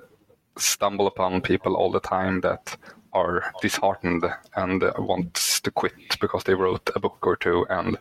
stumble 0.56 1.06
upon 1.06 1.40
people 1.40 1.74
all 1.76 1.90
the 1.92 2.00
time 2.00 2.40
that 2.40 2.76
are 3.12 3.42
disheartened 3.62 4.24
and 4.56 4.82
uh, 4.82 4.92
want 4.98 5.34
to 5.64 5.70
quit 5.70 6.18
because 6.20 6.44
they 6.44 6.54
wrote 6.54 6.90
a 6.94 7.00
book 7.00 7.18
or 7.26 7.36
two 7.36 7.66
and 7.70 7.96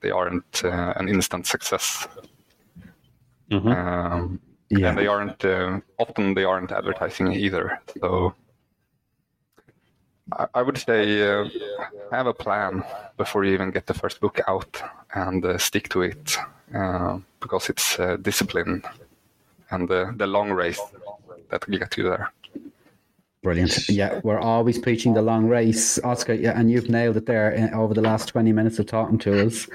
they 0.00 0.10
aren't 0.10 0.64
uh, 0.64 0.92
an 0.96 1.08
instant 1.08 1.46
success. 1.46 2.08
Um, 3.52 4.40
Yeah. 4.70 4.88
and 4.88 4.98
they 4.98 5.08
aren't 5.08 5.44
uh, 5.44 5.80
often 5.98 6.34
they 6.34 6.44
aren't 6.44 6.70
advertising 6.72 7.32
either. 7.32 7.80
So 8.00 8.34
I, 10.32 10.46
I 10.54 10.62
would 10.62 10.78
say 10.78 11.22
uh, 11.28 11.48
have 12.12 12.28
a 12.28 12.34
plan 12.34 12.84
before 13.16 13.44
you 13.44 13.52
even 13.54 13.72
get 13.72 13.86
the 13.86 13.94
first 13.94 14.20
book 14.20 14.40
out 14.46 14.80
and 15.14 15.44
uh, 15.44 15.58
stick 15.58 15.88
to 15.88 16.02
it 16.02 16.38
because 16.70 17.68
it's 17.68 17.98
uh, 17.98 18.16
discipline 18.16 18.82
and 19.70 19.88
the, 19.88 20.12
the 20.16 20.26
long 20.26 20.50
race 20.50 20.80
that 21.50 21.66
will 21.66 21.78
get 21.78 21.96
you 21.96 22.04
there. 22.04 22.32
Brilliant. 23.42 23.88
Yeah, 23.88 24.20
we're 24.22 24.38
always 24.38 24.78
preaching 24.78 25.14
the 25.14 25.22
long 25.22 25.46
race, 25.46 25.98
Oskar. 26.04 26.34
Yeah, 26.34 26.58
and 26.58 26.70
you've 26.70 26.90
nailed 26.90 27.16
it 27.16 27.24
there 27.24 27.50
in, 27.50 27.72
over 27.72 27.94
the 27.94 28.02
last 28.02 28.26
20 28.28 28.52
minutes 28.52 28.78
of 28.78 28.86
talking 28.86 29.18
to 29.18 29.46
us. 29.46 29.66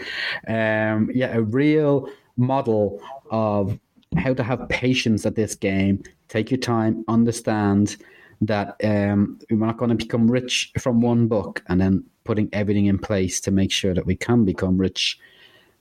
Um, 0.47 1.09
yeah, 1.13 1.35
a 1.35 1.41
real 1.41 2.07
model 2.37 3.01
of 3.31 3.79
how 4.17 4.35
to 4.35 4.43
have 4.43 4.69
patience 4.69 5.25
at 5.25 5.35
this 5.35 5.55
game. 5.55 6.03
Take 6.27 6.51
your 6.51 6.59
time, 6.59 7.03
understand 7.07 7.97
that 8.41 8.75
um, 8.83 9.39
we're 9.49 9.65
not 9.65 9.77
going 9.77 9.89
to 9.89 9.95
become 9.95 10.29
rich 10.29 10.71
from 10.79 11.01
one 11.01 11.27
book 11.27 11.63
and 11.67 11.81
then 11.81 12.03
putting 12.23 12.49
everything 12.53 12.85
in 12.85 12.99
place 12.99 13.41
to 13.41 13.51
make 13.51 13.71
sure 13.71 13.95
that 13.95 14.05
we 14.05 14.15
can 14.15 14.45
become 14.45 14.77
rich 14.77 15.17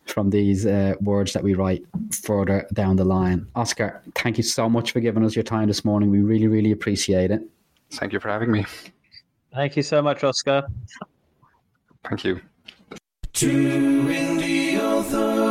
from 0.07 0.31
these 0.31 0.67
uh, 0.67 0.95
words 1.01 1.33
that 1.33 1.43
we 1.43 1.55
write 1.55 1.85
further 2.11 2.67
down 2.73 2.97
the 2.97 3.05
line. 3.05 3.47
Oskar, 3.55 4.03
thank 4.15 4.37
you 4.37 4.45
so 4.45 4.69
much 4.69 4.93
for 4.93 5.01
giving 5.01 5.25
us 5.25 5.35
your 5.35 5.43
time 5.43 5.69
this 5.69 5.85
morning. 5.85 6.11
We 6.11 6.21
really, 6.21 6.47
really 6.47 6.73
appreciate 6.73 7.31
it. 7.31 7.43
Thank 7.91 8.13
you 8.13 8.21
for 8.21 8.29
having 8.29 8.51
me. 8.51 8.67
Thank 9.53 9.77
you 9.77 9.83
so 9.83 10.03
much, 10.03 10.25
Oskar. 10.25 10.67
Thank 12.09 12.25
you. 12.25 12.41
Two 13.33 13.49
indie 14.09 14.81
authors. 14.81 15.45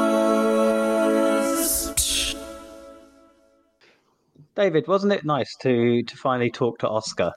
David, 4.55 4.87
wasn't 4.87 5.13
it 5.13 5.25
nice 5.25 5.55
to 5.61 6.03
to 6.03 6.15
finally 6.17 6.51
talk 6.51 6.77
to 6.79 6.87
Oskar? 6.87 7.33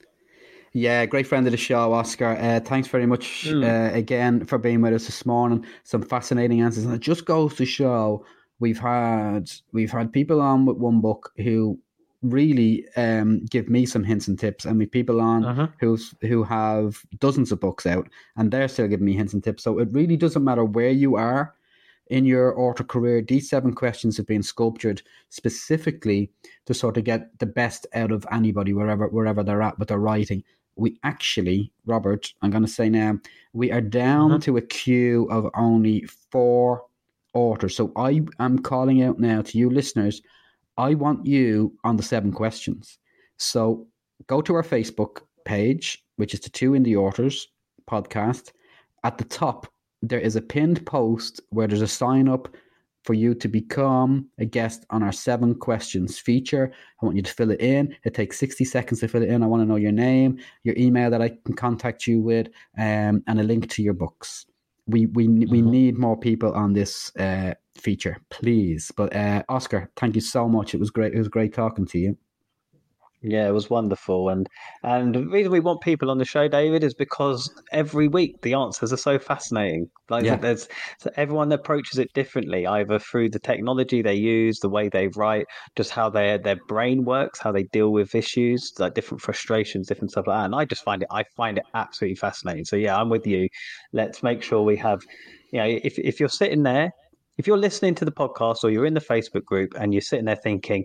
Yeah, 0.77 1.07
great 1.07 1.27
friend 1.27 1.47
of 1.47 1.53
the 1.53 1.57
show, 1.57 1.95
Oskar. 1.95 2.37
Uh, 2.39 2.61
thanks 2.61 2.87
very 2.89 3.07
much 3.07 3.47
Mm. 3.49 3.65
uh, 3.65 3.95
again 3.97 4.45
for 4.45 4.59
being 4.59 4.83
with 4.83 4.93
us 4.93 5.07
this 5.07 5.25
morning. 5.25 5.65
Some 5.85 6.03
fascinating 6.03 6.61
answers, 6.61 6.85
and 6.85 6.93
it 6.95 7.01
just 7.01 7.25
goes 7.25 7.55
to 7.55 7.65
show 7.65 8.27
we've 8.61 8.79
had 8.79 9.51
we've 9.73 9.91
had 9.91 10.13
people 10.13 10.39
on 10.43 10.67
with 10.67 10.77
one 10.77 11.01
book 11.01 11.33
who 11.39 11.79
really 12.21 12.85
um, 12.99 13.41
give 13.49 13.71
me 13.71 13.87
some 13.87 14.05
hints 14.05 14.29
and 14.29 14.39
tips, 14.39 14.67
and 14.67 14.79
we've 14.79 14.91
people 14.91 15.19
on 15.19 15.45
Uh-huh. 15.47 15.69
who's 15.81 16.15
who 16.21 16.43
have 16.43 17.01
dozens 17.21 17.53
of 17.53 17.59
books 17.61 17.87
out, 17.87 18.07
and 18.37 18.51
they're 18.51 18.69
still 18.69 18.87
giving 18.89 19.07
me 19.07 19.15
hints 19.15 19.33
and 19.33 19.43
tips. 19.43 19.63
So 19.63 19.79
it 19.79 19.89
really 19.93 20.19
doesn't 20.19 20.45
matter 20.45 20.65
where 20.67 20.91
you 20.91 21.17
are 21.17 21.55
in 22.09 22.27
your 22.27 22.61
author 22.61 22.85
career. 22.85 23.23
These 23.23 23.49
seven 23.49 23.73
questions 23.75 24.19
have 24.19 24.27
been 24.27 24.43
sculptured 24.43 25.01
specifically 25.31 26.31
to 26.67 26.75
sort 26.75 26.99
of 26.99 27.05
get 27.05 27.39
the 27.39 27.47
best 27.47 27.87
out 27.95 28.13
of 28.13 28.27
anybody 28.31 28.75
wherever 28.75 29.09
wherever 29.09 29.43
they're 29.43 29.63
at 29.63 29.79
with 29.79 29.89
their 29.89 30.01
writing. 30.01 30.43
We 30.77 30.99
actually, 31.03 31.73
Robert, 31.87 32.33
I'm 32.43 32.51
going 32.51 32.65
to 32.65 32.71
say 32.71 32.89
now, 32.89 33.19
we 33.53 33.73
are 33.73 33.81
down 33.81 34.31
Mhm. 34.33 34.43
to 34.43 34.57
a 34.59 34.63
queue 34.63 35.27
of 35.31 35.51
only 35.55 36.05
four 36.31 36.85
authors. 37.35 37.75
So 37.77 37.93
I 37.97 38.23
am 38.39 38.59
calling 38.59 39.03
out 39.03 39.19
now 39.19 39.43
to 39.43 39.59
you 39.59 39.71
listeners. 39.71 40.23
I 40.77 40.95
want 40.95 41.27
you 41.27 41.73
on 41.85 41.97
the 41.97 42.03
seven 42.03 42.33
questions. 42.33 42.99
So 43.39 43.87
go 44.27 44.41
to 44.43 44.55
our 44.55 44.63
Facebook 44.63 45.23
page, 45.45 46.05
which 46.17 46.35
is 46.35 46.41
the 46.41 46.51
Two 46.51 46.73
Indie 46.73 46.97
Authors 46.97 47.49
podcast. 47.89 48.53
At 49.05 49.19
the 49.19 49.25
top, 49.25 49.67
there 50.03 50.21
is 50.21 50.37
a 50.37 50.43
pinned 50.43 50.85
post 50.87 51.41
where 51.51 51.67
there's 51.67 51.83
a 51.83 51.89
sign 51.89 52.29
up 52.29 52.49
for 53.07 53.15
you 53.15 53.35
to 53.35 53.49
become 53.49 54.29
a 54.39 54.45
guest 54.45 54.85
on 54.91 55.03
our 55.03 55.13
seven 55.13 55.55
questions 55.55 56.19
feature. 56.19 56.73
I 57.01 57.07
want 57.07 57.17
you 57.17 57.23
to 57.23 57.33
fill 57.33 57.53
it 57.53 57.61
in. 57.61 57.97
It 58.05 58.15
takes 58.15 58.37
60 58.39 58.65
seconds 58.65 59.01
to 59.01 59.09
fill 59.09 59.23
it 59.23 59.29
in. 59.31 59.43
I 59.43 59.47
want 59.47 59.63
to 59.63 59.67
know 59.67 59.77
your 59.77 59.93
name, 59.93 60.39
your 60.65 60.75
email 60.77 61.09
that 61.11 61.23
I 61.23 61.31
can 61.45 61.55
contact 61.55 62.07
you 62.07 62.21
with, 62.21 62.49
um, 62.77 63.23
and 63.29 63.41
a 63.41 63.45
link 63.45 63.71
to 63.71 63.83
your 63.83 63.95
books. 63.95 64.47
We 64.89 65.07
we 65.07 65.27
we 65.29 65.63
Mhm. 65.63 65.71
need 65.71 65.99
more 65.99 66.17
people 66.19 66.53
on 66.53 66.73
this 66.73 67.15
uh, 67.17 67.55
feature, 67.77 68.17
please. 68.31 68.93
But 68.97 69.15
uh, 69.17 69.43
Oskar, 69.49 69.91
thank 69.97 70.15
you 70.15 70.21
so 70.21 70.49
much. 70.49 70.75
It 70.75 70.81
was 70.81 70.91
great. 70.91 71.13
It 71.15 71.19
was 71.19 71.29
great 71.29 71.55
talking 71.55 71.87
to 71.87 71.99
you. 71.99 72.17
Yeah, 73.29 73.49
it 73.49 73.53
was 73.53 73.69
wonderful, 73.69 74.29
and 74.29 74.49
and 74.85 75.13
the 75.13 75.27
reason 75.27 75.51
we 75.51 75.59
want 75.59 75.81
people 75.81 76.13
on 76.13 76.19
the 76.19 76.25
show, 76.25 76.47
David, 76.47 76.85
is 76.85 76.95
because 76.95 77.51
every 77.73 78.07
week 78.07 78.37
the 78.43 78.55
answers 78.55 78.93
are 78.93 78.97
so 78.97 79.19
fascinating. 79.19 79.91
Like 80.09 80.25
Yeah. 80.25 80.37
there's 80.37 80.69
so 81.01 81.11
everyone 81.17 81.51
approaches 81.51 81.99
it 81.99 82.13
differently, 82.15 82.69
either 82.69 83.01
through 83.01 83.31
the 83.31 83.41
technology 83.41 84.01
they 84.01 84.15
use, 84.15 84.61
the 84.61 84.69
way 84.69 84.89
they 84.89 85.09
write, 85.17 85.47
just 85.75 85.91
how 85.91 86.09
their 86.09 86.39
their 86.39 86.59
brain 86.69 87.05
works, 87.05 87.41
how 87.41 87.51
they 87.51 87.65
deal 87.65 87.91
with 87.91 88.15
issues, 88.15 88.73
like 88.79 88.95
different 88.95 89.21
frustrations, 89.21 89.89
different 89.89 90.13
stuff 90.13 90.29
like 90.29 90.39
that. 90.39 90.45
And 90.45 90.55
I 90.55 90.65
just 90.65 90.85
find 90.85 91.03
it, 91.03 91.09
I 91.11 91.25
find 91.37 91.59
it 91.59 91.65
absolutely 91.75 92.17
fascinating. 92.17 92.65
So 92.65 92.77
yeah, 92.77 92.97
I'm 92.97 93.09
with 93.09 93.27
you. 93.27 93.49
Let's 93.93 94.23
make 94.23 94.41
sure 94.45 94.63
we 94.63 94.77
have, 94.77 95.01
you 95.53 95.59
know, 95.59 95.67
if 95.83 95.99
if 95.99 96.21
you're 96.21 96.29
sitting 96.29 96.63
there, 96.63 96.93
if 97.39 97.49
you're 97.49 97.59
listening 97.59 97.97
to 97.97 98.05
the 98.05 98.13
podcast 98.13 98.63
or 98.63 98.71
you're 98.71 98.87
in 98.87 98.95
the 98.95 99.01
Facebook 99.01 99.45
group 99.45 99.71
and 99.81 99.93
you're 99.93 100.01
sitting 100.01 100.27
there 100.27 100.37
thinking 100.37 100.85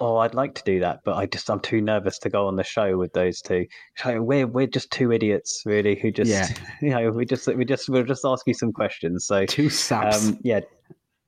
oh, 0.00 0.16
I'd 0.16 0.34
like 0.34 0.54
to 0.54 0.62
do 0.64 0.80
that, 0.80 1.00
but 1.04 1.16
I 1.16 1.26
just 1.26 1.50
I'm 1.50 1.60
too 1.60 1.80
nervous 1.80 2.18
to 2.20 2.30
go 2.30 2.46
on 2.46 2.56
the 2.56 2.64
show 2.64 2.96
with 2.96 3.12
those 3.12 3.40
two. 3.40 3.66
So 3.96 4.20
we're 4.22 4.46
we're 4.46 4.66
just 4.66 4.90
two 4.90 5.12
idiots, 5.12 5.62
really, 5.66 5.94
who 5.94 6.10
just 6.10 6.30
Yeah. 6.30 6.48
you 6.82 6.90
know 6.90 7.10
we 7.10 7.24
just 7.26 7.46
we 7.48 7.64
just 7.64 7.88
we'll 7.88 8.04
just 8.04 8.24
ask 8.24 8.46
you 8.46 8.54
some 8.54 8.72
questions. 8.72 9.26
So 9.26 9.46
Two 9.46 9.68
saps. 9.70 10.28
um, 10.28 10.38
yeah. 10.42 10.60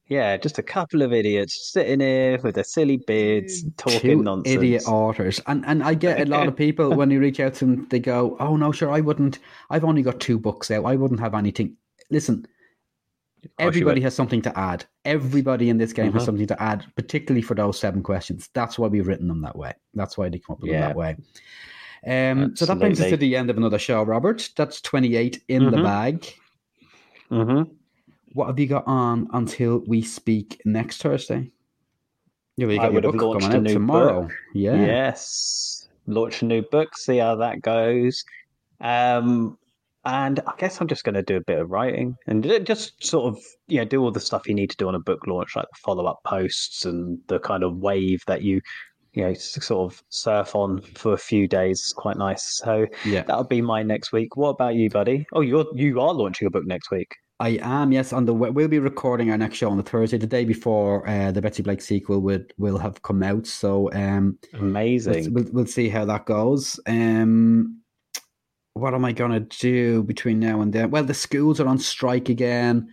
Yeah, 0.08 0.36
just 0.36 0.58
a 0.58 0.62
couple 0.62 1.00
of 1.00 1.12
idiots 1.12 1.70
sitting 1.72 2.00
here 2.00 2.38
with 2.42 2.56
their 2.56 2.64
silly 2.64 2.98
beards 3.06 3.64
talking 3.78 4.00
Two 4.00 4.22
nonsense. 4.22 4.56
idiot 4.56 4.82
authors, 4.86 5.40
and 5.46 5.64
and 5.66 5.82
I 5.82 5.94
get 5.94 6.20
a 6.20 6.30
lot 6.30 6.48
of 6.48 6.56
people 6.64 6.94
when 6.94 7.10
you 7.10 7.18
reach 7.20 7.40
out 7.40 7.54
to 7.54 7.64
them, 7.64 7.86
they 7.88 7.98
go, 8.00 8.36
"Oh 8.38 8.56
no, 8.56 8.72
sure, 8.72 8.90
I 8.90 9.00
wouldn't. 9.00 9.38
I've 9.70 9.84
only 9.84 10.02
got 10.02 10.20
two 10.20 10.38
books 10.38 10.70
out. 10.70 10.84
I 10.84 10.96
wouldn't 10.96 11.20
have 11.20 11.34
anything." 11.34 11.76
Listen, 12.10 12.44
everybody 13.58 14.00
has 14.00 14.14
something 14.14 14.42
to 14.42 14.58
add. 14.58 14.84
Everybody 15.04 15.68
in 15.68 15.78
this 15.78 15.92
game 15.92 16.12
has 16.12 16.22
Mhm. 16.22 16.26
something 16.26 16.46
to 16.46 16.62
add, 16.62 16.84
particularly 16.96 17.42
for 17.42 17.54
those 17.54 17.78
seven 17.78 18.02
questions. 18.02 18.48
That's 18.54 18.78
why 18.78 18.88
we've 18.88 19.06
written 19.06 19.28
them 19.28 19.42
that 19.42 19.56
way. 19.56 19.72
That's 19.94 20.16
why 20.16 20.28
they 20.28 20.38
come 20.38 20.54
up 20.54 20.60
with 20.62 20.70
them 20.70 20.80
that 20.80 20.96
way. 20.96 21.16
Um, 22.04 22.56
so 22.56 22.66
that 22.66 22.78
brings 22.78 23.00
us 23.00 23.10
to 23.10 23.16
the 23.16 23.36
end 23.36 23.48
of 23.50 23.56
another 23.56 23.78
show, 23.78 24.02
Robert. 24.02 24.50
That's 24.56 24.80
twenty-eight 24.80 25.42
in 25.48 25.70
the 25.70 25.76
Mhm. 25.78 25.82
bag. 25.82 26.26
hmm 27.30 27.62
What 28.34 28.46
have 28.46 28.58
you 28.58 28.66
got 28.66 28.86
on 28.86 29.28
until 29.32 29.82
we 29.86 30.02
speak 30.02 30.60
next 30.64 31.02
Thursday? 31.02 31.50
Yeah, 32.56 32.66
you 32.66 32.72
I 32.72 32.76
got 32.76 32.82
your 32.84 32.92
would 32.92 33.04
have 33.04 33.12
book 33.14 33.40
coming 33.40 33.52
a 33.52 33.56
out 33.58 33.62
new 33.62 33.72
tomorrow. 33.74 34.22
book. 34.22 34.32
Yeah. 34.54 34.84
Yes. 34.86 35.88
Launch 36.06 36.42
a 36.42 36.46
new 36.46 36.62
book, 36.62 36.96
see 36.96 37.18
how 37.18 37.36
that 37.36 37.60
goes. 37.62 38.24
Um, 38.80 39.56
and 40.04 40.40
I 40.46 40.52
guess 40.58 40.80
I'm 40.80 40.88
just 40.88 41.04
going 41.04 41.14
to 41.14 41.22
do 41.22 41.36
a 41.36 41.40
bit 41.40 41.58
of 41.60 41.70
writing 41.70 42.16
and 42.26 42.42
just 42.64 43.04
sort 43.04 43.32
of, 43.34 43.42
you 43.68 43.78
know, 43.78 43.84
do 43.84 44.02
all 44.02 44.10
the 44.10 44.20
stuff 44.20 44.48
you 44.48 44.54
need 44.54 44.70
to 44.70 44.76
do 44.76 44.88
on 44.88 44.94
a 44.94 45.00
book 45.00 45.26
launch, 45.26 45.54
like 45.56 45.66
the 45.72 45.78
follow 45.84 46.06
up 46.06 46.20
posts 46.26 46.84
and 46.84 47.18
the 47.28 47.38
kind 47.38 47.62
of 47.62 47.76
wave 47.76 48.20
that 48.26 48.42
you, 48.42 48.60
you 49.12 49.22
know, 49.22 49.34
sort 49.34 49.92
of 49.92 50.02
surf 50.08 50.56
on 50.56 50.80
for 50.96 51.12
a 51.12 51.18
few 51.18 51.46
days. 51.46 51.80
It's 51.80 51.92
quite 51.92 52.16
nice. 52.16 52.56
So 52.56 52.86
Yeah. 53.04 53.22
that'll 53.22 53.44
be 53.44 53.62
my 53.62 53.82
next 53.82 54.10
week. 54.12 54.36
What 54.36 54.50
about 54.50 54.74
you, 54.74 54.90
buddy? 54.90 55.26
Oh, 55.32 55.40
you're 55.40 55.66
you 55.74 56.00
are 56.00 56.12
launching 56.14 56.46
a 56.46 56.50
book 56.50 56.66
next 56.66 56.90
week. 56.90 57.14
I 57.40 57.58
am, 57.60 57.90
yes. 57.90 58.12
On 58.12 58.24
the 58.24 58.32
we'll 58.32 58.68
be 58.68 58.78
recording 58.78 59.30
our 59.32 59.36
next 59.38 59.56
show 59.56 59.68
on 59.68 59.76
the 59.76 59.82
Thursday, 59.82 60.16
the 60.16 60.28
day 60.28 60.44
before 60.44 61.08
uh, 61.08 61.32
the 61.32 61.42
Betsy 61.42 61.62
Blake 61.62 61.80
sequel 61.80 62.20
would 62.20 62.54
will 62.56 62.78
have 62.78 63.02
come 63.02 63.22
out. 63.22 63.46
So 63.48 63.92
um, 63.92 64.38
we'll, 64.52 64.62
Amazing. 64.62 65.34
we'll, 65.34 65.46
we'll 65.52 65.66
see 65.66 65.88
how 65.88 66.04
that 66.04 66.24
goes. 66.26 66.78
Um, 66.86 67.81
what 68.74 68.94
am 68.94 69.04
I 69.04 69.12
gonna 69.12 69.40
do 69.40 70.02
between 70.02 70.38
now 70.40 70.60
and 70.60 70.72
then? 70.72 70.90
Well, 70.90 71.04
the 71.04 71.14
schools 71.14 71.60
are 71.60 71.66
on 71.68 71.78
strike 71.78 72.28
again, 72.28 72.88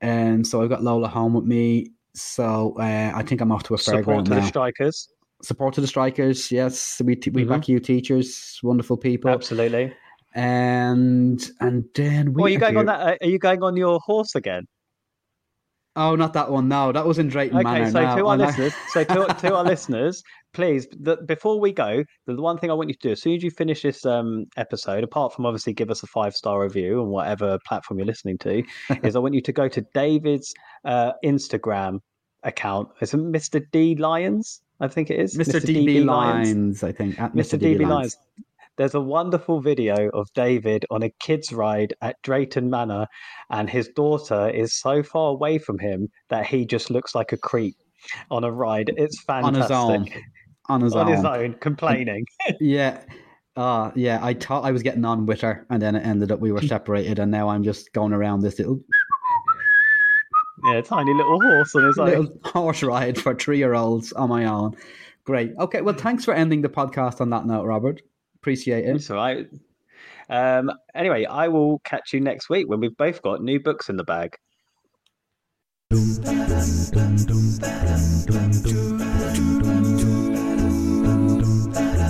and 0.00 0.46
so 0.46 0.62
I've 0.62 0.68
got 0.68 0.82
Lola 0.82 1.08
home 1.08 1.34
with 1.34 1.44
me. 1.44 1.92
So 2.14 2.74
uh, 2.78 3.12
I 3.14 3.22
think 3.22 3.40
I'm 3.40 3.52
off 3.52 3.62
to 3.64 3.74
a 3.74 3.78
Support 3.78 4.04
fairground 4.06 4.24
to 4.26 4.30
the 4.34 4.42
strikers. 4.46 5.08
Support 5.42 5.74
to 5.74 5.80
the 5.80 5.86
strikers, 5.86 6.52
yes. 6.52 7.00
We 7.04 7.14
we 7.32 7.44
Mhm. 7.44 7.48
back 7.48 7.68
you, 7.68 7.80
teachers, 7.80 8.58
wonderful 8.62 8.96
people, 8.96 9.30
Absolutely. 9.30 9.92
and 10.34 11.50
and 11.60 11.84
then 11.94 12.32
we 12.32 12.42
Oh, 12.42 12.46
are 12.46 12.48
you 12.48 12.58
going 12.58 12.76
on 12.76 12.86
that? 12.86 13.18
Are 13.20 13.26
you 13.26 13.38
going 13.38 13.62
on 13.62 13.76
your 13.76 13.98
horse 14.00 14.34
again? 14.34 14.66
Oh, 15.94 16.14
not 16.16 16.32
that 16.32 16.50
one. 16.50 16.68
No, 16.68 16.90
that 16.92 17.04
was 17.06 17.18
in 17.18 17.28
Drayton 17.28 17.58
Okay, 17.58 17.64
Manor. 17.64 17.90
so 17.90 18.00
now. 18.02 18.16
to 18.16 18.26
our 18.26 18.36
listeners, 18.38 18.72
so 18.88 19.04
to, 19.04 19.26
to 19.40 19.54
our 19.54 19.64
listeners, 19.72 20.22
please, 20.52 20.86
the, 20.98 21.16
before 21.16 21.60
we 21.60 21.72
go, 21.72 22.04
the 22.26 22.40
one 22.40 22.58
thing 22.58 22.70
I 22.70 22.74
want 22.74 22.88
you 22.88 22.94
to 22.94 23.08
do 23.08 23.12
as 23.12 23.22
soon 23.22 23.34
as 23.34 23.42
you 23.42 23.50
finish 23.50 23.82
this 23.82 24.04
um, 24.04 24.46
episode, 24.56 25.04
apart 25.04 25.32
from 25.32 25.46
obviously 25.46 25.72
give 25.72 25.90
us 25.90 26.02
a 26.02 26.06
five 26.06 26.34
star 26.34 26.62
review 26.62 27.00
on 27.00 27.08
whatever 27.08 27.58
platform 27.66 27.98
you're 27.98 28.06
listening 28.06 28.38
to, 28.38 28.62
is 29.02 29.16
I 29.16 29.18
want 29.18 29.34
you 29.34 29.42
to 29.42 29.52
go 29.52 29.68
to 29.68 29.80
David's 29.94 30.54
uh, 30.84 31.12
Instagram 31.24 32.00
account. 32.42 32.88
It's 33.00 33.12
Mr. 33.12 33.62
D 33.72 33.94
Lyons, 33.96 34.62
I 34.80 34.88
think 34.88 35.10
it 35.10 35.20
is. 35.20 35.38
Mr. 35.38 35.60
DB 35.60 36.04
Lyons, 36.04 36.82
I 36.82 36.90
think. 36.90 37.20
At 37.20 37.34
Mr. 37.34 37.58
DB 37.58 37.86
Lyons. 37.86 38.16
There's 38.76 38.94
a 38.94 39.00
wonderful 39.00 39.60
video 39.60 40.08
of 40.08 40.32
David 40.34 40.86
on 40.90 41.02
a 41.02 41.10
kid's 41.20 41.52
ride 41.52 41.94
at 42.00 42.16
Drayton 42.22 42.68
Manor, 42.68 43.06
and 43.50 43.68
his 43.70 43.88
daughter 43.88 44.48
is 44.48 44.74
so 44.74 45.02
far 45.02 45.30
away 45.30 45.58
from 45.58 45.78
him 45.78 46.08
that 46.30 46.46
he 46.46 46.64
just 46.64 46.90
looks 46.90 47.14
like 47.14 47.32
a 47.32 47.36
creep 47.36 47.76
on 48.30 48.44
a 48.44 48.50
ride. 48.50 48.90
It's 48.96 49.22
On 49.28 49.54
his 49.54 49.66
fantastic. 49.66 50.16
own. 50.16 50.22
On 50.68 50.80
his 50.80 50.94
On 50.94 51.08
own. 51.08 51.14
his 51.16 51.24
own, 51.24 51.54
complaining. 51.54 52.26
Yeah. 52.60 53.00
Uh, 53.56 53.90
yeah, 53.94 54.18
I 54.22 54.32
thought 54.32 54.64
I 54.64 54.70
was 54.70 54.82
getting 54.82 55.04
on 55.04 55.26
with 55.26 55.40
her, 55.42 55.66
and 55.68 55.82
then 55.82 55.94
it 55.94 56.06
ended 56.06 56.32
up 56.32 56.40
we 56.40 56.52
were 56.52 56.62
separated, 56.62 57.18
and 57.18 57.30
now 57.30 57.48
I'm 57.50 57.62
just 57.62 57.92
going 57.92 58.12
around 58.14 58.40
this 58.40 58.58
little, 58.58 58.80
yeah, 60.64 60.80
tiny 60.80 61.12
little 61.12 61.38
horse 61.40 61.74
on 61.74 61.84
his 61.84 61.98
own. 61.98 62.06
little 62.06 62.38
horse 62.44 62.82
ride 62.82 63.20
for 63.20 63.34
three 63.34 63.58
year 63.58 63.74
olds 63.74 64.12
on 64.14 64.30
my 64.30 64.46
own. 64.46 64.74
Great. 65.24 65.52
Okay, 65.58 65.82
well, 65.82 65.94
thanks 65.94 66.24
for 66.24 66.32
ending 66.32 66.62
the 66.62 66.68
podcast 66.70 67.20
on 67.20 67.28
that 67.30 67.44
note, 67.44 67.64
Robert. 67.64 68.00
Appreciate 68.36 68.86
it. 68.86 68.96
It's 68.96 69.10
all 69.10 69.18
right. 69.18 69.46
Um, 70.30 70.72
anyway, 70.94 71.26
I 71.26 71.48
will 71.48 71.80
catch 71.80 72.14
you 72.14 72.20
next 72.20 72.48
week 72.48 72.68
when 72.68 72.80
we've 72.80 72.96
both 72.96 73.20
got 73.20 73.42
new 73.42 73.60
books 73.60 73.90
in 73.90 73.96
the 73.96 74.04
bag. 74.04 74.36